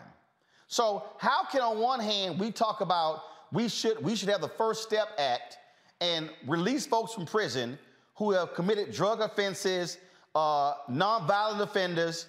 [0.67, 4.49] So how can on one hand we talk about we should we should have the
[4.49, 5.57] First Step Act
[5.99, 7.77] and release folks from prison
[8.15, 9.97] who have committed drug offenses,
[10.35, 12.27] uh, nonviolent offenders,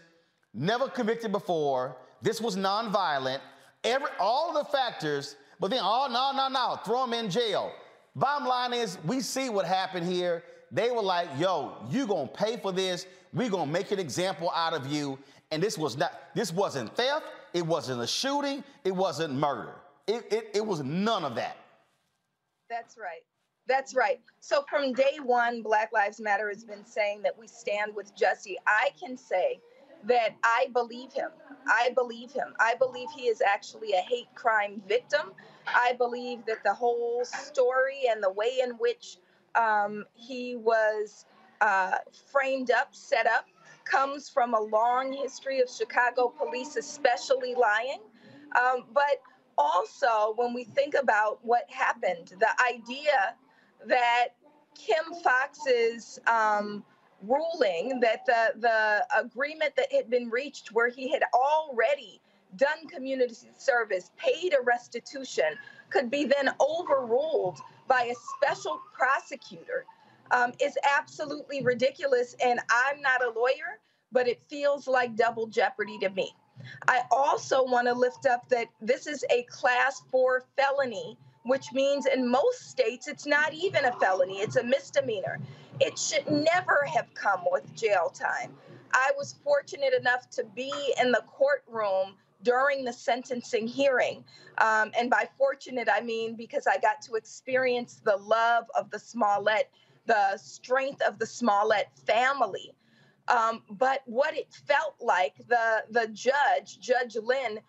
[0.55, 1.97] never convicted before.
[2.23, 3.41] This was nonviolent.
[3.85, 7.73] Every all of the factors, but then oh no no no, throw them in jail.
[8.17, 10.45] Bottom line is we see what happened here.
[10.73, 13.07] They were like, yo, you gonna pay for this.
[13.33, 15.19] We gonna make an example out of you.
[15.51, 19.75] And this was not, this wasn't theft, it wasn't a shooting, it wasn't murder.
[20.07, 21.57] It, it, it was none of that.
[22.69, 23.23] That's right.
[23.67, 24.21] That's right.
[24.41, 28.57] So from day one, Black Lives Matter has been saying that we stand with Jussie.
[28.67, 29.61] I can say
[30.05, 31.31] that I believe him.
[31.67, 32.55] I believe him.
[32.59, 35.33] I believe he is actually a hate crime victim.
[35.67, 39.19] I believe that the whole story and the way in which
[39.55, 41.27] um, he was
[41.61, 41.99] uh,
[42.31, 43.47] framed up, set up,
[43.85, 48.01] comes from a long history of Chicago police, especially lying.
[48.59, 49.23] Um, but
[49.59, 53.35] also, when we think about what happened, the idea
[53.87, 54.29] that
[54.75, 56.85] Kim Foxx's um,
[57.23, 62.21] ruling, that the, the agreement that had been reached, where he had already
[62.57, 65.57] done community service, paid a restitution,
[65.91, 69.85] could be then overruled by a special prosecutor
[70.31, 72.35] um, is absolutely ridiculous.
[72.45, 73.79] And I'm not a lawyer,
[74.13, 76.33] but it feels like double jeopardy to me.
[76.89, 82.07] I also want to lift up that this is a class four felony, which means
[82.07, 85.39] in most states it's not even a felony, it's a misdemeanor.
[85.81, 88.55] It should never have come with jail time.
[88.93, 94.25] I was fortunate enough to be in the courtroom during the sentencing hearing.
[94.59, 98.99] Um, and by fortunate, I mean because I got to experience the love of the
[98.99, 99.71] Smollett,
[100.07, 102.75] the strength of the Smollett family.
[103.29, 107.61] Um, but what it felt like, the the judge, Judge Linn,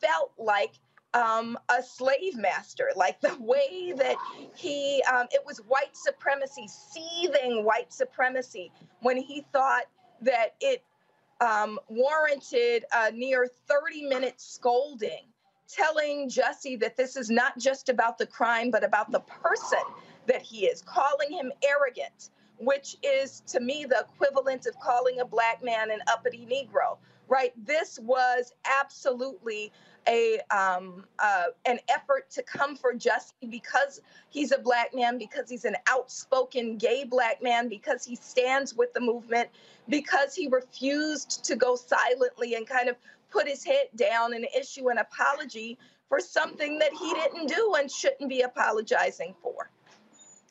[0.00, 0.72] felt like
[1.12, 4.16] um, a slave master, like the way that
[4.54, 9.84] he, um, it was white supremacy, seething white supremacy, when he thought
[10.22, 10.84] that it
[11.40, 15.26] um, warranted a near 30 minute scolding,
[15.68, 19.78] telling Jussie that this is not just about the crime, but about the person
[20.30, 25.24] that he is, calling him arrogant, which is to me the equivalent of calling a
[25.24, 26.98] black man an uppity Negro,
[27.28, 27.52] right?
[27.66, 29.72] This was absolutely
[30.06, 35.50] a um, uh, an effort to come for Jussie because he's a black man, because
[35.50, 39.48] he's an outspoken gay black man, because he stands with the movement,
[39.88, 42.96] because he refused to go silently and kind of
[43.30, 45.76] put his head down and issue an apology
[46.08, 49.70] for something that he didn't do and shouldn't be apologizing for.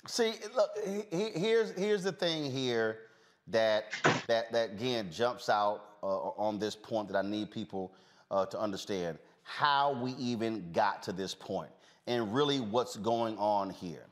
[0.08, 3.00] See, look, he- he- here's here's the thing here
[3.48, 3.86] that
[4.28, 7.94] that that again jumps out uh, on this point that I need people
[8.32, 11.70] uh, to understand how we even got to this point
[12.08, 14.06] and really what's going on here.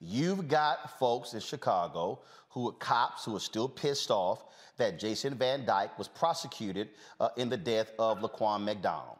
[0.00, 2.20] You've got folks in Chicago
[2.50, 4.44] who are cops who are still pissed off
[4.76, 6.88] that Jason Van Dyke was prosecuted
[7.20, 9.18] uh, in the death of Laquan McDonald.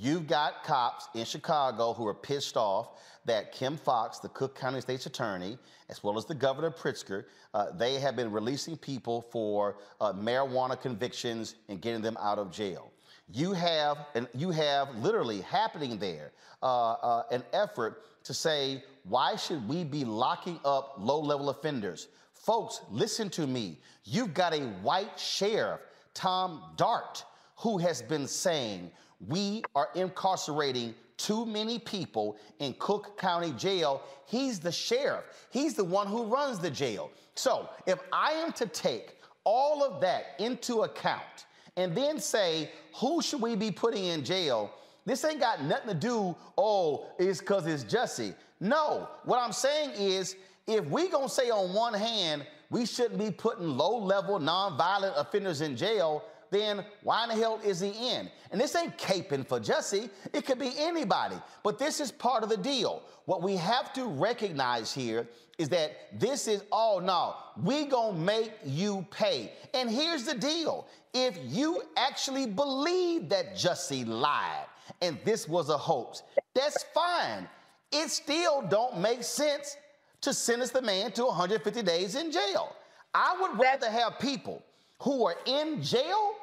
[0.00, 4.80] You've got cops in Chicago who are pissed off that Kim Foxx, the Cook County
[4.80, 5.58] State's Attorney,
[5.88, 10.80] as well as the Governor Pritzker, uh, they have been releasing people for uh, marijuana
[10.80, 12.92] convictions and getting them out of jail.
[13.32, 16.30] You have, and you have literally happening there
[16.62, 22.06] uh, uh, an effort to say, why should we be locking up low-level offenders?
[22.34, 23.80] Folks, listen to me.
[24.04, 25.80] You've got a white sheriff,
[26.14, 27.24] Tom Dart,
[27.56, 28.92] who has been saying
[29.26, 34.02] we are incarcerating too many people in Cook County Jail.
[34.26, 37.10] He's the sheriff, he's the one who runs the jail.
[37.34, 41.46] So if I am to take all of that into account
[41.76, 44.72] and then say, who should we be putting in jail?
[45.06, 48.34] This ain't got nothing to do, oh, it's because it's Jussie.
[48.60, 50.36] No, what I'm saying is,
[50.66, 55.76] if we gonna say on one hand, we shouldn't be putting low-level, nonviolent offenders in
[55.76, 58.30] jail, then why in the hell is he in?
[58.50, 60.10] And this ain't caping for Jussie.
[60.32, 61.36] It could be anybody.
[61.62, 63.02] But this is part of the deal.
[63.26, 68.52] What we have to recognize here is that this is, oh no, we gonna make
[68.64, 69.52] you pay.
[69.74, 70.86] And here's the deal.
[71.12, 74.66] If you actually believe that Jussie lied,
[75.02, 76.22] and this was a hoax.
[76.54, 77.48] That's fine.
[77.92, 79.76] It still don't make sense
[80.20, 82.74] to sentence the man to 150 days in jail.
[83.14, 84.62] I would rather have people
[85.00, 86.34] who are in jail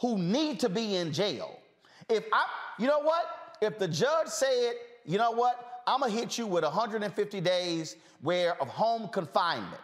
[0.00, 1.58] who need to be in jail.
[2.08, 2.46] If I,
[2.78, 3.24] you know what?
[3.60, 4.74] If the judge said,
[5.04, 9.82] you know what, I'm gonna hit you with 150 days where of home confinement,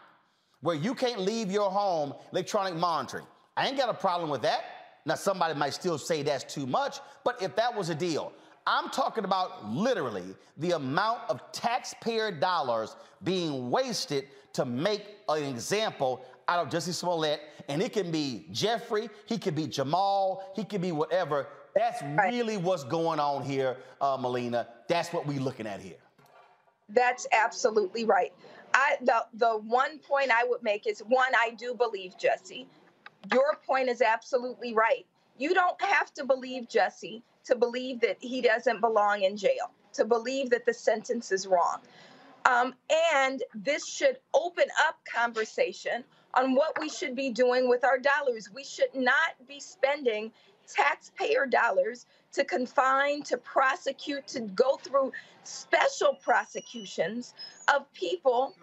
[0.60, 3.26] where you can't leave your home, electronic monitoring.
[3.56, 4.64] I ain't got a problem with that.
[5.06, 8.32] Now, somebody might still say that's too much, but if that was a deal,
[8.66, 16.24] I'm talking about literally the amount of taxpayer dollars being wasted to make an example
[16.48, 17.40] out of Jussie Smollett.
[17.68, 21.48] And it can be Jeffrey, he could be Jamal, he could be whatever.
[21.74, 24.68] That's really what's going on here, uh, Melina.
[24.88, 25.96] That's what we're looking at here.
[26.88, 28.32] That's absolutely right.
[28.74, 32.66] I the the one point I would make is one I do believe Jussie.
[33.32, 35.06] Your point is absolutely right.
[35.38, 40.04] You don't have to believe Jussie to believe that he doesn't belong in jail, to
[40.04, 41.78] believe that the sentence is wrong.
[42.46, 42.74] Um,
[43.14, 46.04] and this should open up conversation
[46.36, 48.50] on what we should be doing with our dollars.
[48.52, 50.32] We should not be spending
[50.66, 55.12] taxpayer dollars to confine, to prosecute, to go through
[55.44, 57.34] special prosecutions
[57.74, 58.54] of people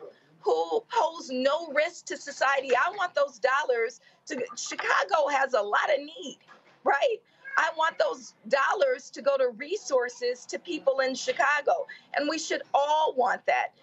[0.41, 2.71] who pose no risk to society.
[2.75, 6.39] I want those dollars to Chicago has a lot of need,
[6.83, 7.17] right?
[7.57, 11.85] I want those dollars to go to resources to people in Chicago.
[12.15, 13.73] And we should all want that.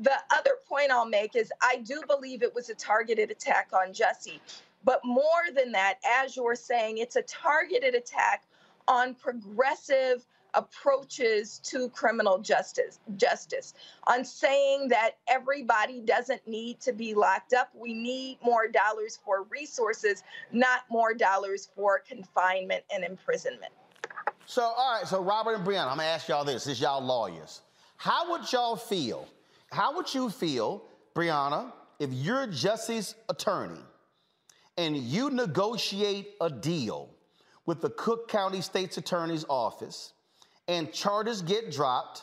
[0.00, 3.92] The other point I'll make is I do believe it was a targeted attack on
[3.92, 4.40] Jussie.
[4.84, 8.44] But more than that, as you're saying, it's a targeted attack
[8.88, 13.74] on progressive approaches to criminal justice justice
[14.06, 19.44] on saying that everybody doesn't need to be locked up we need more dollars for
[19.50, 20.22] resources
[20.52, 23.72] not more dollars for confinement and imprisonment
[24.46, 26.64] So, all right, so Robert and Brianna, I'm gonna ask y'all this.
[26.64, 27.62] This y'all lawyers.
[27.96, 29.26] How would y'all feel?
[29.74, 30.84] How would you feel,
[31.16, 33.80] Brianna, if you're Jussie's attorney
[34.78, 37.10] and you negotiate a deal
[37.66, 40.12] with the Cook County State's Attorney's Office
[40.68, 42.22] and charges get dropped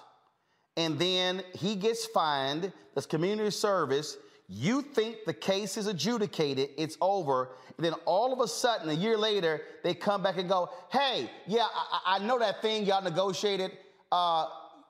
[0.78, 4.16] and then he gets fined, that's community service,
[4.48, 8.94] you think the case is adjudicated, it's over, and then all of a sudden, a
[8.94, 13.04] year later, they come back and go, hey, yeah, I, I know that thing y'all
[13.04, 13.72] negotiated,
[14.10, 14.48] uh,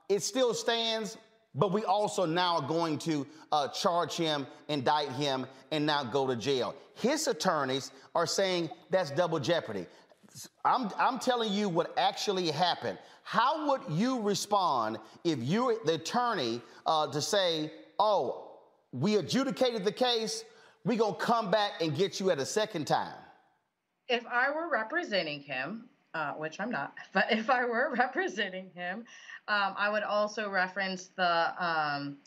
[0.09, 1.17] it still stands,
[1.55, 6.25] but we also now are going to uh, charge him, indict him, and now go
[6.27, 6.75] to jail.
[6.95, 9.85] His attorneys are saying that's double jeopardy.
[10.63, 12.97] I'm, I'm telling you what actually happened.
[13.23, 18.59] How would you respond if you're the attorney uh, to say, oh,
[18.93, 20.45] we adjudicated the case,
[20.85, 23.13] we're going to come back and get you at a second time?
[24.07, 29.05] If I were representing him, uh, which I'm not, but if I were representing him,
[29.47, 32.17] um, I would also reference the um,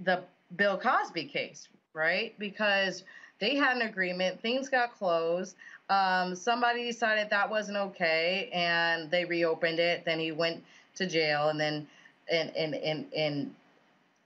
[0.00, 0.22] the
[0.56, 2.34] Bill Cosby case, right?
[2.38, 3.04] Because
[3.40, 5.56] they had an agreement, things got closed.
[5.90, 10.04] Um, somebody decided that wasn't okay, and they reopened it.
[10.04, 10.62] Then he went
[10.96, 11.86] to jail, and then
[12.30, 13.54] and and and and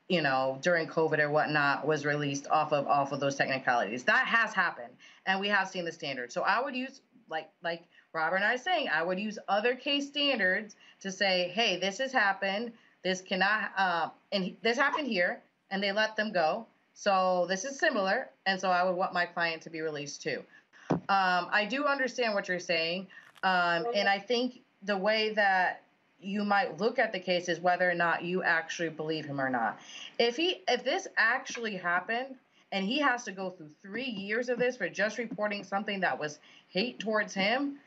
[0.09, 4.05] you know during COVID or whatnot was released off of off of those technicalities.
[4.05, 4.93] That has happened,
[5.27, 6.33] and we have seen the standard.
[6.33, 7.83] So I would use like like
[8.13, 11.99] Robert and I are saying, I would use other case standards to say, hey, this
[11.99, 12.73] has happened.
[13.05, 15.41] This cannot, uh, and this happened here,
[15.71, 16.67] and they let them go.
[16.95, 20.43] So this is similar, and so I would want my client to be released too.
[20.91, 23.07] Um, I do understand what you're saying,
[23.45, 25.83] um, and I think the way that
[26.21, 29.49] you might look at the case is whether or not you actually believe him or
[29.49, 29.79] not.
[30.19, 32.35] If he, if this actually happened,
[32.73, 36.19] and he has to go through three years of this for just reporting something that
[36.19, 37.79] was hate towards him,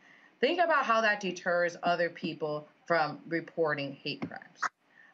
[0.42, 4.60] think about how that deters other people from reporting hate crimes.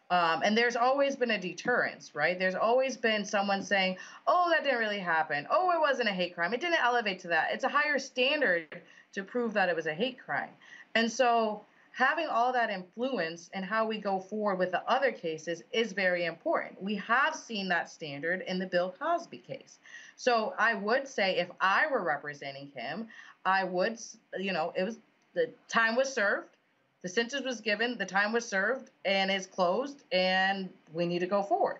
[0.09, 2.39] Um, and there's always been a deterrence, right?
[2.39, 5.45] There's always been someone saying, oh, that didn't really happen.
[5.51, 6.53] Oh, it wasn't a hate crime.
[6.53, 7.49] It didn't elevate to that.
[7.51, 8.81] It's a higher standard
[9.13, 10.49] to prove that it was a hate crime.
[10.95, 15.61] And so having all that influence and how we go forward with the other cases
[15.73, 16.81] is very important.
[16.81, 19.79] We have seen that standard in the Bill Cosby case.
[20.15, 23.07] So I would say if I were representing him,
[23.45, 23.99] I would,
[24.37, 24.99] you know, it was
[25.37, 26.57] the time was served
[27.03, 31.27] the sentence was given, the time was served, and it's closed, and we need to
[31.27, 31.77] go forward.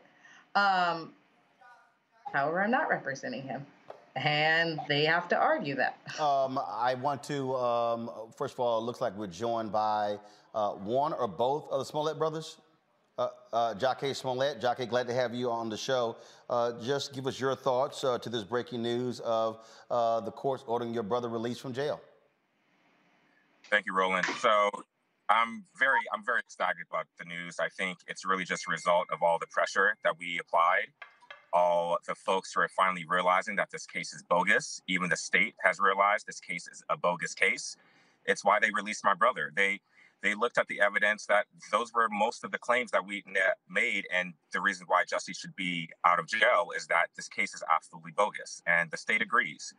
[0.55, 1.11] Um,
[2.31, 3.65] however, I'm not representing him,
[4.15, 5.97] and they have to argue that.
[6.19, 10.17] Um, I want to, um, first of all, it looks like we're joined by
[10.53, 12.57] uh, one or both of the Smollett brothers.
[13.17, 16.15] Uh, uh, Smollett, Jacque, glad to have you on the show.
[16.49, 20.63] Uh, just give us your thoughts uh, to this breaking news of uh, the courts
[20.67, 21.99] ordering your brother released from jail.
[23.69, 24.26] Thank you, Roland.
[24.39, 24.69] So
[25.30, 27.57] I'm very, I'm very excited about the news.
[27.60, 30.88] I think it's really just a result of all the pressure that we applied.
[31.53, 34.81] All the folks who are finally realizing that this case is bogus.
[34.88, 37.77] Even the state has realized this case is a bogus case.
[38.26, 39.52] It's why they released my brother.
[39.56, 39.80] They
[40.23, 43.23] they looked at the evidence that those were most of the claims that we
[43.69, 47.53] made, and the reason why Jussie should be out of jail is that this case
[47.53, 49.73] is absolutely bogus, and the state agrees.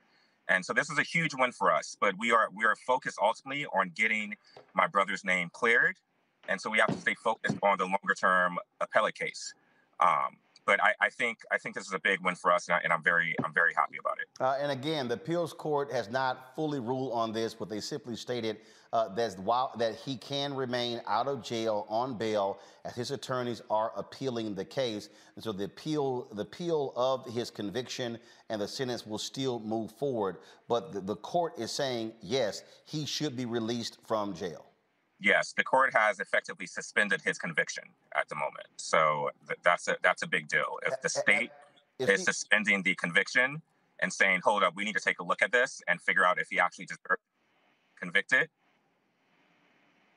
[0.49, 1.97] And so this is a huge win for us.
[2.01, 4.35] But we are we are focused ultimately on getting
[4.75, 5.97] my brother's name cleared,
[6.49, 9.55] and so we have to stay focused on the longer term appellate case.
[10.01, 10.39] Um,
[10.69, 12.95] but I, I think I think this is a big win for us, and, I,
[12.95, 14.29] I'm very I'm very happy about it.
[14.39, 18.17] Uh, and again, the appeals court has not fully ruled on this, but they simply
[18.17, 18.59] stated
[18.93, 23.63] uh, that while that he can remain out of jail on bail as his attorneys
[23.71, 28.19] are appealing the case, and so the appeal the appeal of his conviction
[28.51, 30.37] and the sentence will still move forward.
[30.69, 34.68] But the, the court is saying yes, he should be released from jail.
[35.21, 37.85] Yes, the court has effectively suspended his conviction
[38.15, 38.67] at the moment.
[38.77, 40.79] So th- that's a that's a big deal.
[40.87, 41.51] If the state
[41.99, 43.61] if is he- suspending the conviction
[44.01, 46.41] and saying, "Hold up, we need to take a look at this and figure out
[46.41, 47.23] if he actually deserves
[47.99, 48.49] convicted,"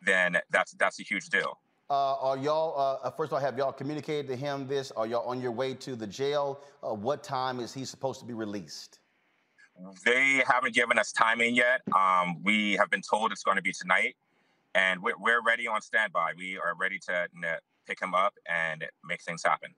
[0.06, 1.60] then that's that's a huge deal.
[1.90, 4.92] Uh, are y'all, uh, uh, first of all, have y'all communicated to him this?
[4.92, 6.62] Are y'all on your way to the jail?
[6.82, 9.00] Uh, what time is he supposed to be released?
[10.06, 11.82] They haven't given us timing yet.
[11.94, 14.16] Um, we have been told it's going to be tonight,
[14.76, 16.34] and we're, we're ready on standby.
[16.38, 17.28] We are ready to
[17.88, 19.74] pick him up and make things happen.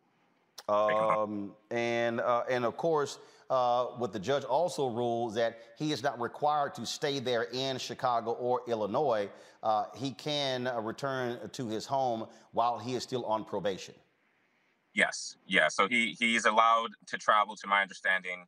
[0.69, 6.01] Um, and uh, and of course, uh, what the judge also ruled that he is
[6.01, 9.29] not required to stay there in Chicago or Illinois.
[9.61, 13.95] Uh, he can uh, return to his home while he is still on probation.
[14.93, 15.67] Yes, yeah.
[15.67, 18.45] So he he's allowed to travel, to my understanding.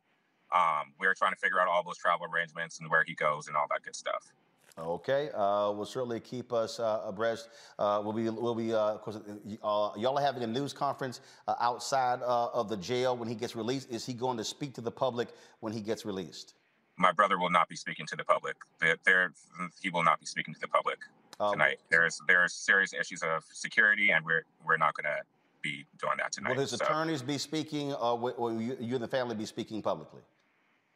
[0.54, 3.56] Um, we're trying to figure out all those travel arrangements and where he goes and
[3.56, 4.32] all that good stuff.
[4.78, 7.48] Okay, uh, will certainly keep us uh, abreast.
[7.78, 11.22] Uh, we'll be, we'll be, uh, of course, uh, y'all are having a news conference
[11.48, 13.90] uh, outside uh, of the jail when he gets released.
[13.90, 15.28] Is he going to speak to the public
[15.60, 16.54] when he gets released?
[16.98, 18.56] My brother will not be speaking to the public.
[18.78, 19.32] There, there
[19.80, 20.98] he will not be speaking to the public
[21.40, 21.78] Um, tonight.
[21.90, 25.22] There's there's serious issues of security, and we're we're not going to
[25.62, 26.50] be doing that tonight.
[26.50, 29.46] Will his So, attorneys be speaking, or will will you, you and the family be
[29.46, 30.20] speaking publicly?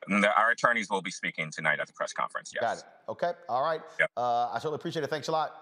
[0.09, 2.53] The- our attorneys will be speaking tonight at the press conference.
[2.55, 2.63] Yes.
[2.63, 2.85] Got it.
[3.11, 3.33] Okay.
[3.49, 3.81] All right.
[4.17, 5.11] Uh, I certainly appreciate it.
[5.11, 5.55] Thanks a lot.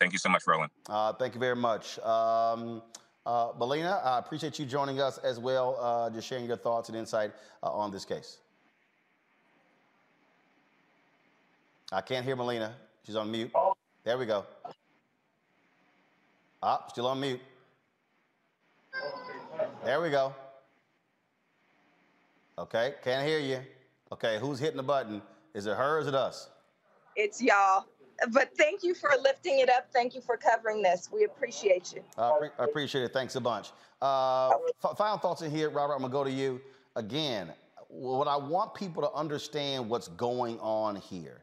[0.00, 0.70] Thank you so much, Roland.
[0.88, 1.98] Uh, thank you very much.
[2.00, 2.82] Um,
[3.24, 6.98] uh, Melina, I appreciate you joining us as well, uh, just sharing your thoughts and
[6.98, 7.32] insight
[7.62, 8.38] uh, on this case.
[11.92, 12.74] I can't hear Melina.
[13.06, 13.52] She's on mute.
[14.02, 14.44] There we go.
[16.62, 17.40] Ah, still on mute.
[19.84, 20.34] There we go.
[22.58, 23.60] Okay, can't hear you.
[24.12, 25.20] Okay, who's hitting the button?
[25.54, 26.50] Is it her or is it us?
[27.16, 27.86] It's y'all.
[28.32, 29.88] But thank you for lifting it up.
[29.92, 31.08] Thank you for covering this.
[31.12, 32.02] We appreciate you.
[32.16, 33.12] I, appre- I appreciate it.
[33.12, 33.72] Thanks a bunch.
[34.00, 34.50] Uh,
[34.84, 35.94] f- final thoughts in here, Robert.
[35.94, 36.60] I'm gonna go to you
[36.94, 37.52] again.
[37.88, 41.42] What I want people to understand what's going on here.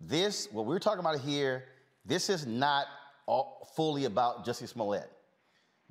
[0.00, 1.64] This, what we're talking about here,
[2.04, 2.86] this is not
[3.26, 5.10] all, fully about Jussie Smollett.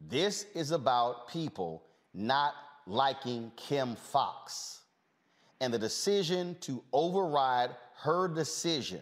[0.08, 1.84] This is about people
[2.14, 2.54] not
[2.90, 4.82] liking Kim Foxx
[5.62, 7.70] and the decision to override
[8.02, 9.02] her decision.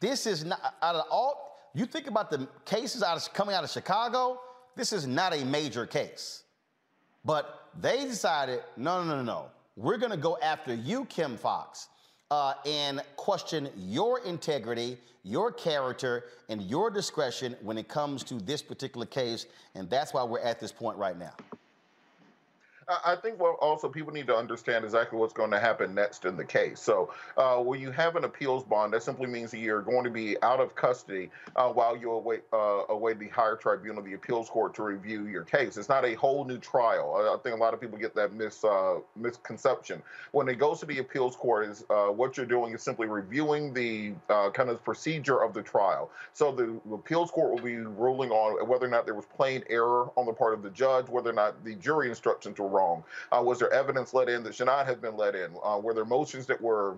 [0.00, 1.56] This is not out of all.
[1.74, 4.40] You think about the cases out of, coming out of Chicago.
[4.76, 6.42] This is not a major case,
[7.24, 9.46] but they decided no, no, no, no.
[9.76, 11.88] We're going to go after you, Kim Foxx,
[12.30, 18.62] uh, and question your integrity, your character, and your discretion when it comes to this
[18.62, 19.46] particular case.
[19.74, 21.34] And that's why we're at this point right now.
[22.88, 26.36] I think what also people need to understand exactly what's going to happen next in
[26.36, 26.78] the case.
[26.78, 30.10] So uh, when you have an appeals bond, that simply means that you're going to
[30.10, 34.48] be out of custody uh, while you await uh, await the higher tribunal, the appeals
[34.48, 35.76] court, to review your case.
[35.76, 37.16] It's not a whole new trial.
[37.16, 40.00] I, I think a lot of people get that mis uh, misconception.
[40.30, 43.74] When it goes to the appeals court, is uh, what you're doing is simply reviewing
[43.74, 46.12] the uh, kind of procedure of the trial.
[46.34, 50.08] So the appeals court will be ruling on whether or not there was plain error
[50.16, 53.02] on the part of the judge, whether or not the jury instructions were wrong.
[53.32, 55.50] Uh, was there evidence let in that should not have been let in?
[55.64, 56.96] Uh, were there motions that were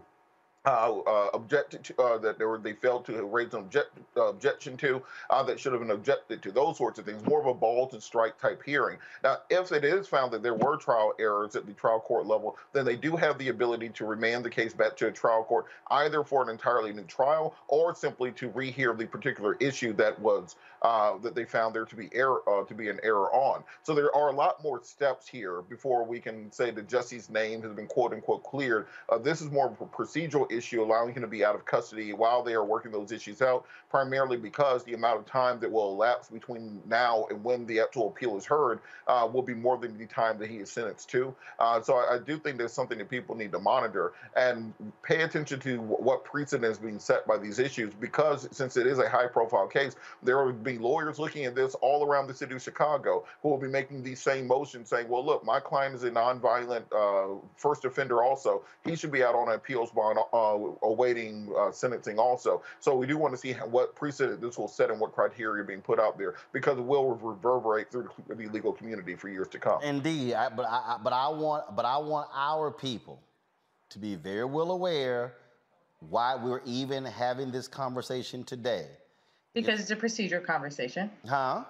[0.69, 4.27] uh, uh, objected to, uh, that they were they failed to raise an object, uh,
[4.27, 5.03] objection to
[5.47, 8.03] that should have been objected to those sorts of things more of a balls and
[8.03, 11.73] strike type hearing now if it is found that there were trial errors at the
[11.73, 15.07] trial court level then they do have the ability to remand the case back to
[15.07, 19.57] a trial court either for an entirely new trial or simply to rehear the particular
[19.61, 22.99] issue that was uh, that they found there to be error uh, to be an
[23.03, 26.89] error on so there are a lot more steps here before we can say that
[26.89, 30.83] Jussie's name has been quote unquote cleared uh, this is more of a procedural issue,
[30.83, 34.37] allowing him to be out of custody while they are working those issues out, primarily
[34.37, 38.37] because the amount of time that will elapse between now and when the actual appeal
[38.37, 41.35] is heard uh, will be more than the time that he is sentenced to.
[41.59, 44.73] Uh, so I, I do think there's something that people need to monitor and
[45.03, 48.99] pay attention to what precedent is being set by these issues because since it is
[48.99, 52.55] a high profile case, there will be lawyers looking at this all around the city
[52.55, 56.05] of Chicago who will be making these same motions saying, well, look, my client is
[56.05, 58.63] a nonviolent uh, first offender also.
[58.85, 62.63] He should be out on an appeals bond uh, awaiting uh, sentencing also.
[62.81, 65.65] So we do want to see what precedent this will set and what criteria are
[65.65, 69.59] being put out there because it will reverberate through the legal community for years to
[69.59, 69.83] come.
[69.83, 73.23] Indeed, I, but I- but I want but I want our people
[73.91, 75.35] to be very well aware
[76.01, 78.87] why we're even having this conversation today.
[79.55, 81.11] Because it's a procedure conversation.
[81.27, 81.65] Huh?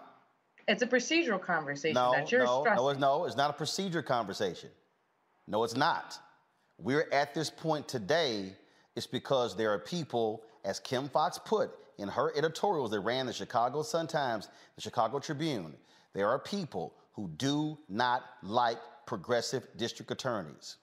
[0.66, 2.84] It's a procedural conversation No, that you're no, stressing.
[2.84, 4.68] no, it's, no, it's not a procedure conversation.
[5.46, 6.18] No, it's not.
[6.78, 8.52] We're at this point today,
[8.94, 13.32] it's because there are people, as Kim Foxx put in her editorials that ran the
[13.32, 15.74] Chicago Sun-Times, the Chicago Tribune,
[16.12, 20.76] there are people who do not like progressive district attorneys.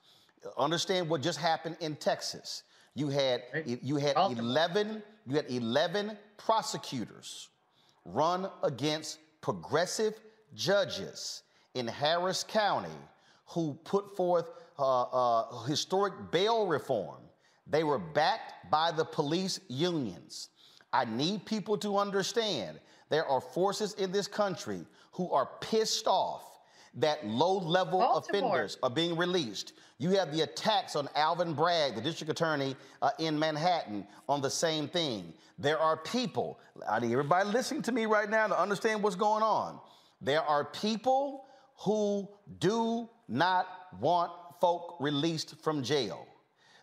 [0.58, 2.64] Understand what just happened in Texas.
[2.94, 7.48] You had you had 11 you had 11 prosecutors
[8.04, 10.14] run against progressive
[10.54, 11.42] judges
[11.74, 12.88] in Harris County
[13.46, 17.20] who put forth uh, uh, historic bail reform.
[17.66, 20.48] They were backed by the police unions.
[20.92, 22.78] I need people to understand
[23.08, 26.42] there are forces in this country who are pissed off
[26.96, 29.74] that low level offenders are being released.
[29.98, 34.50] You have the attacks on Alvin Bragg, the district attorney uh, in Manhattan, on the
[34.50, 35.32] same thing.
[35.58, 36.58] There are people,
[36.88, 39.78] I need everybody listening to me right now to understand what's going on.
[40.20, 41.44] There are people
[41.78, 42.28] who
[42.58, 43.66] do not
[44.00, 46.26] want folk released from jail.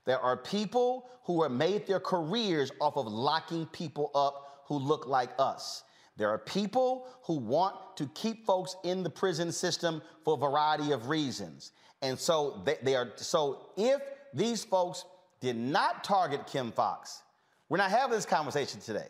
[0.05, 5.07] There are people who have made their careers off of locking people up who look
[5.07, 5.83] like us.
[6.15, 10.91] There are people who want to keep folks in the prison system for a variety
[10.91, 11.71] of reasons.
[12.01, 14.01] And so they, they are so if
[14.33, 15.05] these folks
[15.39, 17.23] did not target Kim Foxx,
[17.69, 19.07] we're not having this conversation today.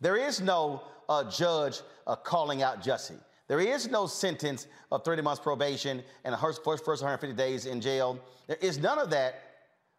[0.00, 3.18] There is no uh, judge uh, calling out Jussie.
[3.48, 7.80] There is no sentence of 30 months probation and her first, first 150 days in
[7.80, 8.18] jail.
[8.46, 9.42] There is none of that.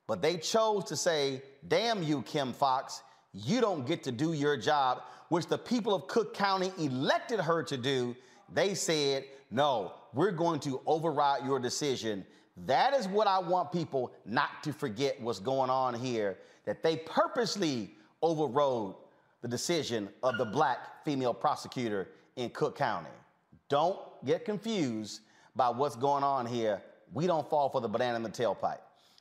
[0.07, 3.01] But they chose to say, damn you, Kim Foxx,
[3.33, 7.63] you don't get to do your job, which the people of Cook County elected her
[7.63, 8.15] to do.
[8.53, 12.25] They said, no, we're going to override your decision.
[12.65, 16.97] That is what I want people not to forget what's going on here, that they
[16.97, 17.91] purposely
[18.21, 18.95] overrode
[19.41, 23.07] the decision of the black female prosecutor in Cook County.
[23.69, 25.21] Don't get confused
[25.55, 26.81] by what's going on here.
[27.13, 28.79] We don't fall for the banana in the tailpipe.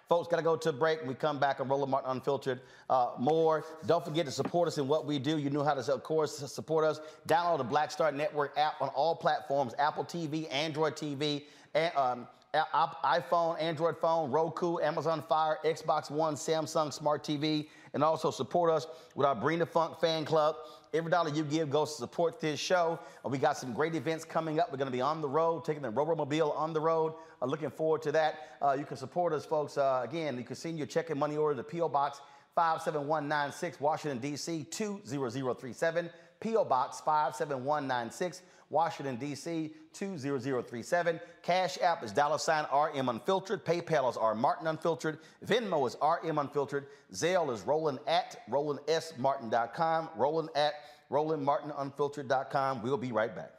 [0.09, 1.05] Folks, got to go to a break.
[1.07, 2.63] We come back on Roland Martin Unfiltered.
[2.89, 3.67] Uh, more.
[3.87, 5.37] Don't forget to support us in what we do.
[5.37, 7.01] You know how to, of course, support us.
[7.29, 11.45] Download the Black Star Network app on all platforms Apple TV, Android TV,
[11.75, 18.31] and, um, iPhone, Android phone, Roku, Amazon Fire, Xbox One, Samsung Smart TV, and also
[18.31, 20.57] support us with our Bring the Funk fan club.
[20.95, 22.99] Every dollar you give goes to support this show.
[23.25, 24.71] Uh, we got some great events coming up.
[24.71, 27.15] We're going to be on the road, taking the Robo-Mobile on the road.
[27.43, 28.57] Uh, looking forward to that.
[28.63, 29.77] Uh, you can support us, folks.
[29.77, 31.89] Uh, again, you can send your check and money order to P.O.
[31.89, 32.21] Box
[32.55, 34.65] 57196, Washington, D.C.
[34.65, 36.11] 20037.
[36.41, 36.65] P.O.
[36.65, 39.73] Box 57196, Washington, D.C.
[39.95, 41.21] 20037.
[41.43, 43.65] Cash App is dollar sign RM Unfiltered.
[43.65, 45.19] PayPal is R Martin Unfiltered.
[45.45, 46.87] Venmo is RM Unfiltered.
[47.13, 50.11] Zelle is Roland at RolandSMartin.com.
[50.17, 50.75] Roland at
[51.11, 52.83] RolandMartinUnfiltered.com.
[52.83, 53.58] We'll be right back.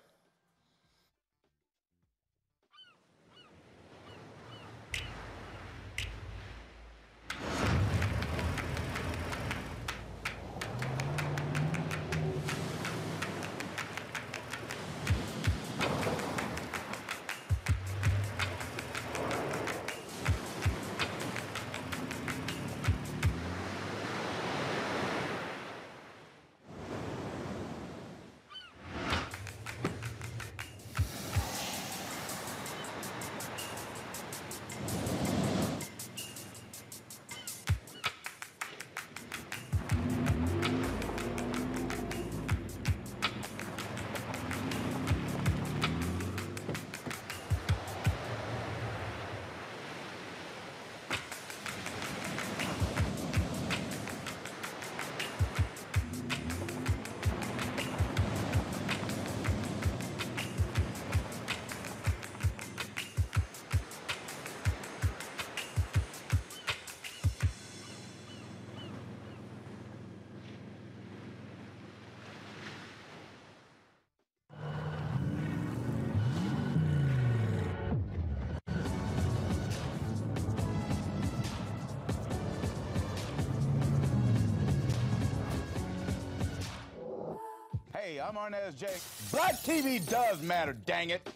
[88.30, 88.86] I'm Arnez J.
[89.32, 91.28] Black TV does matter, dang it.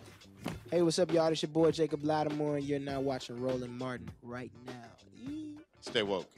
[0.70, 1.26] Hey, what's up, y'all?
[1.32, 4.74] It's your boy Jacob Latimore, and you're now watching Roland Martin right now.
[5.82, 6.30] Stay woke.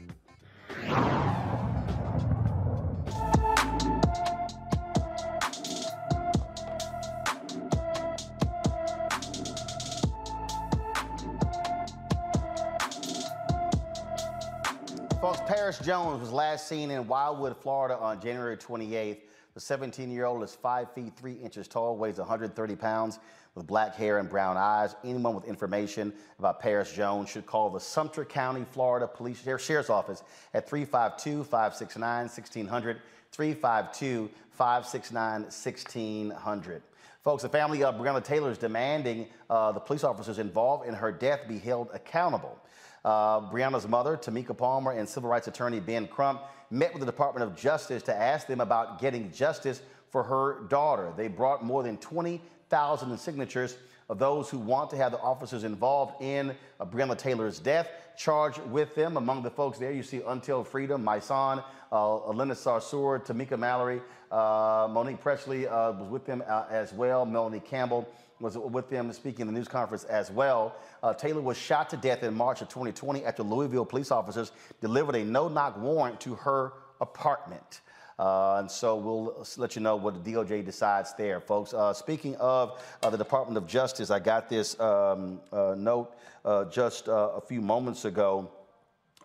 [15.20, 19.18] Folks, Paris Jones was last seen in Wildwood, Florida on January 28th.
[19.56, 23.20] The 17 year old is 5 feet 3 inches tall, weighs 130 pounds,
[23.56, 24.98] with black hair and brown eyes.
[25.06, 30.24] Anyone with information about Paris Jones should call the Sumter County, Florida Police Sheriff's Office
[30.54, 33.02] at 352 569 1600.
[33.32, 36.82] 352 569 1600.
[37.24, 41.14] Folks, the family of Breonna Taylor is demanding uh, the police officers involved in her
[41.14, 42.60] death be held accountable.
[43.06, 47.50] Uh, Breonna's mother, Tamika Palmer, and civil rights attorney Ben Crump met with the Department
[47.50, 51.14] of Justice to ask them about getting justice for her daughter.
[51.16, 53.78] They brought more than 20,000 signatures
[54.10, 58.60] of those who want to have the officers involved in uh, Breonna Taylor's death charged
[58.68, 59.18] with them.
[59.18, 64.02] Among the folks there, you see Until Freedom, My Son, uh, Alina Sarsour, Tamika Mallory,
[64.32, 67.26] uh, Monique Presley uh, was with them uh, as well.
[67.26, 68.08] Melanie Campbell
[68.40, 70.76] was with them speaking in the news conference as well.
[71.02, 74.52] Uh, Taylor was shot to death in March of 2020 after Louisville police officers
[74.82, 77.82] delivered a no-knock warrant to her apartment.
[78.18, 81.74] Uh, and so we'll let you know what the DOJ decides there, folks.
[81.74, 86.66] Uh, speaking of uh, the Department of Justice, I got this um, uh, note uh,
[86.66, 88.50] just uh, a few moments ago.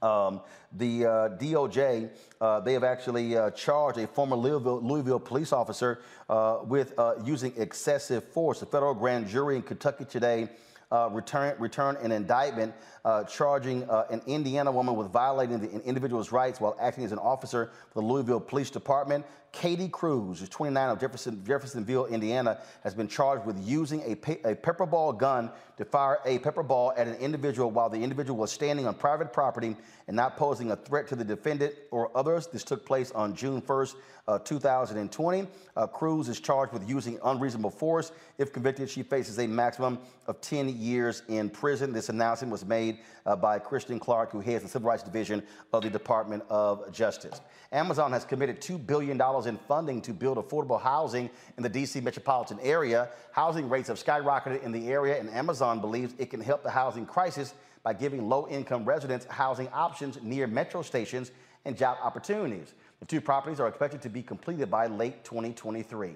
[0.02, 0.40] Um,
[0.72, 2.10] the uh, DOJ,
[2.40, 7.14] uh, they have actually uh, charged a former Louisville, Louisville police officer uh, with uh,
[7.24, 8.60] using excessive force.
[8.60, 10.48] The federal grand jury in Kentucky today
[10.92, 12.74] uh, return, return an indictment
[13.04, 17.12] uh, charging uh, an Indiana woman with violating the an individual's rights while acting as
[17.12, 19.24] an officer for the Louisville Police Department.
[19.52, 24.40] Katie Crews, who's 29 of Jefferson, Jeffersonville, Indiana, has been charged with using a, pe-
[24.44, 28.38] a pepper ball gun to fire a pepper ball at an individual while the individual
[28.38, 32.46] was standing on private property and not posing a threat to the defendant or others.
[32.46, 33.94] This took place on June 1st,
[34.28, 35.48] uh, 2020.
[35.76, 38.12] Uh, Crews is charged with using unreasonable force.
[38.38, 41.92] If convicted, she faces a maximum of 10 years in prison.
[41.92, 42.89] This announcement was made
[43.26, 45.42] uh, by Kristen Clarke, who heads the Civil Rights Division
[45.72, 47.40] of the Department of Justice.
[47.72, 52.00] Amazon has committed $2 billion in funding to build affordable housing in the D.C.
[52.00, 53.08] metropolitan area.
[53.32, 57.06] Housing rates have skyrocketed in the area, and Amazon believes it can help the housing
[57.06, 61.30] crisis by giving low income residents housing options near metro stations
[61.64, 62.74] and job opportunities.
[63.00, 66.14] The two properties are expected to be completed by late 2023.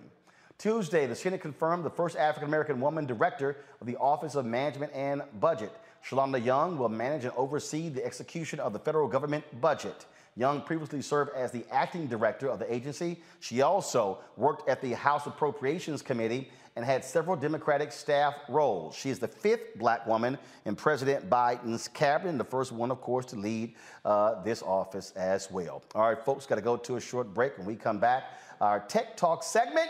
[0.59, 4.93] Tuesday, the Senate confirmed the first African American woman director of the Office of Management
[4.95, 5.73] and Budget.
[6.09, 10.05] Shalonda Young will manage and oversee the execution of the federal government budget.
[10.37, 13.23] Young previously served as the acting director of the agency.
[13.41, 18.97] She also worked at the House Appropriations Committee and had several Democratic staff roles.
[18.97, 23.27] She is the fifth black woman in President Biden's cabinet, the first one, of course,
[23.27, 23.75] to lead
[24.05, 25.85] uh, this office as well.
[25.95, 27.57] All right, folks, got to go to a short break.
[27.57, 28.25] When we come back,
[28.61, 29.89] our Tech Talk segment,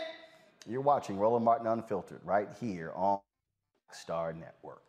[0.67, 3.19] you're watching Roland Martin Unfiltered right here on
[3.91, 4.84] Star Network.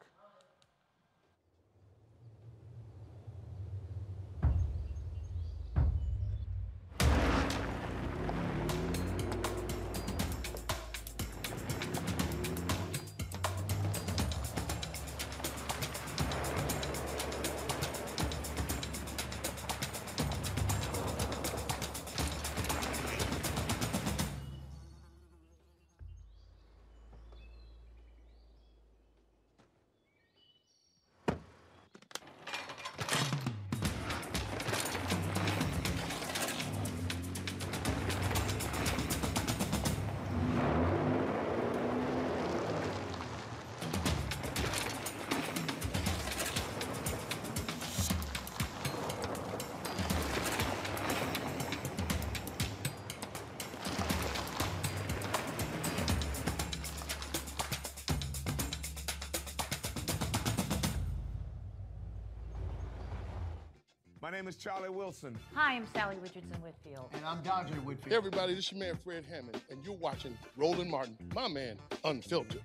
[64.27, 65.39] My name is Charlie Wilson.
[65.55, 67.11] Hi, I'm Sally Richardson Whitfield.
[67.13, 68.11] And I'm Dodger Whitfield.
[68.11, 71.79] Hey everybody, this is your man Fred Hammond, and you're watching Roland Martin, my man,
[72.03, 72.61] Unfiltered.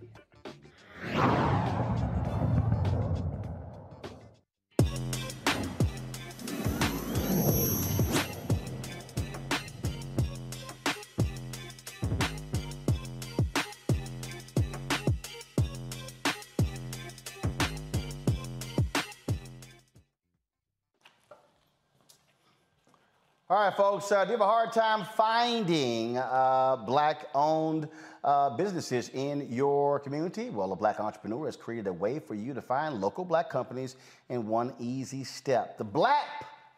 [23.72, 27.88] Right, folks, uh, do you have a hard time finding uh, black owned
[28.24, 30.50] uh, businesses in your community?
[30.50, 33.96] Well, a black entrepreneur has created a way for you to find local black companies
[34.30, 35.78] in one easy step.
[35.78, 36.26] The Black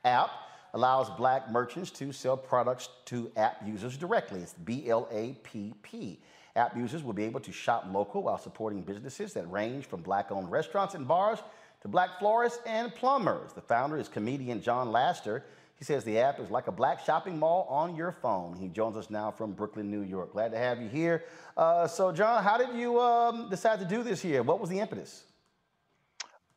[0.05, 0.29] app
[0.73, 4.41] allows black merchants to sell products to app users directly.
[4.41, 6.19] It's B L A P P.
[6.55, 10.31] App users will be able to shop local while supporting businesses that range from black
[10.31, 11.39] owned restaurants and bars
[11.81, 13.51] to black florists and plumbers.
[13.53, 15.43] The founder is comedian John Laster.
[15.77, 18.55] He says the app is like a black shopping mall on your phone.
[18.55, 20.31] He joins us now from Brooklyn, New York.
[20.31, 21.25] Glad to have you here.
[21.57, 24.43] Uh, so, John, how did you um, decide to do this here?
[24.43, 25.25] What was the impetus?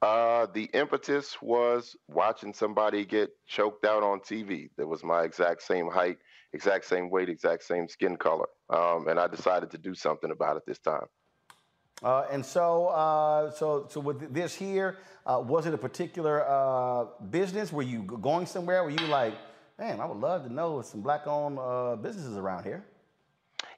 [0.02, 4.68] Uh, the impetus was watching somebody get choked out on TV.
[4.76, 6.18] That was my exact same height,
[6.52, 8.46] exact same weight, exact same skin color.
[8.68, 11.06] Um, and I decided to do something about it this time.
[12.02, 17.06] Uh, and so, uh, so, so with this here, uh, was it a particular uh,
[17.30, 17.72] business?
[17.72, 18.84] Were you going somewhere?
[18.84, 19.34] Were you like,
[19.78, 22.84] man, I would love to know some black-owned uh, businesses around here?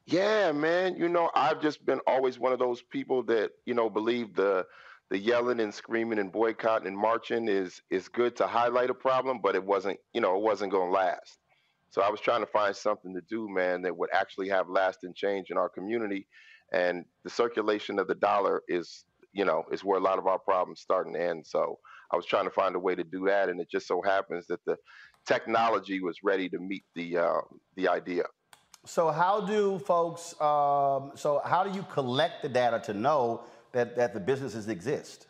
[0.05, 0.97] Yeah, man.
[0.97, 4.67] You know, I've just been always one of those people that you know believe the
[5.11, 9.41] the yelling and screaming and boycotting and marching is is good to highlight a problem,
[9.43, 11.39] but it wasn't, you know, it wasn't going to last.
[11.91, 15.15] So I was trying to find something to do, man, that would actually have lasting
[15.15, 16.27] change in our community.
[16.73, 20.39] And the circulation of the dollar is you know, is where a lot of our
[20.39, 21.47] problems start and end.
[21.47, 21.79] So
[22.13, 24.47] I was trying to find a way to do that, and it just so happens
[24.49, 24.77] that the
[25.27, 27.41] technology was ready to meet the uh,
[27.77, 28.25] the idea.
[28.85, 30.35] So how do folks?
[30.41, 35.27] Um, so how do you collect the data to know that that the businesses exist?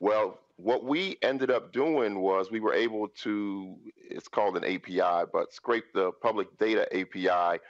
[0.00, 3.76] Well, what we ended up doing was we were able to.
[3.96, 7.60] It's called an API, but scrape the public data API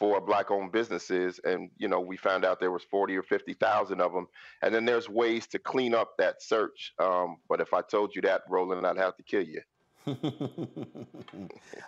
[0.00, 4.00] for black-owned businesses, and you know we found out there was forty or fifty thousand
[4.00, 4.26] of them,
[4.62, 6.94] and then there's ways to clean up that search.
[6.98, 9.60] Um, but if I told you that, Roland, I'd have to kill you.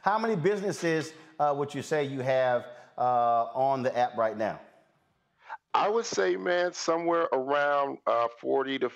[0.03, 2.67] How many businesses uh, would you say you have
[2.99, 4.61] uh, on the app right now?
[5.73, 8.91] I would say, man, somewhere around uh, forty to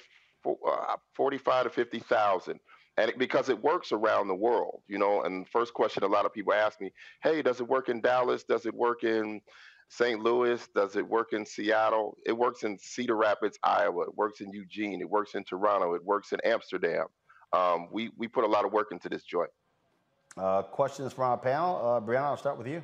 [0.47, 2.61] uh, forty-five to fifty thousand
[2.97, 5.23] and it, because it works around the world, you know.
[5.23, 6.93] And first question a lot of people ask me,
[7.23, 8.45] "Hey, does it work in Dallas?
[8.45, 9.41] Does it work in
[9.89, 10.21] St.
[10.21, 10.67] Louis?
[10.75, 12.17] Does it work in Seattle?
[12.27, 14.05] It works in Cedar Rapids, Iowa.
[14.05, 15.01] It works in Eugene.
[15.01, 15.95] It works in Toronto.
[15.95, 17.07] It works in Amsterdam.
[17.53, 19.51] Um, we we put a lot of work into this joint.
[20.37, 22.25] Uh, questions from our panel, uh, Brianna.
[22.25, 22.83] I'll start with you.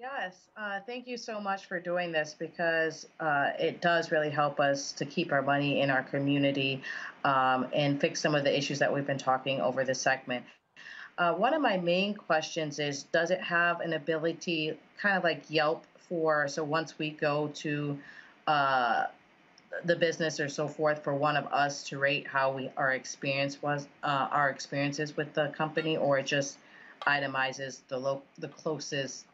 [0.00, 4.60] Yes, uh, thank you so much for doing this because uh, it does really help
[4.60, 6.82] us to keep our money in our community
[7.24, 10.44] um, and fix some of the issues that we've been talking over this segment.
[11.18, 15.42] Uh, one of my main questions is Does it have an ability, kind of like
[15.48, 17.98] Yelp, for so once we go to
[18.46, 19.06] uh,
[19.84, 23.60] the business or so forth, for one of us to rate how we our experience
[23.60, 26.56] was, uh, our experiences with the company, or it just
[27.04, 29.24] itemizes the lo- the closest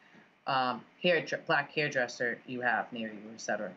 [0.47, 3.73] um, hair black hairdresser you have near you, etc.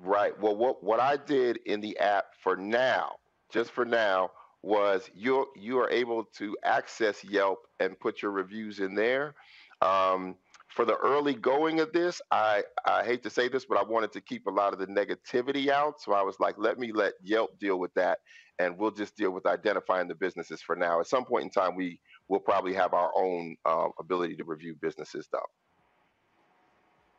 [0.00, 0.38] Right.
[0.40, 3.16] Well, what what I did in the app for now,
[3.52, 4.30] just for now,
[4.62, 9.34] was you you are able to access Yelp and put your reviews in there.
[9.80, 10.36] Um,
[10.68, 14.12] for the early going of this, I, I hate to say this, but I wanted
[14.12, 16.00] to keep a lot of the negativity out.
[16.00, 18.20] So I was like, let me let Yelp deal with that,
[18.58, 21.00] and we'll just deal with identifying the businesses for now.
[21.00, 24.74] At some point in time, we will probably have our own uh, ability to review
[24.80, 25.40] businesses, though.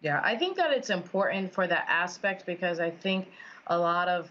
[0.04, 3.30] Yeah, I think that it's important for that aspect because I think
[3.68, 4.30] a lot of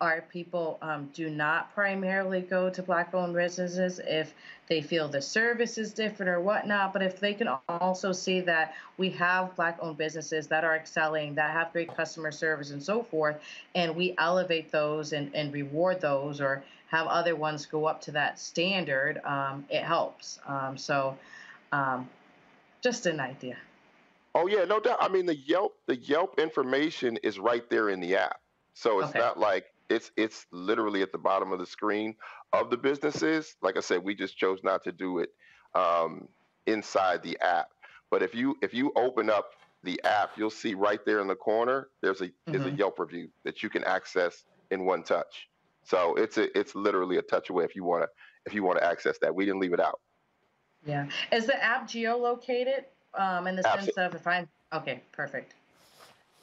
[0.00, 4.32] our people um, do not primarily go to black owned businesses if
[4.66, 6.94] they feel the service is different or whatnot.
[6.94, 11.34] But if they can also see that we have black owned businesses that are excelling,
[11.34, 13.36] that have great customer service and so forth,
[13.74, 18.12] and we elevate those and, and reward those or have other ones go up to
[18.12, 20.40] that standard, um, it helps.
[20.46, 21.18] Um, so,
[21.72, 22.08] um,
[22.80, 23.58] just an idea.
[24.34, 24.98] Oh yeah, no doubt.
[25.00, 28.40] I mean, the Yelp the Yelp information is right there in the app,
[28.74, 29.18] so it's okay.
[29.18, 32.14] not like it's it's literally at the bottom of the screen
[32.52, 33.56] of the businesses.
[33.60, 35.30] Like I said, we just chose not to do it
[35.74, 36.28] um,
[36.66, 37.70] inside the app.
[38.10, 39.50] But if you if you open up
[39.82, 42.54] the app, you'll see right there in the corner there's a mm-hmm.
[42.54, 45.48] is a Yelp review that you can access in one touch.
[45.82, 48.08] So it's a, it's literally a touch away if you want to
[48.46, 49.34] if you want to access that.
[49.34, 50.00] We didn't leave it out.
[50.86, 51.08] Yeah.
[51.32, 52.84] Is the app geolocated?
[53.14, 53.92] Um, in the Absolutely.
[53.92, 55.54] sense of if I'm okay, perfect.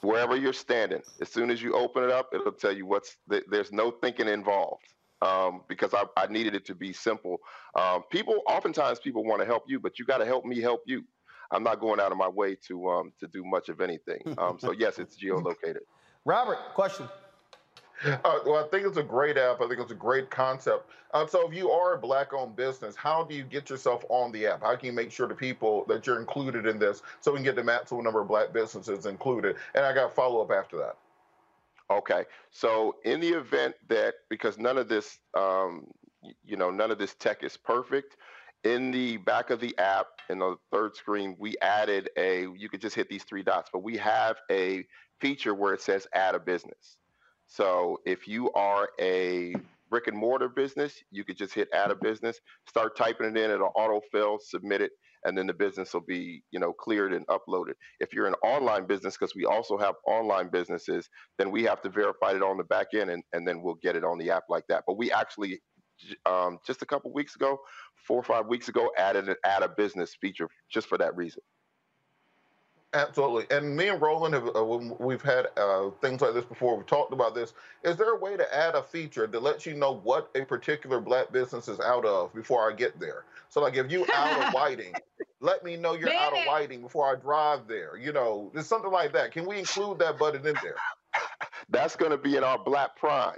[0.00, 3.72] Wherever you're standing, as soon as you open it up, it'll tell you what's there's
[3.72, 7.38] no thinking involved um, because I, I, needed it to be simple.
[7.74, 10.82] Um, people, oftentimes, people want to help you, but you got to help me help
[10.86, 11.02] you.
[11.50, 14.22] I'm not going out of my way to um, to do much of anything.
[14.38, 15.80] Um, so yes, it's geolocated.
[16.24, 17.08] Robert, question.
[18.04, 19.60] Uh, well, I think it's a great app.
[19.60, 20.90] I think it's a great concept.
[21.12, 24.46] Uh, so, if you are a black-owned business, how do you get yourself on the
[24.46, 24.62] app?
[24.62, 27.44] How can you make sure the people that you're included in this, so we can
[27.44, 29.56] get the maximum number of black businesses included?
[29.74, 30.96] And I got follow up after that.
[31.90, 32.24] Okay.
[32.50, 35.86] So, in the event that because none of this, um,
[36.44, 38.16] you know, none of this tech is perfect,
[38.64, 42.46] in the back of the app in the third screen, we added a.
[42.56, 44.84] You could just hit these three dots, but we have a
[45.20, 46.98] feature where it says add a business.
[47.48, 49.54] So if you are a
[49.90, 52.38] brick and mortar business, you could just hit add a business,
[52.68, 54.92] start typing it in, it'll autofill, submit it,
[55.24, 57.72] and then the business will be, you know, cleared and uploaded.
[58.00, 61.08] If you're an online business, because we also have online businesses,
[61.38, 63.96] then we have to verify it on the back end and, and then we'll get
[63.96, 64.84] it on the app like that.
[64.86, 65.58] But we actually
[66.26, 67.58] um, just a couple weeks ago,
[68.06, 71.42] four or five weeks ago, added an add a business feature just for that reason.
[72.94, 73.44] Absolutely.
[73.54, 76.74] And me and Roland have uh, we've had uh, things like this before.
[76.74, 77.52] We've talked about this.
[77.84, 80.98] Is there a way to add a feature that lets you know what a particular
[80.98, 83.24] black business is out of before I get there?
[83.50, 84.94] So, like, if you out of Whiting,
[85.40, 87.98] let me know you're out of Whiting before I drive there.
[87.98, 89.32] You know, there's something like that.
[89.32, 90.76] Can we include that button in there?
[91.68, 93.36] That's going to be in our Black Prime.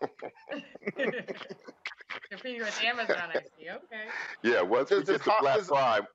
[2.30, 3.68] Competing with Amazon, I see.
[3.68, 4.04] Okay.
[4.42, 6.06] Yeah, once we get to Black Prime,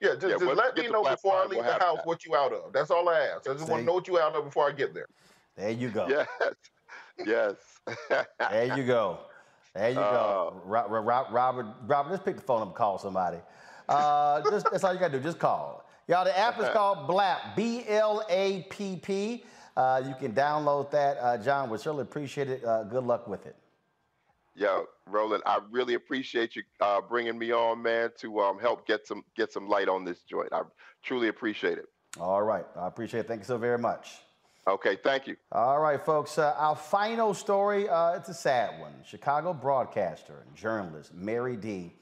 [0.00, 2.06] yeah, just, yeah, just let me know before I leave the house that.
[2.06, 2.72] what you out of.
[2.72, 3.48] That's all I ask.
[3.48, 5.06] I just want to know what you out of before I get there.
[5.56, 6.06] There you go.
[6.08, 6.28] Yes.
[7.26, 7.54] Yes.
[8.38, 9.18] there you go.
[9.74, 10.62] There you uh, go.
[10.64, 11.00] Robert,
[11.32, 13.38] Robert, Robert, just pick the phone up and call somebody.
[13.88, 15.24] Uh, just, that's all you got to do.
[15.24, 15.84] Just call.
[16.06, 19.44] Y'all, the app is called BLAPP, B L A P P.
[19.76, 21.18] Uh, you can download that.
[21.18, 22.64] Uh, John, we certainly appreciate it.
[22.64, 23.56] Uh, good luck with it.
[24.58, 29.06] Yo, Roland, I really appreciate you uh, bringing me on, man, to um, help get
[29.06, 30.52] some get some light on this joint.
[30.52, 30.62] I
[31.04, 31.86] truly appreciate it.
[32.18, 33.28] All right, I appreciate it.
[33.28, 34.16] Thank you so very much.
[34.66, 35.36] Okay, thank you.
[35.52, 36.38] All right, folks.
[36.38, 38.94] Uh, our final story, uh, it's a sad one.
[39.06, 41.92] Chicago broadcaster and journalist Merri Dee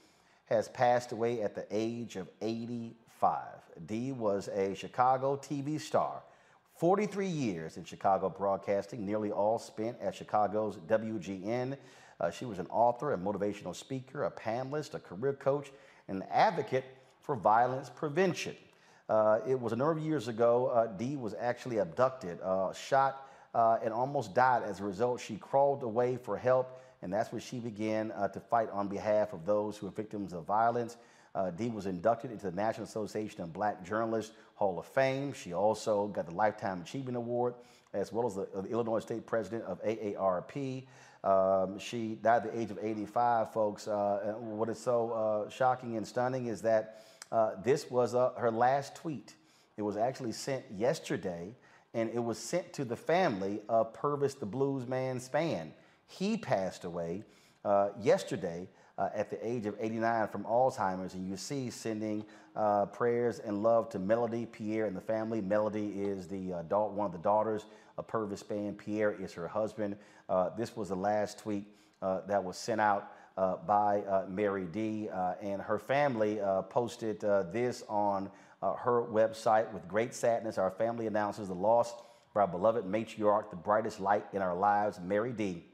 [0.47, 3.39] has passed away at the age of 85.
[3.85, 6.23] Dee was a Chicago TV star,
[6.79, 11.77] 43 years in Chicago broadcasting, nearly all spent at Chicago's WGN.
[12.21, 15.71] Uh, she was an author, a motivational speaker, a panelist, a career coach,
[16.09, 16.85] and an advocate
[17.23, 18.55] for violence prevention.
[19.09, 20.67] Uh, it was a number of years ago.
[20.67, 24.63] Uh, Dee was actually abducted, uh, shot, uh, and almost died.
[24.65, 28.41] As a result, she crawled away for help, and that's when she began uh, to
[28.41, 30.97] fight on behalf of those who are victims of violence.
[31.59, 35.35] Dee was inducted into the National Association of Black Journalists Hall of Fame.
[35.35, 37.53] She also got the Lifetime Achievement Award,
[37.93, 40.87] as well as the, the Illinois State President of AARP.
[41.27, 43.89] Um, she died at the age of 85, folks.
[43.89, 48.53] Uh, what is so uh, shocking and stunning is that uh, this was uh, her
[48.53, 49.35] last tweet.
[49.77, 51.53] It was actually sent yesterday,
[51.95, 55.73] and it was sent to the family of Pervis the Blues Man Spann.
[56.07, 57.25] He passed away
[57.65, 62.25] uh, yesterday uh, at the age of 89 from Alzheimer's, and you see sending
[62.93, 65.41] prayers and love to Melody, Pierre, and the family.
[65.41, 67.67] Melody is the one of the daughters
[67.99, 68.77] of Pervis Spann.
[68.77, 69.97] Pierre is her husband.
[70.29, 71.67] Uh, this was the last tweet
[72.03, 75.09] uh, that was sent out uh, by Merri Dee.
[75.43, 76.41] and her family
[76.71, 77.21] posted
[77.53, 78.31] this on
[78.63, 80.59] her website with great sadness.
[80.59, 84.99] Our family announces the loss of our beloved matriarch, the brightest light in our lives,
[85.01, 85.65] Merri Dee.,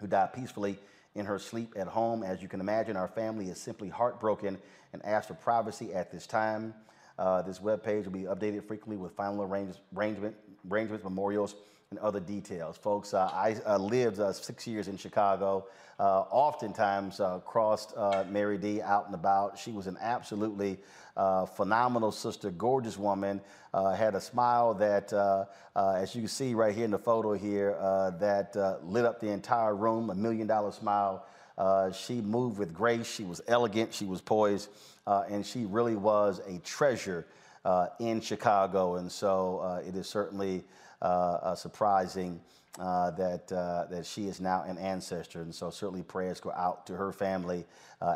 [0.00, 0.78] who died peacefully
[1.18, 2.22] in her sleep at home.
[2.22, 4.58] As you can imagine, our family is simply heartbroken
[4.92, 6.74] and asks for privacy at this time.
[7.18, 10.36] Uh, this webpage will be updated frequently with final arrangement,
[10.70, 11.56] arrangements, memorials,
[11.90, 12.76] and other details.
[12.76, 18.24] Folks, uh, I uh, lived uh, six years in Chicago, uh, oftentimes uh, crossed uh,
[18.30, 19.58] Merri Dee out and about.
[19.58, 20.78] She was an absolutely
[21.56, 23.40] phenomenal sister, gorgeous woman,
[23.72, 25.14] had a smile that,
[25.74, 27.70] as you can see right here in the photo here,
[28.20, 28.54] that
[28.84, 31.24] lit up the entire room, a million dollar smile.
[31.94, 34.68] she moved with grace, she was elegant, she was poised,
[35.06, 37.26] and she really was a treasure
[37.98, 38.96] in Chicago.
[38.96, 40.64] And so it is certainly
[41.00, 42.40] uh, uh, surprising
[42.78, 45.42] uh, that, that she is now an ancestor.
[45.42, 47.66] And so certainly prayers go out to her family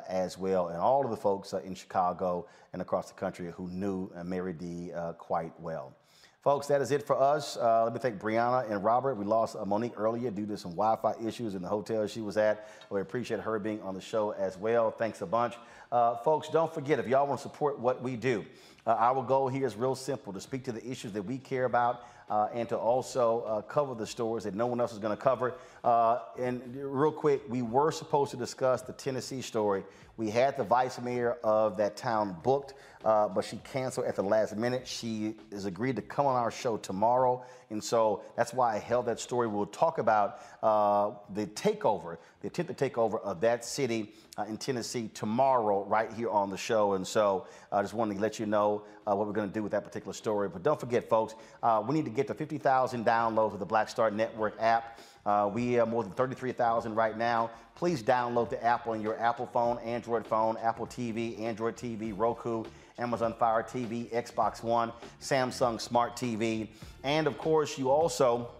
[0.08, 4.10] as well and all of the folks in Chicago and across the country who knew
[4.24, 5.94] Merri Dee quite well.
[6.42, 7.56] Folks, that is it for us.
[7.56, 9.14] Uh, let me thank Brianna and Robert.
[9.14, 12.20] We lost uh, Monique earlier due to some Wi Fi issues in the hotel she
[12.20, 12.68] was at.
[12.90, 14.90] We appreciate her being on the show as well.
[14.90, 15.54] Thanks a bunch.
[15.92, 18.44] Uh, folks, don't forget if y'all want to support what we do,
[18.88, 22.04] our goal here is real simple to speak to the issues that we care about
[22.30, 25.22] uh, and to also uh, cover the stories that no one else is going to
[25.22, 25.54] cover.
[25.84, 29.84] Uh, and real quick, we were supposed to discuss the Tennessee story.
[30.16, 32.74] We had the vice mayor of that town booked,
[33.04, 34.86] uh, but she canceled at the last minute.
[34.86, 39.06] She has agreed to come on our show tomorrow, and so that's why I held
[39.06, 39.48] that story.
[39.48, 45.10] We'll talk about uh, the takeover, the attempted takeover of that city uh, in Tennessee
[45.14, 46.92] tomorrow, right here on the show.
[46.92, 49.62] And so I just wanted to let you know uh, what we're going to do
[49.62, 50.48] with that particular story.
[50.48, 53.88] But don't forget, folks, uh, we need to get to 50,000 downloads of the Black
[53.88, 55.00] Star Network app.
[55.24, 57.50] Uh, we have more than 33,000 right now.
[57.74, 62.64] Please download the app on your Apple phone, Android phone, Apple TV, Android TV, Roku,
[62.98, 66.68] Amazon Fire TV, Xbox One, Samsung Smart TV.
[67.04, 68.50] And of course, you also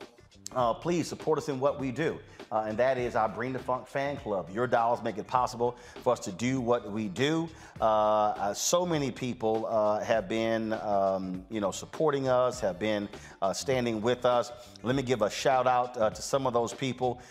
[0.54, 2.18] uh, please support us in what we do.
[2.52, 4.50] Uh, and that is our Bring the Funk fan club.
[4.52, 7.48] Your dollars make it possible for us to do what we do.
[7.80, 13.08] Uh, uh, so many people uh, have been, um, you know, supporting us, have been
[13.40, 14.52] uh, standing with us.
[14.82, 17.22] Let me give a shout out to some of those people.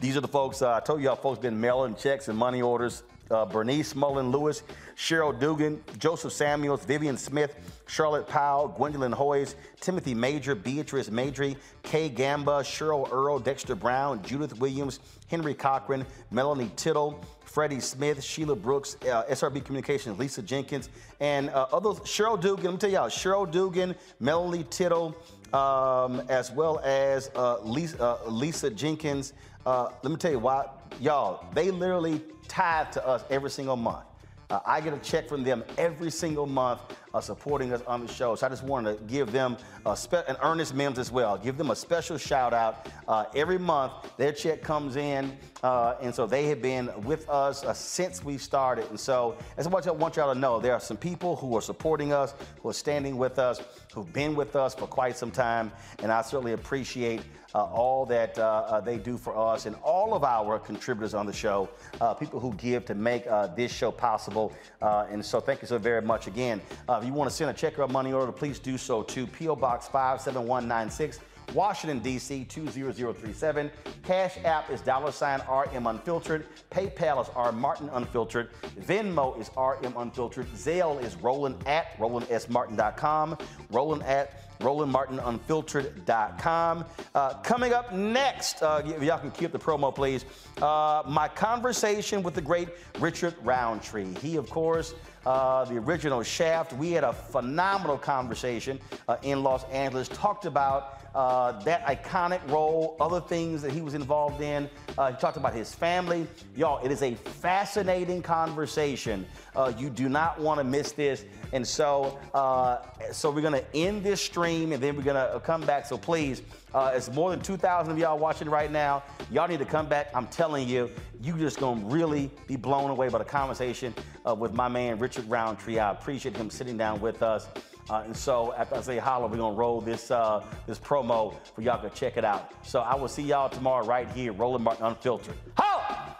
[0.00, 3.02] these are the folks I told you, all folks been mailing checks and money orders
[3.30, 4.62] uh, Bernice Mullen Lewis,
[4.96, 7.56] Cheryl Dugan, Joseph Samuels, Vivian Smith,
[7.86, 14.58] Charlotte Powell, Gwendolyn Hoyes, Timothy Major, Beatrice Madry, Kay Gamba, Cheryl Earl, Dexter Brown, Judith
[14.58, 20.88] Williams, Henry Cochran, Melanie Tittle, Freddie Smith, Sheila Brooks, uh, SRB Communications, Lisa Jenkins,
[21.20, 21.66] and uh.
[21.70, 25.16] Cheryl Dugan, let me tell y'all, Cheryl Dugan, Melanie Tittle,
[25.52, 29.32] um, as well as uh, Lisa, uh, Lisa, Jenkins.
[29.66, 30.66] Uh, let me tell you why,
[31.00, 34.04] y'all, they literally tithe to us every single month.
[34.50, 36.80] Uh, I get a check from them every single month
[37.14, 38.34] uh, supporting us on the show.
[38.34, 40.36] So I just wanted to give them a spe- and
[40.74, 41.38] Mims as well.
[41.38, 42.86] Give them a special shout out.
[43.08, 47.64] Uh, every month their check comes in, uh, and so they have been with us
[47.64, 48.88] uh, since we started.
[48.90, 50.60] And so as that's what I want y'all to know.
[50.60, 53.62] There are some people who are supporting us, who are standing with us,
[53.94, 55.72] who've been with us for quite some time,
[56.02, 57.22] and I certainly appreciate
[57.62, 61.32] all that uh, uh, they do for us and all of our contributors on the
[61.32, 61.68] show,
[62.00, 64.52] uh, people who give to make uh, this show possible.
[64.82, 66.60] Uh, and so thank you so very much again.
[66.88, 69.26] if you want to send a check or a money order, please do so to
[69.26, 69.56] P.O.
[69.56, 71.20] Box 57196.
[71.52, 72.44] Washington, D.C.
[72.44, 73.70] 20037.
[74.02, 76.46] Cash App is dollar sign RM Unfiltered.
[76.70, 78.50] PayPal is R Martin Unfiltered.
[78.80, 80.46] Venmo is RM Unfiltered.
[80.54, 83.38] Zelle is Roland at RolandSMartin.com.
[83.70, 86.84] Roland at RolandMartinUnfiltered.com.
[87.14, 90.24] Uh, coming up next, uh, y'all can keep the promo, please.
[90.62, 92.68] Uh, my conversation with the great
[92.98, 94.14] Richard Roundtree.
[94.20, 94.94] He, of course,
[95.26, 96.72] uh, the original Shaft.
[96.72, 102.96] We had a phenomenal conversation uh, in Los Angeles, talked about uh, that iconic role,
[103.00, 104.68] other things that he was involved in.
[104.98, 106.26] Uh, he talked about his family.
[106.56, 109.24] Y'all, it is a fascinating conversation.
[109.54, 111.24] Uh, you do not want to miss this.
[111.52, 112.78] And so, uh,
[113.12, 115.86] so we're going to end this stream and then we're going to come back.
[115.86, 116.42] So please,
[116.74, 119.04] uh, it's more than 2,000 of y'all watching right now.
[119.30, 120.10] Y'all need to come back.
[120.12, 120.90] I'm telling you,
[121.22, 123.94] you just to really be blown away by the conversation
[124.26, 125.78] uh, with my man, Richard Roundtree.
[125.78, 127.46] I appreciate him sitting down with us.
[127.88, 131.60] Uh, and so after I say holla, we're gonna roll this uh, this promo for
[131.60, 132.52] y'all to check it out.
[132.66, 135.34] So I will see y'all tomorrow right here, Roland Martin Unfiltered.
[135.58, 136.16] Ho!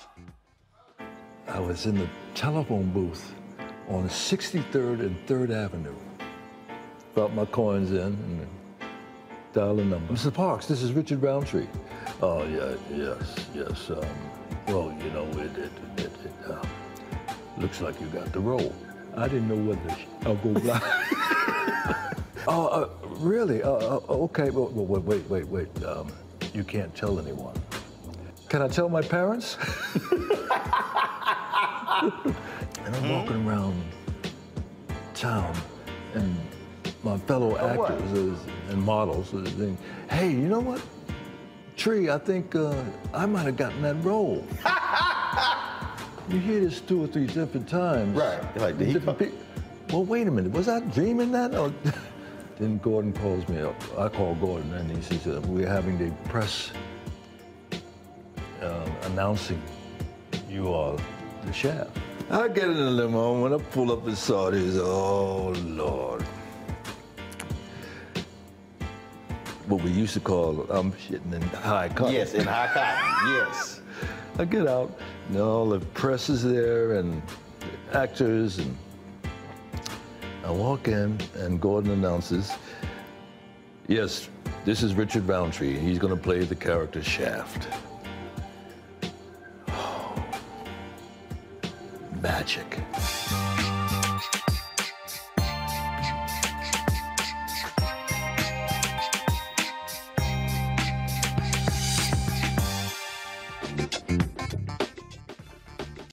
[1.49, 3.35] I was in the telephone booth
[3.89, 5.97] on 63rd and 3rd Avenue.
[7.15, 8.49] Brought my coins in and
[9.55, 10.13] dial a number.
[10.13, 10.35] Mr.
[10.35, 11.69] Parks, this is Richard Roundtree.
[12.21, 13.91] Oh, yeah, yes, yes.
[13.91, 14.05] Um,
[14.67, 16.63] well, you know, it, it, it, it uh,
[17.57, 18.75] looks like you got the role.
[19.17, 20.83] I didn't know whether I'll go blind.
[22.49, 23.63] oh, uh, really?
[23.63, 25.85] Uh, uh, okay, well, wait, wait, wait, wait.
[25.85, 26.13] Um,
[26.53, 27.55] you can't tell anyone.
[28.49, 29.57] Can I tell my parents?
[32.85, 33.49] And I'm walking hmm?
[33.49, 33.83] around
[35.15, 35.57] town,
[36.13, 36.37] and
[37.05, 38.39] my fellow actors is,
[38.71, 39.79] and models saying,
[40.09, 40.81] "Hey, you know what?
[41.77, 42.75] Tree, I think uh,
[43.13, 44.45] I might have gotten that role."
[46.29, 48.17] you hear this two or three different times.
[48.17, 48.57] Right.
[48.57, 49.17] Like, did he come?
[49.91, 50.53] Well, wait a minute.
[50.53, 51.55] Was I dreaming that?
[51.55, 51.73] Or
[52.59, 53.77] then Gordon calls me up.
[53.99, 56.73] I call Gordon, and he says, uh, "We're having the press
[58.63, 59.63] uh, announcing
[60.49, 60.97] you are
[61.45, 61.89] the chef."
[62.31, 66.25] I get in the limo, and when I pull up and saw this, oh Lord.
[69.67, 72.15] What we used to call, um, I'm shitting in high cotton.
[72.15, 73.81] Yes, in high cotton, yes.
[74.39, 77.23] I get out, and all the press is there, and
[77.93, 78.77] actors, and
[80.45, 82.53] I walk in, and Gordon announces,
[83.89, 84.29] yes,
[84.67, 85.79] this is Richard Roundtree.
[85.79, 87.67] He's going to play the character Shaft.
[92.21, 92.81] magic.